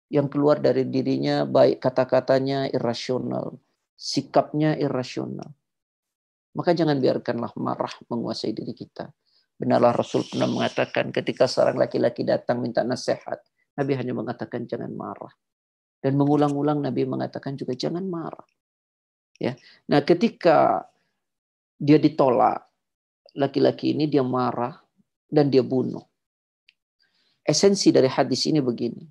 Yang 0.09 0.27
keluar 0.33 0.57
dari 0.57 0.89
dirinya 0.89 1.45
baik 1.45 1.83
kata-katanya 1.83 2.71
irasional, 2.73 3.61
sikapnya 3.93 4.73
irasional. 4.79 5.53
Maka 6.57 6.73
jangan 6.73 6.97
biarkanlah 6.97 7.53
marah 7.61 7.93
menguasai 8.09 8.51
diri 8.57 8.73
kita. 8.73 9.05
Benarlah 9.59 9.93
Rasul 9.93 10.25
pernah 10.25 10.49
mengatakan 10.49 11.13
ketika 11.13 11.45
seorang 11.45 11.77
laki-laki 11.77 12.25
datang 12.25 12.63
minta 12.63 12.81
nasihat, 12.81 13.37
Nabi 13.77 13.93
hanya 13.93 14.17
mengatakan 14.17 14.65
jangan 14.65 14.89
marah. 14.95 15.35
Dan 15.99 16.15
mengulang-ulang 16.15 16.79
Nabi 16.79 17.03
mengatakan 17.03 17.59
juga 17.59 17.75
jangan 17.75 18.07
marah. 18.07 18.47
Ya. 19.35 19.59
Nah, 19.91 19.99
ketika 20.03 20.87
dia 21.79 21.99
ditolak, 21.99 22.65
laki-laki 23.35 23.93
ini 23.93 24.09
dia 24.09 24.25
marah 24.25 24.79
dan 25.29 25.53
dia 25.53 25.61
bunuh. 25.61 26.08
Esensi 27.49 27.89
dari 27.89 28.05
hadis 28.05 28.45
ini 28.45 28.61
begini. 28.61 29.01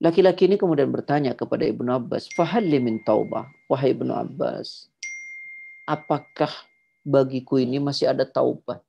Laki-laki 0.00 0.48
ini 0.48 0.56
kemudian 0.56 0.88
bertanya 0.88 1.36
kepada 1.36 1.68
Ibnu 1.68 1.92
Abbas, 1.92 2.32
"Fahalli 2.32 2.80
min 2.80 3.04
taubah?" 3.04 3.44
Wahai 3.68 3.92
Ibnu 3.92 4.10
Abbas, 4.10 4.88
apakah 5.84 6.50
bagiku 7.04 7.60
ini 7.60 7.76
masih 7.76 8.08
ada 8.08 8.24
taubat? 8.24 8.80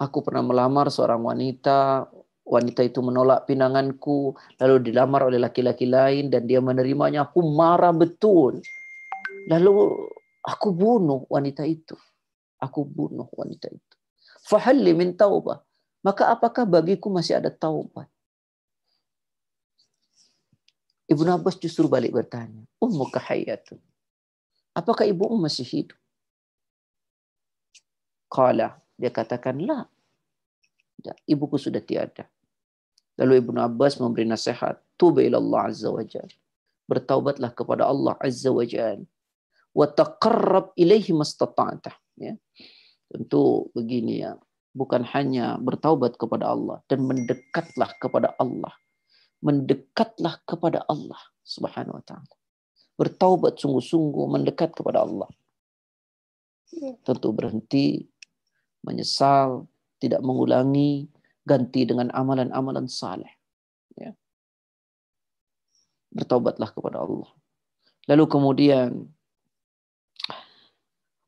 Aku 0.00 0.24
pernah 0.24 0.42
melamar 0.42 0.88
seorang 0.88 1.20
wanita, 1.22 2.08
wanita 2.46 2.80
itu 2.86 3.02
menolak 3.02 3.44
pinanganku, 3.50 4.38
lalu 4.62 4.80
dilamar 4.80 5.28
oleh 5.28 5.42
laki-laki 5.42 5.84
lain 5.90 6.30
dan 6.30 6.46
dia 6.46 6.62
menerimanya. 6.62 7.26
Aku 7.26 7.42
marah 7.42 7.90
betul. 7.90 8.62
Lalu 9.50 9.72
aku 10.46 10.68
bunuh 10.70 11.26
wanita 11.26 11.66
itu. 11.66 11.98
Aku 12.62 12.86
bunuh 12.86 13.26
wanita 13.34 13.68
itu. 13.68 13.94
Fahalli 14.46 14.94
min 14.94 15.18
taubah. 15.18 15.65
Maka 16.06 16.30
apakah 16.30 16.62
bagiku 16.62 17.10
masih 17.10 17.34
ada 17.42 17.50
taubat? 17.50 18.06
Ibnu 21.10 21.34
Abbas 21.34 21.58
justru 21.58 21.90
balik 21.90 22.14
bertanya, 22.14 22.62
Ummuka 22.78 23.18
hayatun. 23.18 23.82
Apakah 24.70 25.02
ibumu 25.02 25.34
masih 25.42 25.66
hidup? 25.66 25.98
Kala, 28.30 28.78
dia 28.94 29.10
katakan, 29.10 29.58
lah. 29.58 29.90
Ibuku 31.26 31.58
sudah 31.58 31.82
tiada. 31.82 32.30
Lalu 33.18 33.42
Ibnu 33.42 33.58
Abbas 33.58 33.98
memberi 33.98 34.30
nasihat, 34.30 34.78
tuba 34.94 35.26
ila 35.26 35.42
Allah 35.42 35.74
Azza 35.74 35.90
wa. 35.90 36.06
Bertaubatlah 36.86 37.50
kepada 37.50 37.82
Allah 37.82 38.14
Azza 38.22 38.54
wa 38.54 38.62
Jal. 38.62 39.02
Wa 39.74 39.90
taqarrab 39.90 40.70
ilaihi 40.78 41.10
mastata'ta. 41.10 41.98
Ya. 42.14 42.38
Tentu 43.10 43.70
begini 43.74 44.22
ya, 44.22 44.38
bukan 44.76 45.08
hanya 45.16 45.56
bertaubat 45.56 46.20
kepada 46.20 46.52
Allah 46.52 46.84
dan 46.92 47.08
mendekatlah 47.08 47.96
kepada 47.96 48.36
Allah. 48.36 48.76
Mendekatlah 49.40 50.44
kepada 50.44 50.84
Allah 50.84 51.20
Subhanahu 51.40 51.96
wa 51.96 52.04
taala. 52.04 52.34
Bertaubat 53.00 53.56
sungguh-sungguh 53.56 54.24
mendekat 54.28 54.76
kepada 54.76 55.08
Allah. 55.08 55.28
Tentu 57.04 57.32
berhenti 57.32 58.04
menyesal, 58.84 59.64
tidak 59.96 60.20
mengulangi, 60.20 61.08
ganti 61.46 61.88
dengan 61.88 62.12
amalan-amalan 62.12 62.90
saleh. 62.90 63.30
Ya. 63.96 64.12
Bertaubatlah 66.12 66.72
kepada 66.72 67.04
Allah. 67.04 67.30
Lalu 68.08 68.24
kemudian 68.26 68.88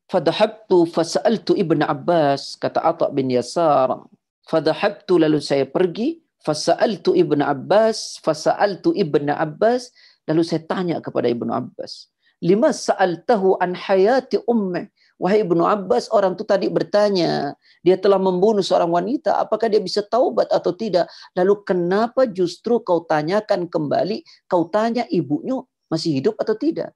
Fadahabtu 0.08 0.88
fasa'altu 0.88 1.52
Ibn 1.52 1.84
Abbas 1.84 2.56
kata 2.56 2.80
Atta 2.80 3.12
bin 3.12 3.28
Yasar. 3.28 4.08
Fadahabtu 4.48 5.20
lalu 5.20 5.38
saya 5.44 5.68
pergi 5.68 6.24
fasa'altu 6.40 7.12
Ibn 7.12 7.44
Abbas 7.44 8.16
fasa'altu 8.24 8.96
Ibn 8.96 9.36
Abbas 9.36 9.92
lalu 10.24 10.42
saya 10.44 10.64
tanya 10.64 10.96
kepada 11.04 11.28
Ibn 11.28 11.52
Abbas. 11.52 12.08
Lima 12.40 12.72
sa'altahu 12.72 13.60
an 13.60 13.76
hayati 13.76 14.40
ummih 14.48 14.88
Wahai 15.18 15.42
Ibnu 15.42 15.66
Abbas, 15.66 16.06
orang 16.14 16.38
itu 16.38 16.46
tadi 16.46 16.70
bertanya, 16.70 17.58
dia 17.82 17.98
telah 17.98 18.22
membunuh 18.22 18.62
seorang 18.62 18.86
wanita, 18.86 19.34
apakah 19.42 19.66
dia 19.66 19.82
bisa 19.82 19.98
taubat 20.06 20.46
atau 20.46 20.70
tidak? 20.70 21.10
Lalu 21.34 21.58
kenapa 21.66 22.30
justru 22.30 22.78
kau 22.86 23.02
tanyakan 23.02 23.66
kembali, 23.66 24.22
kau 24.46 24.70
tanya 24.70 25.02
ibunya 25.10 25.58
masih 25.90 26.22
hidup 26.22 26.38
atau 26.38 26.54
tidak? 26.54 26.94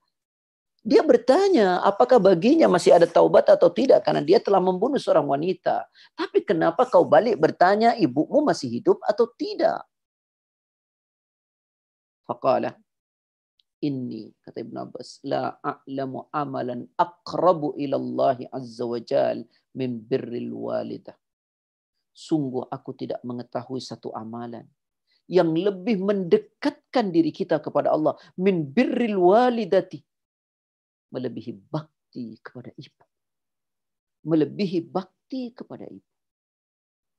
Dia 0.83 1.07
bertanya, 1.07 1.78
apakah 1.87 2.18
baginya 2.18 2.66
masih 2.66 2.91
ada 2.99 3.07
taubat 3.07 3.47
atau 3.47 3.70
tidak? 3.70 4.03
Karena 4.03 4.18
dia 4.18 4.43
telah 4.43 4.59
membunuh 4.59 4.99
seorang 4.99 5.30
wanita. 5.30 5.87
Tapi 6.18 6.43
kenapa 6.43 6.91
kau 6.91 7.07
balik 7.07 7.39
bertanya, 7.39 7.95
ibumu 7.95 8.43
masih 8.43 8.66
hidup 8.66 8.99
atau 9.07 9.30
tidak? 9.39 9.87
Faqala, 12.26 12.74
inni 13.83 14.30
kata 14.47 14.62
Ibn 14.62 14.76
Abbas 14.87 15.18
la 15.26 15.59
a'lamu 15.59 16.30
amalan 16.30 16.87
aqrabu 16.95 17.74
ila 17.83 17.99
Allah 17.99 18.39
azza 18.55 18.87
wa 18.87 19.03
jal 19.03 19.43
min 19.74 19.99
birril 19.99 20.55
walidah 20.55 21.18
sungguh 22.14 22.70
aku 22.70 22.95
tidak 22.95 23.18
mengetahui 23.26 23.83
satu 23.83 24.14
amalan 24.14 24.64
yang 25.26 25.51
lebih 25.51 25.99
mendekatkan 25.99 27.11
diri 27.11 27.35
kita 27.35 27.59
kepada 27.59 27.91
Allah 27.91 28.14
min 28.39 28.62
birril 28.62 29.18
walidati 29.18 29.99
melebihi 31.13 31.53
bakti 31.71 32.41
kepada 32.41 32.73
ibu 32.75 33.05
melebihi 34.27 34.81
bakti 34.89 35.53
kepada 35.53 35.87
ibu 35.87 36.13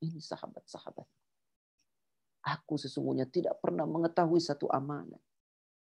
ini 0.04 0.20
sahabat-sahabat 0.20 1.08
aku 2.44 2.76
sesungguhnya 2.76 3.30
tidak 3.30 3.62
pernah 3.64 3.88
mengetahui 3.88 4.42
satu 4.44 4.68
amalan 4.74 5.22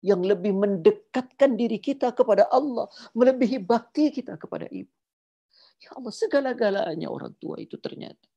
yang 0.05 0.21
lebih 0.21 0.53
mendekatkan 0.53 1.57
diri 1.57 1.81
kita 1.81 2.13
kepada 2.13 2.45
Allah, 2.53 2.85
melebihi 3.17 3.57
bakti 3.61 4.13
kita 4.13 4.37
kepada 4.37 4.69
ibu. 4.69 4.93
Ya 5.81 5.93
Allah, 5.93 6.13
segala-galanya 6.13 7.07
orang 7.09 7.33
tua 7.37 7.57
itu 7.61 7.77
ternyata 7.81 8.29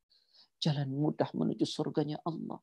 jalan 0.61 0.89
mudah 0.93 1.29
menuju 1.33 1.65
surganya 1.65 2.21
Allah. 2.25 2.61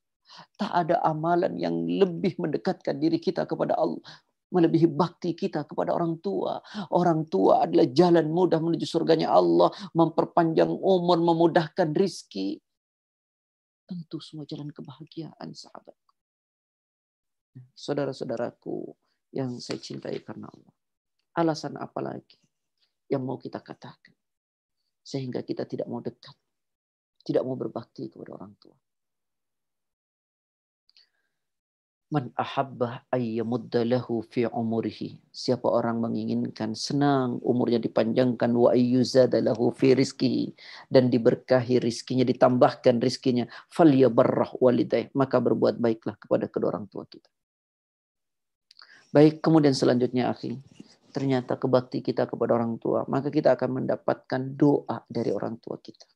Tak 0.61 0.71
ada 0.71 1.01
amalan 1.03 1.57
yang 1.57 1.89
lebih 1.89 2.37
mendekatkan 2.37 3.01
diri 3.01 3.17
kita 3.17 3.49
kepada 3.49 3.75
Allah, 3.75 4.03
melebihi 4.49 4.89
bakti 4.89 5.37
kita 5.37 5.69
kepada 5.69 5.93
orang 5.93 6.21
tua. 6.25 6.61
Orang 6.93 7.29
tua 7.29 7.69
adalah 7.69 7.89
jalan 7.93 8.33
mudah 8.33 8.61
menuju 8.61 8.85
surganya 8.89 9.33
Allah, 9.33 9.69
memperpanjang 9.93 10.69
umur, 10.73 11.21
memudahkan 11.21 11.93
rizki. 11.93 12.57
Tentu 13.89 14.21
semua 14.21 14.45
jalan 14.45 14.69
kebahagiaan 14.69 15.53
sahabat. 15.53 15.97
Saudara-saudaraku 17.73 18.93
yang 19.33 19.57
saya 19.61 19.81
cintai 19.81 20.21
karena 20.21 20.49
Allah. 20.49 20.75
Alasan 21.39 21.79
apa 21.79 22.01
lagi 22.01 22.37
yang 23.09 23.25
mau 23.25 23.41
kita 23.41 23.61
katakan? 23.65 24.17
Sehingga 25.01 25.41
kita 25.41 25.65
tidak 25.65 25.89
mau 25.89 26.05
dekat. 26.05 26.37
Tidak 27.25 27.41
mau 27.45 27.57
berbakti 27.57 28.09
kepada 28.13 28.37
orang 28.37 28.57
tua. 28.61 28.77
Man 32.09 32.33
ahabba 32.41 33.05
ayyamudda 33.13 33.85
lahu 33.85 34.25
fi 34.25 34.49
umurihi. 34.49 35.21
Siapa 35.29 35.69
orang 35.69 36.01
menginginkan 36.01 36.73
senang 36.73 37.37
umurnya 37.45 37.77
dipanjangkan 37.77 38.49
wa 38.57 38.73
ayyuzada 38.73 39.45
lahu 39.45 39.69
fi 39.77 39.93
rizkihi 39.93 40.57
dan 40.89 41.13
diberkahi 41.13 41.77
rizkinya 41.77 42.25
ditambahkan 42.25 42.97
rizkinya 43.05 43.45
falyabarrah 43.69 44.57
walidaih 44.57 45.13
maka 45.13 45.37
berbuat 45.37 45.77
baiklah 45.77 46.17
kepada 46.17 46.49
kedua 46.49 46.73
orang 46.73 46.89
tua 46.89 47.05
kita. 47.05 47.29
Baik, 49.13 49.45
kemudian 49.45 49.77
selanjutnya 49.77 50.33
akhi, 50.33 50.57
ternyata 51.13 51.61
kebakti 51.61 52.01
kita 52.01 52.25
kepada 52.25 52.57
orang 52.57 52.81
tua, 52.81 53.05
maka 53.05 53.29
kita 53.29 53.53
akan 53.53 53.85
mendapatkan 53.85 54.41
doa 54.57 55.05
dari 55.13 55.29
orang 55.29 55.61
tua 55.61 55.77
kita. 55.77 56.09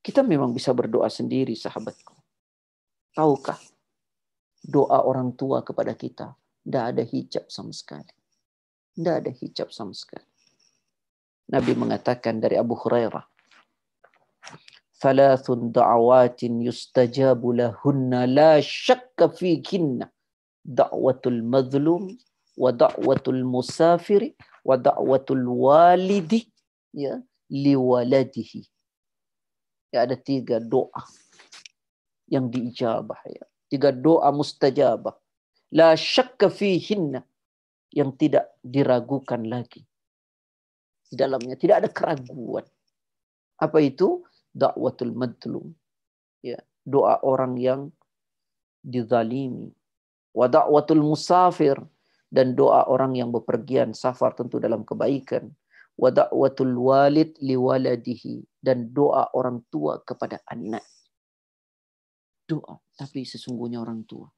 Kita 0.00 0.24
memang 0.24 0.56
bisa 0.56 0.72
berdoa 0.72 1.12
sendiri, 1.12 1.56
sahabatku. 1.56 2.12
Tahukah 3.16 3.73
doa 4.64 5.04
orang 5.04 5.36
tua 5.36 5.60
kepada 5.60 5.92
kita? 5.92 6.32
Tidak 6.64 6.84
ada 6.96 7.02
hijab 7.04 7.52
sama 7.52 7.76
sekali. 7.76 8.08
Tidak 8.96 9.14
ada 9.20 9.30
hijab 9.30 9.68
sama 9.68 9.92
sekali. 9.92 10.24
Nabi 11.52 11.76
mengatakan 11.76 12.40
dari 12.40 12.56
Abu 12.56 12.72
Hurairah, 12.72 13.20
thalathun 14.96 15.68
da'awatin 15.68 16.64
yustajabu 16.64 17.52
lahunna 17.52 18.24
la 18.24 18.64
syakka 18.64 19.28
fihinna 19.28 20.08
da'watul 20.64 21.44
madlum 21.44 22.16
wa 22.56 22.72
da'watul 22.72 23.44
musafiri 23.44 24.32
wa 24.64 24.80
da'watul 24.80 25.44
walidi 25.44 26.48
ya 26.96 27.20
liwaladihi 27.52 28.64
ya 29.92 30.08
ada 30.08 30.16
tiga 30.16 30.56
doa 30.56 31.04
yang 32.24 32.48
diijabah 32.48 33.20
ya 33.28 33.44
tiga 33.68 33.90
doa 33.90 34.30
mustajabah. 34.30 35.16
La 35.74 35.96
syakka 35.98 36.52
fihinna. 36.52 37.24
Yang 37.94 38.10
tidak 38.26 38.50
diragukan 38.66 39.46
lagi. 39.46 39.86
Di 41.06 41.14
dalamnya 41.14 41.54
tidak 41.54 41.76
ada 41.84 41.88
keraguan. 41.90 42.66
Apa 43.62 43.78
itu? 43.78 44.26
Dakwatul 44.50 45.14
madlum. 45.14 45.70
Ya 46.42 46.58
doa 46.82 47.22
orang 47.22 47.54
yang 47.54 47.80
dizalimi. 48.82 49.70
Wa 50.34 50.50
dakwatul 50.50 51.06
musafir. 51.06 51.78
Dan 52.34 52.58
doa 52.58 52.90
orang 52.90 53.14
yang 53.14 53.30
bepergian 53.30 53.94
safar 53.94 54.34
tentu 54.34 54.58
dalam 54.58 54.82
kebaikan. 54.82 55.54
Wa 55.94 56.10
dakwatul 56.10 56.74
walid 56.74 57.38
liwaladihi. 57.38 58.42
Dan 58.58 58.90
doa 58.90 59.30
orang 59.38 59.62
tua 59.70 60.02
kepada 60.02 60.42
anak 60.50 60.82
doa 62.54 62.78
tapi 62.94 63.26
sesungguhnya 63.26 63.82
orang 63.82 64.06
tua 64.06 64.30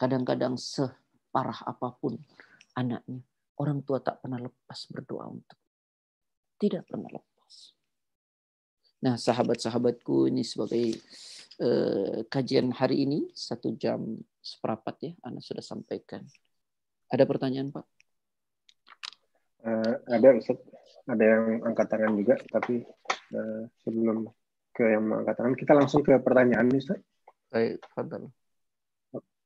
kadang-kadang 0.00 0.56
separah 0.56 1.68
apa 1.68 1.92
pun 2.00 2.16
anaknya 2.76 3.20
orang 3.60 3.84
tua 3.84 4.00
tak 4.00 4.24
pernah 4.24 4.40
lepas 4.40 4.80
berdoa 4.92 5.28
untuk 5.28 5.58
tidak 6.56 6.88
pernah 6.88 7.08
lepas. 7.12 7.54
Nah, 9.04 9.14
sahabat-sahabatku 9.20 10.32
ini 10.32 10.40
sebagai 10.40 10.96
uh, 11.60 12.24
kajian 12.32 12.72
hari 12.72 13.04
ini 13.04 13.28
satu 13.36 13.76
jam 13.76 14.00
seperapat 14.40 14.94
ya, 15.04 15.12
Anda 15.20 15.44
sudah 15.44 15.60
sampaikan. 15.60 16.24
Ada 17.12 17.28
pertanyaan 17.28 17.70
Pak? 17.70 17.86
Uh, 19.66 19.94
ada 20.08 20.28
Ustaz, 20.32 20.58
ada 21.06 21.24
yang 21.24 21.60
angkat 21.66 21.86
tangan 21.92 22.12
juga, 22.16 22.34
tapi 22.48 22.82
uh, 23.36 23.62
sebelum 23.84 24.26
ke 24.72 24.84
yang 24.84 25.12
angkat 25.12 25.34
tangan, 25.36 25.54
kita 25.54 25.72
langsung 25.76 26.00
ke 26.00 26.16
pertanyaan 26.18 26.72
Ustaz. 26.72 26.98
Baik. 27.56 27.80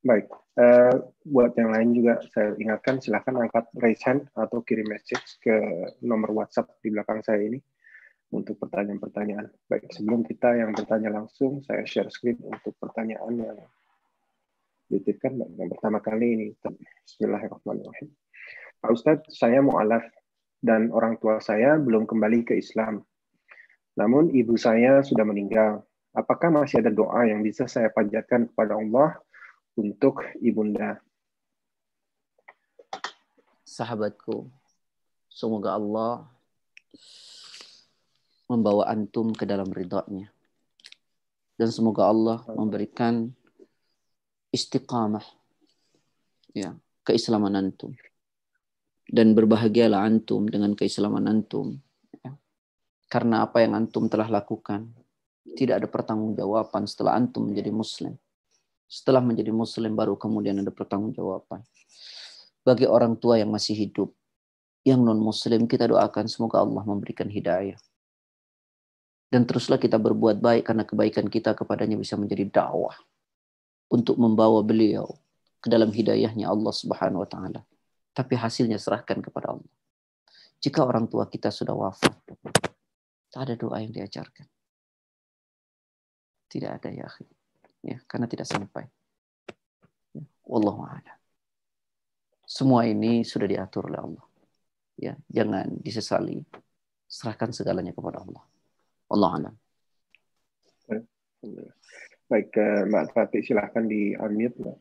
Baik, 0.01 0.27
uh, 0.57 1.13
buat 1.23 1.53
yang 1.55 1.71
lain 1.71 1.93
juga 1.93 2.17
saya 2.33 2.57
ingatkan 2.57 2.97
silahkan 2.97 3.37
angkat 3.37 3.69
raise 3.77 4.01
hand 4.01 4.25
atau 4.33 4.65
kirim 4.65 4.89
message 4.89 5.37
ke 5.37 5.53
nomor 6.01 6.33
WhatsApp 6.33 6.73
di 6.81 6.89
belakang 6.89 7.21
saya 7.21 7.37
ini 7.37 7.61
untuk 8.33 8.57
pertanyaan-pertanyaan. 8.57 9.47
Baik, 9.69 9.93
sebelum 9.93 10.25
kita 10.25 10.57
yang 10.57 10.73
bertanya 10.73 11.13
langsung, 11.13 11.61
saya 11.61 11.85
share 11.85 12.09
screen 12.09 12.41
untuk 12.41 12.73
pertanyaan 12.81 13.29
yang 13.45 13.57
dititipkan. 14.89 15.37
Yang 15.55 15.77
pertama 15.77 16.01
kali 16.01 16.27
ini, 16.33 16.47
Bismillahirrahmanirrahim. 17.05 18.09
Pak 18.81 18.91
Ustadz, 18.91 19.31
saya 19.37 19.61
mu'alaf 19.61 20.03
dan 20.65 20.89
orang 20.89 21.21
tua 21.21 21.37
saya 21.37 21.77
belum 21.77 22.09
kembali 22.09 22.41
ke 22.41 22.57
Islam. 22.57 23.05
Namun 24.01 24.33
ibu 24.33 24.57
saya 24.57 25.05
sudah 25.05 25.29
meninggal. 25.29 25.85
Apakah 26.11 26.51
masih 26.51 26.83
ada 26.83 26.91
doa 26.91 27.23
yang 27.23 27.39
bisa 27.39 27.71
saya 27.71 27.87
panjatkan 27.87 28.51
kepada 28.51 28.75
Allah 28.75 29.15
untuk 29.79 30.19
ibunda. 30.43 30.99
Sahabatku, 33.63 34.51
semoga 35.31 35.79
Allah 35.79 36.27
membawa 38.51 38.91
antum 38.91 39.31
ke 39.31 39.47
dalam 39.47 39.71
ridhanya. 39.71 40.27
Dan 41.55 41.71
semoga 41.71 42.11
Allah 42.11 42.43
memberikan 42.51 43.31
istiqamah 44.51 45.23
ya, 46.51 46.75
keislaman 47.07 47.55
antum. 47.55 47.95
Dan 49.07 49.31
berbahagialah 49.31 50.03
antum 50.03 50.47
dengan 50.51 50.75
keislaman 50.75 51.31
antum. 51.31 51.79
Ya. 52.19 52.35
Karena 53.07 53.47
apa 53.47 53.63
yang 53.63 53.75
antum 53.75 54.11
telah 54.11 54.27
lakukan, 54.27 54.91
tidak 55.57 55.83
ada 55.83 55.87
pertanggungjawaban 55.89 56.85
setelah 56.85 57.17
antum 57.17 57.49
menjadi 57.49 57.73
muslim 57.73 58.15
setelah 58.91 59.23
menjadi 59.23 59.55
muslim 59.55 59.95
baru 59.95 60.19
kemudian 60.19 60.59
ada 60.59 60.67
pertanggungjawaban. 60.67 61.63
Bagi 62.67 62.83
orang 62.83 63.15
tua 63.15 63.39
yang 63.39 63.47
masih 63.47 63.71
hidup, 63.71 64.11
yang 64.83 64.99
non 64.99 65.15
muslim 65.15 65.63
kita 65.63 65.87
doakan 65.87 66.27
semoga 66.27 66.59
Allah 66.59 66.83
memberikan 66.83 67.31
hidayah. 67.31 67.79
Dan 69.31 69.47
teruslah 69.47 69.79
kita 69.79 69.95
berbuat 69.95 70.43
baik 70.43 70.67
karena 70.67 70.83
kebaikan 70.83 71.31
kita 71.31 71.55
kepadanya 71.55 71.95
bisa 71.95 72.19
menjadi 72.19 72.51
dakwah 72.51 72.91
untuk 73.87 74.19
membawa 74.19 74.59
beliau 74.59 75.07
ke 75.63 75.71
dalam 75.71 75.87
hidayahnya 75.87 76.51
Allah 76.51 76.75
Subhanahu 76.75 77.23
wa 77.23 77.29
taala. 77.31 77.63
Tapi 78.11 78.35
hasilnya 78.35 78.75
serahkan 78.75 79.23
kepada 79.23 79.55
Allah. 79.55 79.71
Jika 80.59 80.83
orang 80.83 81.07
tua 81.07 81.31
kita 81.31 81.47
sudah 81.47 81.71
wafat, 81.71 82.11
tak 83.31 83.41
ada 83.47 83.55
doa 83.55 83.79
yang 83.79 83.95
diajarkan. 83.95 84.50
Tidak 86.51 86.67
ada 86.67 86.91
ya 86.91 87.07
akhir 87.07 87.31
ya 87.81 87.97
karena 88.05 88.27
tidak 88.29 88.47
sampai. 88.47 88.85
Ya, 90.13 90.23
wallahu 90.45 90.85
a'lam. 90.85 91.17
Semua 92.45 92.85
ini 92.85 93.23
sudah 93.23 93.47
diatur 93.47 93.89
oleh 93.89 94.01
Allah. 94.01 94.25
Ya, 94.99 95.13
jangan 95.31 95.79
disesali. 95.81 96.43
Serahkan 97.07 97.51
segalanya 97.51 97.95
kepada 97.95 98.23
Allah. 98.23 98.43
Allah 99.11 99.31
a'lam. 99.39 99.55
Baik, 102.31 102.55
eh, 102.55 102.87
Mbak 102.87 103.05
Fatih 103.11 103.43
silahkan 103.43 103.83
di 103.83 104.15
unmute. 104.15 104.55
Mbak. 104.55 104.79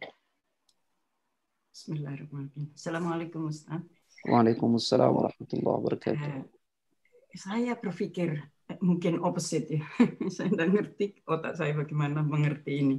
Bismillahirrahmanirrahim. 1.71 2.71
Assalamualaikum 2.77 3.41
Ustaz. 3.51 3.83
Waalaikumsalam 4.29 5.11
warahmatullahi 5.11 5.77
wabarakatuh. 5.81 6.31
Eh, 6.31 6.45
saya 7.35 7.75
berpikir 7.75 8.39
mungkin 8.79 9.19
opposite 9.19 9.67
ya. 9.67 9.83
saya 10.35 10.55
tidak 10.55 10.69
ngerti 10.71 11.05
otak 11.27 11.59
saya 11.59 11.75
bagaimana 11.75 12.23
mengerti 12.23 12.87
ini. 12.87 12.97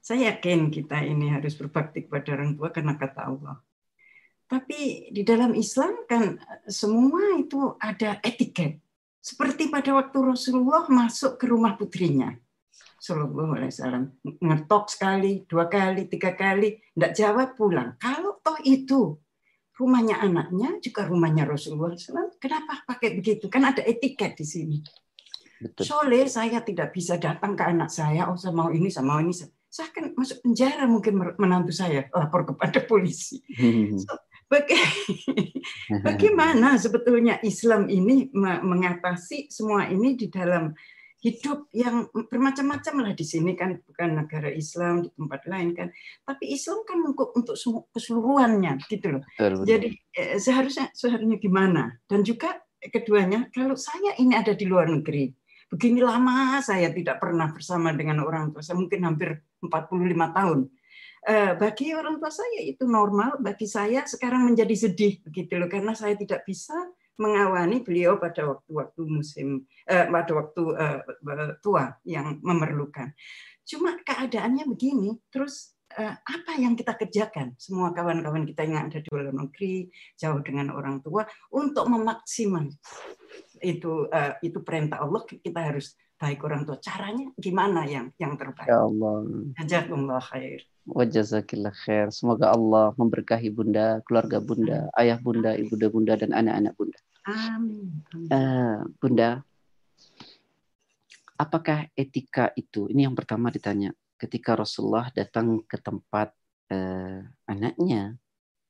Saya 0.00 0.32
yakin 0.32 0.72
kita 0.72 1.04
ini 1.04 1.28
harus 1.28 1.52
berbakti 1.52 2.08
kepada 2.08 2.40
orang 2.40 2.56
tua 2.56 2.72
karena 2.72 2.96
kata 2.96 3.20
Allah. 3.28 3.60
Tapi 4.48 5.12
di 5.12 5.22
dalam 5.22 5.52
Islam 5.52 6.08
kan 6.08 6.40
semua 6.66 7.36
itu 7.36 7.76
ada 7.76 8.18
etiket. 8.24 8.80
Seperti 9.20 9.68
pada 9.68 9.92
waktu 9.92 10.16
Rasulullah 10.16 10.88
masuk 10.88 11.36
ke 11.36 11.44
rumah 11.44 11.76
putrinya. 11.76 12.32
Sallallahu 13.00 13.56
Alaihi 13.56 13.72
Wasallam 13.72 14.04
ngetok 14.24 14.84
sekali, 14.92 15.44
dua 15.48 15.68
kali, 15.68 16.08
tiga 16.08 16.36
kali, 16.36 16.80
tidak 16.92 17.12
jawab 17.16 17.48
pulang. 17.56 17.96
Kalau 17.96 18.40
toh 18.44 18.60
itu 18.64 19.16
rumahnya 19.80 20.20
anaknya 20.20 20.76
juga 20.84 21.08
rumahnya 21.08 21.48
Rasulullah 21.48 21.96
SAW, 21.96 22.36
kenapa 22.36 22.84
pakai 22.84 23.16
begitu? 23.16 23.48
Kan 23.48 23.64
ada 23.64 23.80
etiket 23.80 24.36
di 24.36 24.44
sini. 24.44 24.76
Betul. 25.60 25.84
Soleh 25.84 26.24
saya 26.24 26.64
tidak 26.64 26.96
bisa 26.96 27.20
datang 27.20 27.52
ke 27.52 27.62
anak 27.68 27.92
saya, 27.92 28.32
oh 28.32 28.36
saya 28.40 28.56
mau 28.56 28.72
ini, 28.72 28.88
saya 28.88 29.04
mau 29.04 29.20
ini. 29.20 29.36
Saya 29.70 29.86
akan 29.92 30.16
masuk 30.16 30.40
penjara 30.42 30.88
mungkin 30.88 31.14
menantu 31.38 31.70
saya 31.70 32.08
lapor 32.10 32.48
kepada 32.48 32.80
polisi. 32.82 33.38
So, 33.94 34.18
bagaimana 36.06 36.74
sebetulnya 36.74 37.38
Islam 37.44 37.86
ini 37.86 38.32
mengatasi 38.34 39.46
semua 39.46 39.86
ini 39.86 40.18
di 40.18 40.26
dalam 40.26 40.74
hidup 41.20 41.68
yang 41.76 42.08
bermacam-macam 42.10 42.94
lah 43.04 43.12
di 43.14 43.22
sini 43.22 43.54
kan. 43.54 43.78
Bukan 43.84 44.16
negara 44.16 44.50
Islam 44.50 45.06
di 45.06 45.08
tempat 45.14 45.44
lain 45.46 45.76
kan. 45.76 45.92
Tapi 46.26 46.50
Islam 46.50 46.82
kan 46.82 46.98
untuk 47.04 47.30
untuk 47.36 47.54
keseluruhannya 47.94 48.80
gitu 48.90 49.20
loh. 49.20 49.22
Jadi 49.38 49.92
eh, 50.18 50.40
seharusnya 50.40 50.90
seharusnya 50.96 51.38
gimana? 51.38 52.00
Dan 52.10 52.26
juga 52.26 52.58
keduanya 52.80 53.52
kalau 53.52 53.76
saya 53.76 54.16
ini 54.16 54.32
ada 54.32 54.56
di 54.56 54.64
luar 54.64 54.88
negeri 54.88 55.28
Begini 55.70 56.02
lama 56.02 56.58
saya 56.58 56.90
tidak 56.90 57.22
pernah 57.22 57.46
bersama 57.54 57.94
dengan 57.94 58.26
orang 58.26 58.50
tua 58.50 58.58
saya, 58.58 58.74
mungkin 58.74 59.06
hampir 59.06 59.38
45 59.62 60.34
tahun. 60.34 60.60
Eh, 61.20 61.52
bagi 61.54 61.92
orang 61.92 62.16
tua 62.16 62.32
saya 62.32 62.64
itu 62.64 62.88
normal, 62.88 63.38
bagi 63.38 63.68
saya 63.68 64.02
sekarang 64.02 64.50
menjadi 64.50 64.72
sedih 64.88 65.20
begitu 65.22 65.60
loh 65.60 65.68
karena 65.68 65.92
saya 65.92 66.16
tidak 66.16 66.48
bisa 66.48 66.74
mengawani 67.20 67.84
beliau 67.84 68.16
pada 68.16 68.48
waktu-waktu 68.48 69.02
musim 69.04 69.68
eh, 69.84 70.08
pada 70.08 70.32
waktu 70.32 70.62
eh, 70.74 71.00
tua 71.60 71.92
yang 72.08 72.40
memerlukan. 72.42 73.12
Cuma 73.62 73.94
keadaannya 74.00 74.66
begini, 74.66 75.14
terus 75.30 75.76
apa 76.06 76.54
yang 76.54 76.78
kita 76.78 76.94
kerjakan 76.94 77.58
semua 77.58 77.90
kawan-kawan 77.90 78.46
kita 78.46 78.62
yang 78.62 78.86
ada 78.86 79.02
di 79.02 79.10
luar 79.10 79.34
negeri 79.34 79.90
jauh 80.14 80.38
dengan 80.38 80.70
orang 80.70 81.02
tua 81.02 81.26
untuk 81.50 81.82
memaksimal 81.90 82.70
itu 83.60 84.08
uh, 84.08 84.34
itu 84.40 84.58
perintah 84.64 85.04
Allah 85.04 85.22
kita 85.28 85.60
harus 85.60 85.96
baik 86.20 86.44
orang 86.44 86.68
tua 86.68 86.76
caranya 86.80 87.32
gimana 87.36 87.88
yang 87.88 88.12
yang 88.20 88.36
terbaik 88.36 88.68
ya 88.68 88.84
Allah 88.84 89.24
jazakumullah 89.64 90.20
khair 90.20 90.64
Wajazakillah 90.90 91.70
khair. 91.86 92.10
Semoga 92.10 92.50
Allah 92.50 92.90
memberkahi 92.98 93.52
bunda, 93.52 94.02
keluarga 94.02 94.42
bunda, 94.42 94.90
ayah 94.98 95.20
bunda, 95.22 95.54
ibu 95.54 95.76
bunda, 95.76 96.18
dan 96.18 96.34
anak-anak 96.34 96.72
bunda. 96.74 96.98
Amin. 97.30 98.00
Uh, 98.32 98.88
bunda, 98.98 99.44
apakah 101.40 101.86
etika 101.94 102.50
itu? 102.58 102.88
Ini 102.88 103.06
yang 103.06 103.14
pertama 103.14 103.48
ditanya. 103.48 103.92
Ketika 104.20 104.52
Rasulullah 104.52 105.08
datang 105.16 105.64
ke 105.64 105.80
tempat 105.80 106.36
eh, 106.68 107.24
anaknya, 107.48 108.20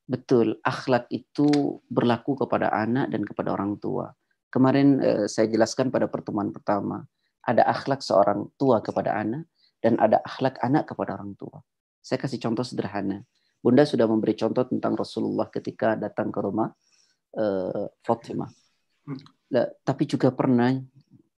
betul 0.07 0.63
akhlak 0.63 1.11
itu 1.11 1.83
berlaku 1.91 2.39
kepada 2.39 2.71
anak 2.71 3.11
dan 3.11 3.27
kepada 3.27 3.59
orang 3.59 3.75
tua. 3.83 4.15
Kemarin 4.51 4.99
eh, 4.99 5.27
saya 5.31 5.47
jelaskan 5.47 5.95
pada 5.95 6.11
pertemuan 6.11 6.51
pertama, 6.51 7.07
ada 7.47 7.63
akhlak 7.71 8.03
seorang 8.03 8.51
tua 8.59 8.83
kepada 8.83 9.15
anak 9.15 9.47
dan 9.79 9.97
ada 9.97 10.19
akhlak 10.27 10.59
anak 10.61 10.91
kepada 10.91 11.17
orang 11.17 11.39
tua. 11.39 11.63
Saya 12.03 12.19
kasih 12.19 12.43
contoh 12.43 12.67
sederhana. 12.67 13.23
Bunda 13.61 13.87
sudah 13.87 14.11
memberi 14.11 14.35
contoh 14.35 14.67
tentang 14.67 14.97
Rasulullah 14.97 15.49
ketika 15.53 15.95
datang 15.95 16.33
ke 16.33 16.41
rumah 16.41 16.69
uh, 17.37 17.87
Fatimah. 18.01 18.49
Hmm. 19.01 19.17
tapi 19.81 20.05
juga 20.05 20.29
pernah 20.33 20.77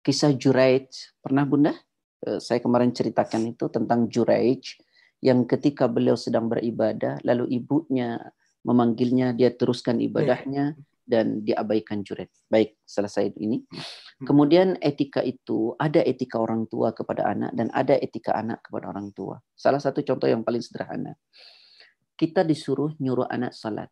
kisah 0.02 0.34
Juraij. 0.34 1.18
Pernah 1.22 1.44
Bunda? 1.47 1.74
Uh, 2.22 2.39
saya 2.39 2.62
kemarin 2.62 2.94
ceritakan 2.94 3.55
itu 3.55 3.66
tentang 3.70 4.06
Juraij 4.06 4.78
yang 5.22 5.47
ketika 5.47 5.86
beliau 5.86 6.18
sedang 6.18 6.51
beribadah, 6.51 7.22
lalu 7.22 7.59
ibunya 7.59 8.18
memanggilnya, 8.66 9.34
dia 9.34 9.55
teruskan 9.55 9.98
ibadahnya 10.02 10.78
dan 11.02 11.42
diabaikan 11.42 12.06
Juraij. 12.06 12.30
Baik, 12.46 12.78
selesai 12.86 13.34
ini. 13.38 13.62
Hmm. 13.62 14.26
Kemudian 14.26 14.78
etika 14.78 15.20
itu 15.22 15.74
ada 15.76 16.00
etika 16.02 16.38
orang 16.38 16.70
tua 16.70 16.94
kepada 16.94 17.26
anak 17.26 17.50
dan 17.54 17.68
ada 17.74 17.98
etika 17.98 18.38
anak 18.38 18.62
kepada 18.64 18.90
orang 18.90 19.10
tua. 19.10 19.38
Salah 19.52 19.82
satu 19.82 20.00
contoh 20.06 20.30
yang 20.30 20.46
paling 20.46 20.62
sederhana 20.62 21.18
kita 22.22 22.46
disuruh 22.46 22.94
nyuruh 23.02 23.26
anak 23.26 23.50
salat 23.50 23.90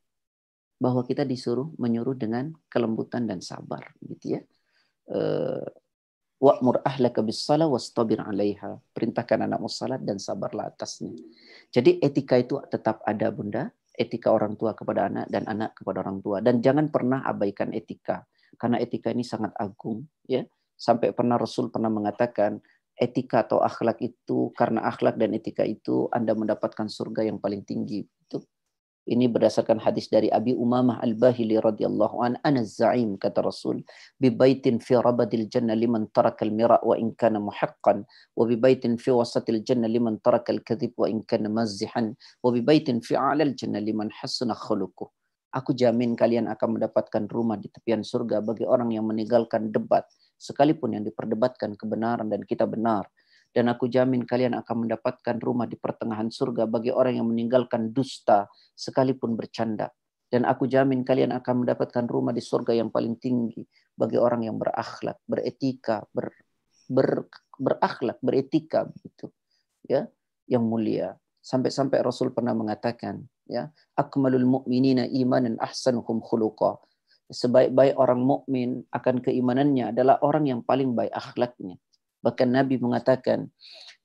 bahwa 0.78 1.02
kita 1.02 1.26
disuruh 1.26 1.74
menyuruh 1.76 2.14
dengan 2.14 2.54
kelembutan 2.70 3.26
dan 3.26 3.42
sabar 3.42 3.84
gitu 4.06 4.38
ya 4.38 4.40
eh, 5.10 5.66
wa'mur 6.40 6.80
ahlaka 6.86 7.26
bis 7.26 7.42
sala 7.42 7.66
wastabir 7.66 8.22
'alaiha 8.22 8.78
perintahkan 8.94 9.50
anakmu 9.50 9.66
salat 9.66 10.00
dan 10.06 10.22
sabarlah 10.22 10.70
atasnya 10.70 11.10
jadi 11.74 11.98
etika 12.00 12.38
itu 12.38 12.62
tetap 12.70 13.02
ada 13.02 13.28
bunda 13.34 13.74
etika 14.00 14.32
orang 14.32 14.56
tua 14.56 14.72
kepada 14.72 15.12
anak 15.12 15.28
dan 15.28 15.44
anak 15.44 15.76
kepada 15.76 16.00
orang 16.00 16.24
tua 16.24 16.40
dan 16.40 16.64
jangan 16.64 16.88
pernah 16.88 17.20
abaikan 17.28 17.76
etika 17.76 18.24
karena 18.56 18.80
etika 18.80 19.12
ini 19.12 19.20
sangat 19.20 19.52
agung 19.60 20.08
ya 20.24 20.40
sampai 20.80 21.12
pernah 21.12 21.36
Rasul 21.36 21.68
pernah 21.68 21.92
mengatakan 21.92 22.56
etika 23.00 23.48
atau 23.48 23.64
akhlak 23.64 24.00
itu 24.04 24.52
karena 24.52 24.84
akhlak 24.84 25.16
dan 25.16 25.32
etika 25.32 25.64
itu 25.64 26.08
Anda 26.12 26.36
mendapatkan 26.36 26.88
surga 26.88 27.24
yang 27.24 27.40
paling 27.40 27.64
tinggi. 27.64 28.04
Ini 29.10 29.26
berdasarkan 29.26 29.82
hadis 29.82 30.06
dari 30.06 30.30
Abi 30.30 30.54
Umamah 30.54 31.02
Al-Bahili 31.02 31.58
radhiyallahu 31.58 32.22
an 32.22 32.38
ana 32.46 32.62
zaim 32.62 33.18
kata 33.18 33.42
Rasul 33.42 33.82
bi 34.22 34.30
baitin 34.30 34.78
fi 34.78 34.94
rabadil 35.02 35.50
jannah 35.50 35.74
liman 35.74 36.06
taraka 36.14 36.46
al-mira 36.46 36.78
wa 36.78 36.94
in 36.94 37.10
kana 37.18 37.42
muhaqqan 37.42 38.06
wa 38.06 38.42
bi 38.46 38.54
baitin 38.54 38.94
fi 39.02 39.10
wasatil 39.10 39.66
jannah 39.66 39.90
liman 39.90 40.22
taraka 40.22 40.54
al-kadhib 40.54 40.94
wa 40.94 41.10
in 41.10 41.26
kana 41.26 41.50
mazihan 41.50 42.14
wa 42.38 42.54
bi 42.54 42.62
baitin 42.62 43.02
fi 43.02 43.18
a'lal 43.18 43.50
jannah 43.58 43.82
liman 43.82 44.14
hasuna 44.14 44.54
khuluquh 44.54 45.10
Aku 45.50 45.74
jamin 45.74 46.14
kalian 46.14 46.46
akan 46.46 46.78
mendapatkan 46.78 47.26
rumah 47.26 47.58
di 47.58 47.66
tepian 47.66 48.06
surga 48.06 48.38
bagi 48.38 48.62
orang 48.62 48.94
yang 48.94 49.10
meninggalkan 49.10 49.74
debat 49.74 50.06
sekalipun 50.38 50.94
yang 50.94 51.02
diperdebatkan 51.02 51.74
kebenaran 51.74 52.30
dan 52.30 52.46
kita 52.46 52.70
benar. 52.70 53.10
Dan 53.50 53.66
aku 53.66 53.90
jamin 53.90 54.22
kalian 54.22 54.54
akan 54.54 54.86
mendapatkan 54.86 55.36
rumah 55.42 55.66
di 55.66 55.74
pertengahan 55.74 56.30
surga 56.30 56.70
bagi 56.70 56.94
orang 56.94 57.18
yang 57.18 57.26
meninggalkan 57.26 57.90
dusta 57.90 58.46
sekalipun 58.78 59.34
bercanda. 59.34 59.90
Dan 60.30 60.46
aku 60.46 60.70
jamin 60.70 61.02
kalian 61.02 61.34
akan 61.34 61.66
mendapatkan 61.66 62.06
rumah 62.06 62.30
di 62.30 62.38
surga 62.38 62.78
yang 62.78 62.94
paling 62.94 63.18
tinggi 63.18 63.66
bagi 63.98 64.14
orang 64.14 64.46
yang 64.46 64.54
berakhlak, 64.62 65.18
beretika, 65.26 66.06
ber, 66.14 66.30
ber, 66.86 67.26
berakhlak, 67.58 68.22
beretika 68.22 68.86
begitu. 68.86 69.34
Ya, 69.82 70.06
yang 70.46 70.62
mulia. 70.62 71.18
Sampai-sampai 71.42 71.98
Rasul 72.06 72.30
pernah 72.30 72.54
mengatakan, 72.54 73.26
ya, 73.50 73.74
akmalul 73.98 74.46
mu'minina 74.46 75.10
imanan 75.10 75.58
ahsanuhum 75.58 76.22
khuluqa 76.22 76.78
sebaik-baik 77.30 77.94
orang 77.94 78.20
mukmin 78.26 78.82
akan 78.90 79.22
keimanannya 79.22 79.94
adalah 79.94 80.18
orang 80.20 80.50
yang 80.50 80.60
paling 80.66 80.92
baik 80.98 81.14
akhlaknya. 81.14 81.78
Bahkan 82.20 82.48
Nabi 82.48 82.76
mengatakan, 82.76 83.48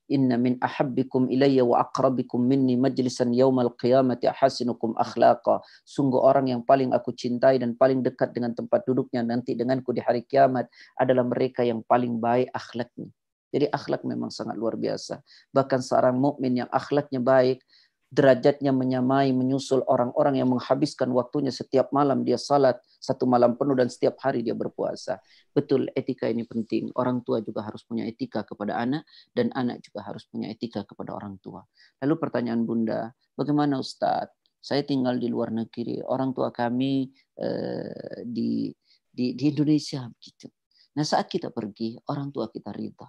Inna 0.06 0.38
min 0.38 0.54
ahabbikum 0.62 1.26
ilayya 1.26 1.66
wa 1.66 1.82
aqrabikum 1.82 2.38
minni 2.38 2.78
majlisan 2.78 3.34
yaumal 3.34 3.74
qiyamati 3.74 4.30
ahasinukum 4.30 4.94
akhlaqa. 4.94 5.58
Sungguh 5.82 6.22
orang 6.22 6.46
yang 6.46 6.62
paling 6.62 6.94
aku 6.94 7.10
cintai 7.10 7.58
dan 7.58 7.74
paling 7.74 8.06
dekat 8.06 8.30
dengan 8.30 8.54
tempat 8.54 8.86
duduknya 8.86 9.26
nanti 9.26 9.58
denganku 9.58 9.90
di 9.90 9.98
hari 9.98 10.22
kiamat 10.22 10.70
adalah 10.94 11.26
mereka 11.26 11.66
yang 11.66 11.82
paling 11.82 12.22
baik 12.22 12.46
akhlaknya. 12.54 13.10
Jadi 13.50 13.66
akhlak 13.70 14.06
memang 14.06 14.30
sangat 14.30 14.54
luar 14.54 14.78
biasa. 14.78 15.22
Bahkan 15.50 15.80
seorang 15.82 16.14
mukmin 16.14 16.60
yang 16.60 16.70
akhlaknya 16.70 17.18
baik, 17.18 17.62
derajatnya 18.06 18.70
menyamai 18.70 19.34
menyusul 19.34 19.82
orang-orang 19.90 20.38
yang 20.38 20.48
menghabiskan 20.54 21.10
waktunya 21.10 21.50
setiap 21.50 21.90
malam 21.90 22.22
dia 22.22 22.38
salat 22.38 22.78
satu 23.02 23.26
malam 23.26 23.58
penuh 23.58 23.74
dan 23.74 23.90
setiap 23.90 24.18
hari 24.22 24.46
dia 24.46 24.54
berpuasa. 24.54 25.18
Betul 25.50 25.90
etika 25.94 26.30
ini 26.30 26.46
penting. 26.46 26.94
Orang 26.94 27.26
tua 27.26 27.42
juga 27.42 27.66
harus 27.66 27.82
punya 27.82 28.06
etika 28.06 28.46
kepada 28.46 28.78
anak 28.78 29.02
dan 29.34 29.50
anak 29.54 29.82
juga 29.82 30.06
harus 30.06 30.26
punya 30.26 30.50
etika 30.50 30.86
kepada 30.86 31.14
orang 31.18 31.38
tua. 31.42 31.66
Lalu 32.02 32.14
pertanyaan 32.18 32.62
Bunda, 32.62 33.10
bagaimana 33.34 33.78
Ustadz? 33.82 34.34
Saya 34.62 34.82
tinggal 34.82 35.22
di 35.22 35.30
luar 35.30 35.54
negeri, 35.54 36.02
orang 36.02 36.34
tua 36.34 36.50
kami 36.50 37.06
eh, 37.38 38.26
di, 38.26 38.66
di 39.06 39.38
di 39.38 39.44
Indonesia 39.54 40.02
begitu. 40.10 40.50
Nah 40.98 41.06
saat 41.06 41.30
kita 41.30 41.54
pergi, 41.54 41.94
orang 42.10 42.34
tua 42.34 42.50
kita 42.50 42.74
ridho. 42.74 43.06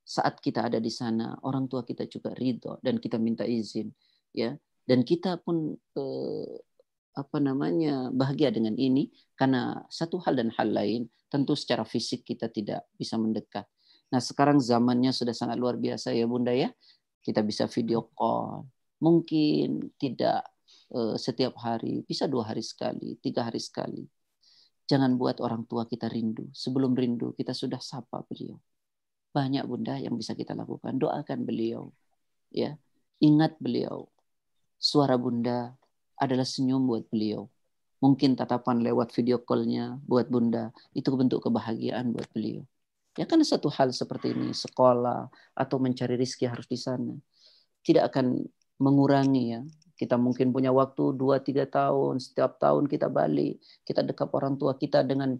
Saat 0.00 0.40
kita 0.40 0.64
ada 0.64 0.80
di 0.80 0.88
sana, 0.88 1.36
orang 1.44 1.68
tua 1.68 1.84
kita 1.84 2.08
juga 2.08 2.32
ridho 2.32 2.80
dan 2.80 2.96
kita 2.96 3.20
minta 3.20 3.44
izin 3.44 3.92
ya. 4.34 4.56
Dan 4.88 5.04
kita 5.04 5.36
pun 5.44 5.76
eh, 5.76 6.54
apa 7.18 7.38
namanya 7.42 8.14
bahagia 8.14 8.54
dengan 8.54 8.78
ini 8.78 9.10
karena 9.34 9.82
satu 9.90 10.22
hal 10.22 10.38
dan 10.38 10.54
hal 10.54 10.70
lain 10.70 11.10
tentu 11.26 11.58
secara 11.58 11.82
fisik 11.82 12.22
kita 12.24 12.46
tidak 12.48 12.86
bisa 12.94 13.18
mendekat. 13.18 13.66
Nah 14.08 14.22
sekarang 14.22 14.62
zamannya 14.62 15.12
sudah 15.12 15.34
sangat 15.36 15.60
luar 15.60 15.76
biasa 15.76 16.14
ya 16.14 16.24
bunda 16.24 16.54
ya. 16.54 16.72
Kita 17.20 17.44
bisa 17.44 17.68
video 17.68 18.08
call. 18.16 18.64
Mungkin 19.04 19.92
tidak 20.00 20.46
eh, 20.94 21.16
setiap 21.20 21.58
hari 21.60 22.06
bisa 22.06 22.24
dua 22.30 22.48
hari 22.48 22.64
sekali 22.64 23.18
tiga 23.20 23.44
hari 23.44 23.60
sekali. 23.60 24.06
Jangan 24.88 25.20
buat 25.20 25.44
orang 25.44 25.68
tua 25.68 25.84
kita 25.84 26.08
rindu. 26.08 26.48
Sebelum 26.56 26.96
rindu 26.96 27.36
kita 27.36 27.52
sudah 27.52 27.76
sapa 27.82 28.24
beliau. 28.24 28.56
Banyak 29.36 29.68
bunda 29.68 30.00
yang 30.00 30.16
bisa 30.16 30.32
kita 30.32 30.56
lakukan. 30.56 30.96
Doakan 30.96 31.44
beliau 31.44 31.92
ya. 32.48 32.72
Ingat 33.20 33.60
beliau 33.60 34.08
suara 34.78 35.18
bunda 35.18 35.74
adalah 36.18 36.46
senyum 36.46 36.86
buat 36.86 37.06
beliau. 37.10 37.50
Mungkin 37.98 38.38
tatapan 38.38 38.78
lewat 38.78 39.10
video 39.10 39.42
call-nya 39.42 39.98
buat 40.06 40.30
bunda, 40.30 40.70
itu 40.94 41.10
bentuk 41.18 41.42
kebahagiaan 41.42 42.14
buat 42.14 42.30
beliau. 42.30 42.62
Ya 43.18 43.26
kan 43.26 43.42
satu 43.42 43.66
hal 43.74 43.90
seperti 43.90 44.30
ini, 44.30 44.54
sekolah 44.54 45.26
atau 45.58 45.76
mencari 45.82 46.14
rizki 46.14 46.46
harus 46.46 46.70
di 46.70 46.78
sana. 46.78 47.10
Tidak 47.82 48.06
akan 48.06 48.38
mengurangi 48.78 49.44
ya. 49.58 49.60
Kita 49.98 50.14
mungkin 50.14 50.54
punya 50.54 50.70
waktu 50.70 51.18
2-3 51.18 51.66
tahun, 51.66 52.22
setiap 52.22 52.62
tahun 52.62 52.86
kita 52.86 53.10
balik, 53.10 53.58
kita 53.82 54.06
dekat 54.06 54.30
orang 54.30 54.54
tua 54.54 54.78
kita 54.78 55.02
dengan 55.02 55.34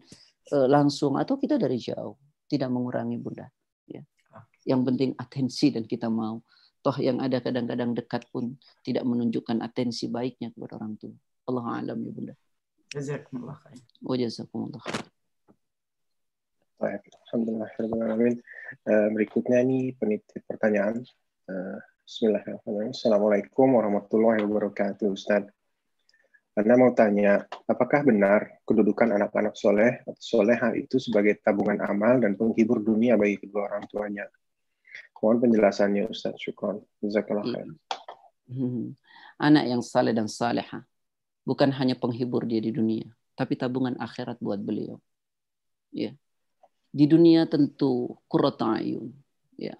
uh, 0.50 0.66
langsung 0.66 1.14
atau 1.14 1.38
kita 1.38 1.54
dari 1.54 1.78
jauh. 1.78 2.18
Tidak 2.50 2.66
mengurangi 2.66 3.22
bunda. 3.22 3.46
Ya. 3.86 4.02
Yang 4.66 4.80
penting 4.90 5.10
atensi 5.14 5.70
dan 5.70 5.86
kita 5.86 6.10
mau 6.10 6.42
toh 6.80 6.96
yang 7.02 7.18
ada 7.18 7.42
kadang-kadang 7.42 7.92
dekat 7.94 8.26
pun 8.30 8.56
tidak 8.86 9.04
menunjukkan 9.04 9.60
atensi 9.60 10.08
baiknya 10.08 10.54
kepada 10.54 10.78
orang 10.78 10.94
tua. 10.96 11.14
Allah 11.48 11.64
alam 11.82 11.98
ya 12.04 12.10
bunda. 12.12 12.34
Jazakumullah 12.88 13.56
khair. 13.64 13.80
Wa 14.00 14.14
jazakumullah 14.16 14.82
khair. 14.84 15.06
Baik, 16.78 17.10
Alhamdulillah. 17.26 17.70
Uh, 18.86 19.08
berikutnya 19.10 19.66
ini 19.66 19.98
penitip 19.98 20.46
pertanyaan. 20.46 21.02
Uh, 21.50 21.82
Bismillahirrahmanirrahim. 22.06 22.94
Assalamualaikum 22.94 23.68
warahmatullahi 23.74 24.40
wabarakatuh, 24.46 25.10
Ustaz. 25.10 25.44
Anda 26.54 26.74
mau 26.78 26.94
tanya, 26.94 27.44
apakah 27.66 28.06
benar 28.06 28.62
kedudukan 28.62 29.14
anak-anak 29.14 29.54
soleh 29.58 30.02
atau 30.06 30.18
soleha 30.18 30.74
itu 30.74 30.98
sebagai 31.02 31.38
tabungan 31.42 31.82
amal 31.82 32.18
dan 32.22 32.34
penghibur 32.34 32.82
dunia 32.82 33.18
bagi 33.18 33.42
kedua 33.42 33.68
orang 33.70 33.84
tuanya? 33.90 34.26
Mohon 35.18 35.38
penjelasannya 35.48 36.02
Ustaz. 36.08 36.38
Syukron. 36.38 36.82
Jazakallah 37.02 37.44
khair. 37.46 37.68
Hmm. 38.48 38.96
Anak 39.38 39.64
yang 39.68 39.82
saleh 39.84 40.16
dan 40.16 40.26
saleha 40.26 40.82
bukan 41.48 41.72
hanya 41.72 41.96
penghibur 41.96 42.44
dia 42.44 42.60
di 42.60 42.68
dunia, 42.68 43.08
tapi 43.32 43.56
tabungan 43.56 43.96
akhirat 43.96 44.36
buat 44.44 44.60
beliau. 44.60 45.00
Ya. 45.88 46.12
Di 46.92 47.08
dunia 47.08 47.48
tentu 47.48 48.20
qurrata 48.28 48.76
ayun. 48.76 49.16
Ya. 49.56 49.76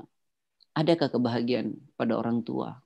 Adakah 0.72 1.12
kebahagiaan 1.12 1.76
pada 1.98 2.16
orang 2.16 2.40
tua 2.40 2.80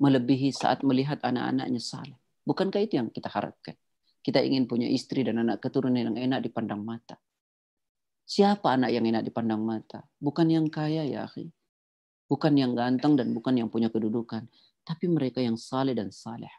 melebihi 0.00 0.54
saat 0.54 0.80
melihat 0.80 1.20
anak-anaknya 1.20 1.80
saleh? 1.82 2.16
Bukankah 2.48 2.80
itu 2.80 2.96
yang 2.96 3.12
kita 3.12 3.28
harapkan? 3.28 3.76
Kita 4.24 4.40
ingin 4.40 4.64
punya 4.64 4.88
istri 4.88 5.20
dan 5.20 5.44
anak 5.44 5.60
keturunan 5.60 6.00
yang 6.00 6.16
enak 6.16 6.40
dipandang 6.44 6.80
mata. 6.80 7.20
Siapa 8.24 8.72
anak 8.72 8.88
yang 8.88 9.04
enak 9.04 9.28
dipandang 9.28 9.60
mata? 9.60 10.08
Bukan 10.16 10.48
yang 10.48 10.72
kaya 10.72 11.04
ya, 11.04 11.28
akhi. 11.28 11.52
Bukan 12.24 12.56
yang 12.56 12.72
ganteng 12.72 13.20
dan 13.20 13.36
bukan 13.36 13.52
yang 13.52 13.68
punya 13.68 13.92
kedudukan. 13.92 14.48
Tapi 14.80 15.04
mereka 15.12 15.44
yang 15.44 15.60
saleh 15.60 15.92
dan 15.92 16.08
saleh. 16.08 16.50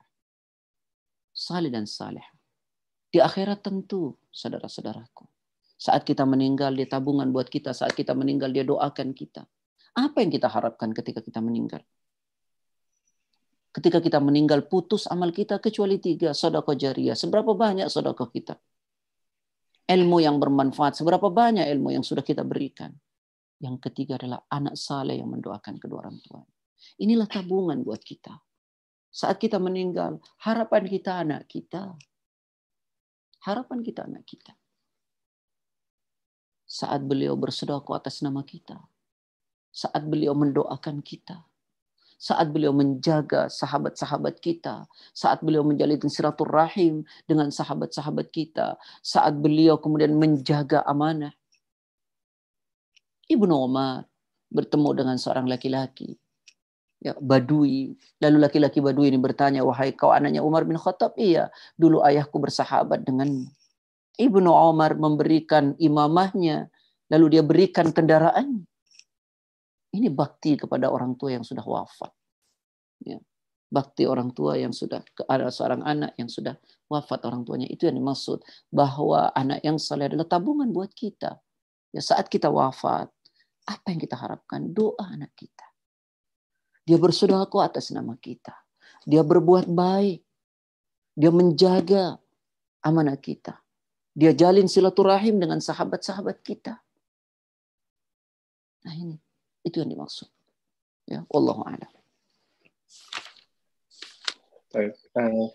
Saleh 1.34 1.74
dan 1.74 1.90
saleh. 1.90 2.24
Di 3.10 3.18
akhirat 3.18 3.66
tentu, 3.66 4.14
saudara-saudaraku. 4.30 5.26
Saat 5.76 6.06
kita 6.06 6.24
meninggal, 6.24 6.78
dia 6.78 6.88
tabungan 6.88 7.34
buat 7.34 7.50
kita. 7.50 7.74
Saat 7.74 7.98
kita 7.98 8.14
meninggal, 8.14 8.54
dia 8.54 8.64
doakan 8.64 9.12
kita. 9.12 9.50
Apa 9.98 10.22
yang 10.22 10.32
kita 10.32 10.48
harapkan 10.48 10.94
ketika 10.94 11.20
kita 11.20 11.42
meninggal? 11.42 11.82
Ketika 13.76 14.00
kita 14.00 14.24
meninggal, 14.24 14.70
putus 14.72 15.04
amal 15.10 15.36
kita 15.36 15.60
kecuali 15.60 16.00
tiga. 16.00 16.32
Sodako 16.32 16.78
jariah. 16.78 17.18
Seberapa 17.18 17.52
banyak 17.52 17.92
sodako 17.92 18.32
kita? 18.32 18.56
Ilmu 19.86 20.18
yang 20.18 20.42
bermanfaat. 20.42 20.98
Seberapa 20.98 21.30
banyak 21.30 21.70
ilmu 21.70 21.94
yang 21.94 22.02
sudah 22.02 22.26
kita 22.26 22.42
berikan? 22.42 22.90
Yang 23.62 23.90
ketiga 23.90 24.18
adalah 24.18 24.44
anak 24.50 24.76
saleh 24.76 25.22
yang 25.22 25.30
mendoakan 25.30 25.78
kedua 25.78 26.10
orang 26.10 26.18
tua. 26.26 26.42
Inilah 27.00 27.30
tabungan 27.30 27.82
buat 27.86 28.02
kita. 28.02 28.34
Saat 29.14 29.40
kita 29.40 29.62
meninggal, 29.62 30.20
harapan 30.44 30.84
kita 30.90 31.24
anak 31.24 31.48
kita. 31.48 31.96
Harapan 33.46 33.80
kita 33.86 34.10
anak 34.10 34.26
kita 34.26 34.58
saat 36.66 37.06
beliau 37.06 37.38
bersedekah 37.38 38.02
atas 38.02 38.26
nama 38.26 38.42
kita, 38.42 38.76
saat 39.70 40.02
beliau 40.10 40.34
mendoakan 40.34 41.06
kita, 41.06 41.46
saat 42.16 42.50
beliau 42.52 42.72
menjaga 42.72 43.52
sahabat-sahabat 43.52 44.40
kita, 44.40 44.88
saat 45.12 45.44
beliau 45.44 45.62
menjalin 45.68 46.00
silaturahim 46.08 47.04
dengan 47.28 47.52
sahabat-sahabat 47.52 48.32
kita, 48.32 48.80
saat 49.04 49.36
beliau 49.36 49.76
kemudian 49.78 50.16
menjaga 50.16 50.82
amanah. 50.88 51.36
Ibnu 53.26 53.52
Umar 53.52 54.06
bertemu 54.54 54.90
dengan 54.94 55.18
seorang 55.18 55.50
laki-laki 55.50 56.16
ya, 57.06 57.14
Badui. 57.22 57.94
Lalu 58.18 58.38
laki-laki 58.42 58.82
Badui 58.82 59.14
ini 59.14 59.22
bertanya, 59.22 59.62
wahai 59.62 59.94
kau 59.94 60.10
anaknya 60.10 60.42
Umar 60.42 60.66
bin 60.66 60.82
Khattab? 60.82 61.14
Iya, 61.22 61.54
dulu 61.78 62.02
ayahku 62.02 62.42
bersahabat 62.42 63.06
denganmu. 63.06 63.46
Ibnu 64.18 64.50
Umar 64.50 64.98
memberikan 64.98 65.78
imamahnya, 65.78 66.74
lalu 67.14 67.38
dia 67.38 67.44
berikan 67.46 67.94
kendaraan. 67.94 68.66
Ini 69.96 70.12
bakti 70.12 70.60
kepada 70.60 70.92
orang 70.92 71.16
tua 71.16 71.40
yang 71.40 71.48
sudah 71.48 71.64
wafat. 71.64 72.12
Ya. 73.08 73.20
Bakti 73.72 74.06
orang 74.06 74.36
tua 74.36 74.60
yang 74.60 74.76
sudah 74.76 75.02
ada 75.26 75.50
seorang 75.50 75.82
anak 75.82 76.14
yang 76.20 76.30
sudah 76.30 76.54
wafat 76.86 77.26
orang 77.26 77.42
tuanya 77.48 77.66
itu 77.66 77.90
yang 77.90 77.98
dimaksud 77.98 78.44
bahwa 78.70 79.34
anak 79.34 79.66
yang 79.66 79.82
saleh 79.82 80.12
adalah 80.12 80.28
tabungan 80.28 80.70
buat 80.70 80.94
kita. 80.94 81.40
Ya 81.90 82.02
saat 82.04 82.30
kita 82.30 82.52
wafat, 82.52 83.10
apa 83.66 83.88
yang 83.90 83.98
kita 83.98 84.20
harapkan? 84.20 84.70
Doa 84.70 85.02
anak 85.02 85.34
kita. 85.34 85.66
Dia 86.86 87.02
bersedekah 87.02 87.66
atas 87.66 87.90
nama 87.90 88.14
kita. 88.20 88.54
Dia 89.10 89.26
berbuat 89.26 89.66
baik. 89.66 90.22
Dia 91.18 91.32
menjaga 91.34 92.22
amanah 92.86 93.18
kita. 93.18 93.58
Dia 94.14 94.32
jalin 94.32 94.70
silaturahim 94.70 95.42
dengan 95.42 95.58
sahabat-sahabat 95.60 96.40
kita. 96.46 96.78
Nah 98.86 98.94
ini, 98.94 99.18
itu 99.66 99.82
yang 99.82 99.90
dimaksud. 99.90 100.30
Ya, 101.10 101.26
Allah 101.26 101.58
a'lam. 101.58 101.92
Baik, 104.74 104.94
uh, 105.18 105.48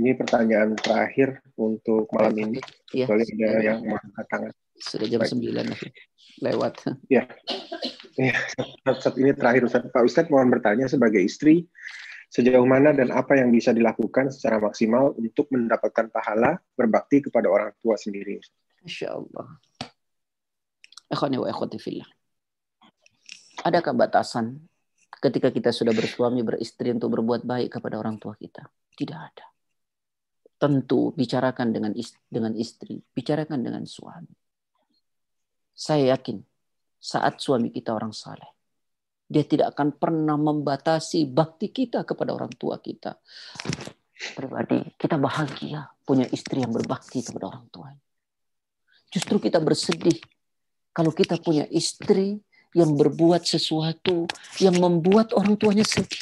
ini 0.00 0.10
pertanyaan 0.16 0.72
terakhir 0.78 1.44
untuk 1.56 2.08
malam 2.12 2.34
ini. 2.36 2.58
Ya, 2.92 3.04
Boleh 3.04 3.24
ada 3.28 3.60
yang 3.60 3.84
mengangkat 3.84 4.26
tangan. 4.28 4.52
Sudah 4.78 5.06
jam 5.10 5.20
Baik. 5.20 5.32
9 5.34 6.44
lewat. 6.44 6.74
Ya, 7.10 7.26
ya 8.14 8.34
saat 9.02 9.16
ini 9.18 9.34
terakhir 9.34 9.66
Ustaz. 9.66 9.82
Pak 9.90 10.02
Ustadz 10.06 10.30
mohon 10.30 10.50
bertanya 10.54 10.86
sebagai 10.86 11.18
istri, 11.18 11.66
sejauh 12.30 12.62
mana 12.62 12.94
dan 12.94 13.10
apa 13.10 13.34
yang 13.34 13.50
bisa 13.50 13.74
dilakukan 13.74 14.30
secara 14.30 14.62
maksimal 14.62 15.16
untuk 15.18 15.50
mendapatkan 15.50 16.12
pahala 16.14 16.62
berbakti 16.78 17.24
kepada 17.26 17.50
orang 17.50 17.74
tua 17.82 17.98
sendiri. 17.98 18.38
Insya 18.86 19.18
Allah. 19.18 19.58
Ikhwani 21.10 21.40
wa 21.40 21.48
ikhwati 21.50 21.80
fillah. 21.80 22.06
Adakah 23.66 23.94
batasan 23.94 24.62
ketika 25.18 25.50
kita 25.50 25.74
sudah 25.74 25.90
bersuami 25.90 26.46
beristri 26.46 26.94
untuk 26.94 27.18
berbuat 27.18 27.42
baik 27.42 27.78
kepada 27.78 27.98
orang 27.98 28.18
tua 28.22 28.38
kita? 28.38 28.66
Tidak 28.94 29.18
ada. 29.18 29.46
Tentu 30.58 31.14
bicarakan 31.14 31.70
dengan 31.70 31.92
istri, 31.94 32.22
dengan 32.26 32.54
istri, 32.54 32.98
bicarakan 32.98 33.62
dengan 33.62 33.82
suami. 33.86 34.34
Saya 35.74 36.18
yakin 36.18 36.42
saat 36.98 37.38
suami 37.38 37.70
kita 37.70 37.94
orang 37.94 38.10
saleh, 38.10 38.50
dia 39.30 39.46
tidak 39.46 39.78
akan 39.78 39.94
pernah 39.94 40.34
membatasi 40.34 41.30
bakti 41.30 41.70
kita 41.70 42.02
kepada 42.02 42.34
orang 42.34 42.50
tua 42.58 42.82
kita. 42.82 43.14
Pribadi, 44.34 44.82
kita 44.98 45.14
bahagia 45.14 45.86
punya 46.02 46.26
istri 46.34 46.66
yang 46.66 46.74
berbakti 46.74 47.22
kepada 47.22 47.54
orang 47.54 47.70
tua. 47.70 47.94
Justru 49.14 49.38
kita 49.38 49.62
bersedih 49.62 50.18
kalau 50.90 51.14
kita 51.14 51.38
punya 51.38 51.70
istri 51.70 52.42
yang 52.76 52.96
berbuat 52.96 53.44
sesuatu 53.44 54.28
yang 54.60 54.76
membuat 54.76 55.32
orang 55.32 55.56
tuanya 55.56 55.84
sedih. 55.84 56.20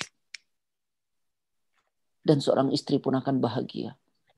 Dan 2.26 2.42
seorang 2.42 2.74
istri 2.74 2.98
pun 2.98 3.14
akan 3.14 3.38
bahagia 3.38 3.94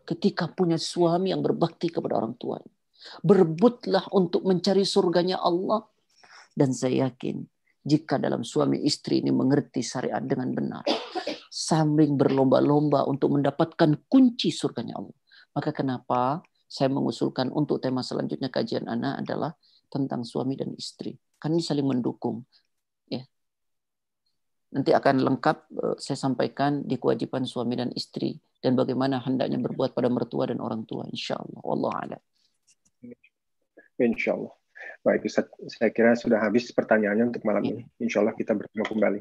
ketika 0.09 0.49
punya 0.49 0.81
suami 0.81 1.33
yang 1.33 1.45
berbakti 1.45 1.93
kepada 1.93 2.17
orang 2.17 2.37
tuanya. 2.41 2.73
Berebutlah 3.21 4.09
untuk 4.17 4.45
mencari 4.49 4.89
surganya 4.89 5.41
Allah. 5.41 5.85
Dan 6.59 6.75
saya 6.75 7.09
yakin 7.09 7.45
jika 7.87 8.19
dalam 8.19 8.43
suami 8.43 8.83
istri 8.83 9.23
ini 9.23 9.31
mengerti 9.31 9.79
syariat 9.85 10.21
dengan 10.21 10.51
benar, 10.51 10.85
samping 11.49 12.19
berlomba-lomba 12.19 13.07
untuk 13.07 13.39
mendapatkan 13.39 14.09
kunci 14.11 14.51
surganya 14.51 14.99
Allah. 14.99 15.17
Maka 15.55 15.71
kenapa 15.71 16.43
saya 16.67 16.93
mengusulkan 16.93 17.49
untuk 17.55 17.81
tema 17.81 18.03
selanjutnya 18.05 18.53
kajian 18.53 18.91
anak 18.91 19.25
adalah 19.25 19.53
tentang 19.89 20.27
suami 20.27 20.59
dan 20.59 20.75
istri. 20.77 21.17
Kan 21.39 21.55
ini 21.55 21.63
saling 21.63 21.87
mendukung. 21.87 22.43
Ya. 23.07 23.23
Nanti 24.75 24.91
akan 24.93 25.23
lengkap 25.23 25.57
eh, 25.71 25.97
saya 26.03 26.19
sampaikan 26.19 26.85
di 26.85 26.99
kewajiban 26.99 27.47
suami 27.47 27.79
dan 27.79 27.91
istri 27.95 28.39
dan 28.59 28.75
bagaimana 28.75 29.23
hendaknya 29.23 29.63
berbuat 29.63 29.95
pada 29.95 30.11
mertua 30.11 30.51
dan 30.51 30.59
orang 30.59 30.83
tua 30.85 31.07
insya 31.07 31.39
Allah. 31.39 31.63
Wallahu 31.63 31.95
a'lam. 31.95 32.23
Insya 33.99 34.35
Allah. 34.35 34.55
Baik, 35.03 35.27
Ustaz. 35.27 35.47
Saya 35.71 35.91
kira 35.91 36.15
sudah 36.15 36.39
habis 36.43 36.71
pertanyaannya 36.71 37.35
untuk 37.35 37.43
malam 37.47 37.63
ini. 37.67 37.83
Insya 37.99 38.23
Allah 38.23 38.35
kita 38.35 38.55
bertemu 38.55 38.85
kembali. 38.87 39.21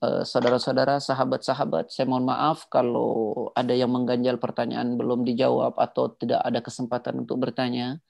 Eh, 0.00 0.24
saudara-saudara, 0.24 0.96
sahabat-sahabat, 0.96 1.92
saya 1.92 2.08
mohon 2.08 2.24
maaf 2.24 2.72
kalau 2.72 3.52
ada 3.52 3.76
yang 3.76 3.92
mengganjal 3.92 4.40
pertanyaan 4.40 4.96
belum 4.96 5.28
dijawab 5.28 5.76
atau 5.76 6.16
tidak 6.16 6.40
ada 6.40 6.64
kesempatan 6.64 7.20
untuk 7.20 7.36
bertanya 7.36 8.00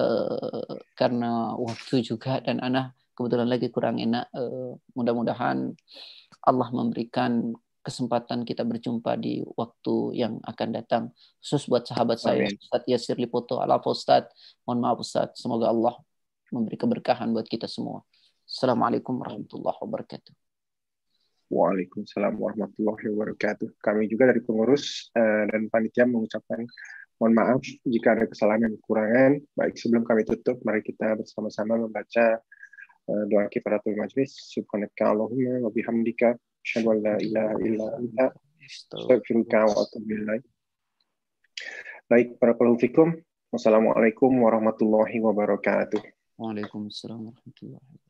eh, 0.00 0.76
karena 0.96 1.52
waktu 1.60 2.00
juga 2.00 2.40
dan 2.40 2.64
anak 2.64 2.96
kebetulan 3.20 3.52
lagi 3.52 3.68
kurang 3.68 4.00
enak. 4.00 4.32
Eh, 4.32 4.72
mudah-mudahan 4.96 5.76
Allah 6.48 6.68
memberikan 6.72 7.52
kesempatan 7.84 8.48
kita 8.48 8.64
berjumpa 8.64 9.16
di 9.20 9.44
waktu 9.44 10.16
yang 10.16 10.40
akan 10.44 10.68
datang. 10.72 11.02
Khusus 11.40 11.68
buat 11.68 11.84
sahabat 11.84 12.16
saya, 12.16 12.48
Amin. 12.48 12.56
Ustadz 12.56 12.88
Yasir 12.88 13.16
Lipoto, 13.20 13.60
ala 13.60 13.76
Ustadz. 13.80 14.32
Mohon 14.64 14.78
maaf 14.80 14.98
Ustadz, 15.04 15.36
semoga 15.36 15.68
Allah 15.68 15.96
memberi 16.48 16.80
keberkahan 16.80 17.28
buat 17.32 17.44
kita 17.44 17.68
semua. 17.68 18.00
Assalamualaikum 18.44 19.20
warahmatullahi 19.20 19.78
wabarakatuh. 19.84 20.32
Waalaikumsalam 21.50 22.34
warahmatullahi 22.38 23.04
wabarakatuh. 23.10 23.78
Kami 23.82 24.06
juga 24.06 24.30
dari 24.30 24.38
pengurus 24.42 25.10
eh, 25.18 25.50
dan 25.50 25.66
panitia 25.66 26.06
mengucapkan 26.06 26.62
mohon 27.20 27.36
maaf 27.36 27.60
jika 27.84 28.16
ada 28.16 28.24
kesalahan 28.24 28.66
dan 28.66 28.72
kekurangan. 28.80 29.32
Baik, 29.52 29.76
sebelum 29.76 30.02
kami 30.08 30.24
tutup, 30.24 30.56
mari 30.64 30.80
kita 30.80 31.20
bersama-sama 31.20 31.76
membaca 31.76 32.40
eh, 33.06 33.22
doa 33.28 33.44
kifaratul 33.52 33.94
majlis. 34.00 34.32
Subhanaka 34.48 35.12
Allahumma 35.12 35.60
wa 35.60 35.70
bihamdika 35.70 36.34
asyhadu 36.64 36.96
an 36.96 36.98
la 37.04 37.14
ilaha 37.20 37.54
illa 37.60 37.86
anta 38.00 38.26
astaghfiruka 38.64 39.68
wa 39.68 39.74
atubu 39.84 40.16
ilaik. 40.16 40.42
Baik, 42.08 42.40
barakallahu 42.40 42.80
fikum. 42.80 43.12
Wassalamualaikum 43.52 44.32
warahmatullahi 44.40 45.20
wabarakatuh. 45.20 46.00
Waalaikumsalam 46.40 47.20
warahmatullahi 47.30 47.84
wabarakatuh. 47.84 48.09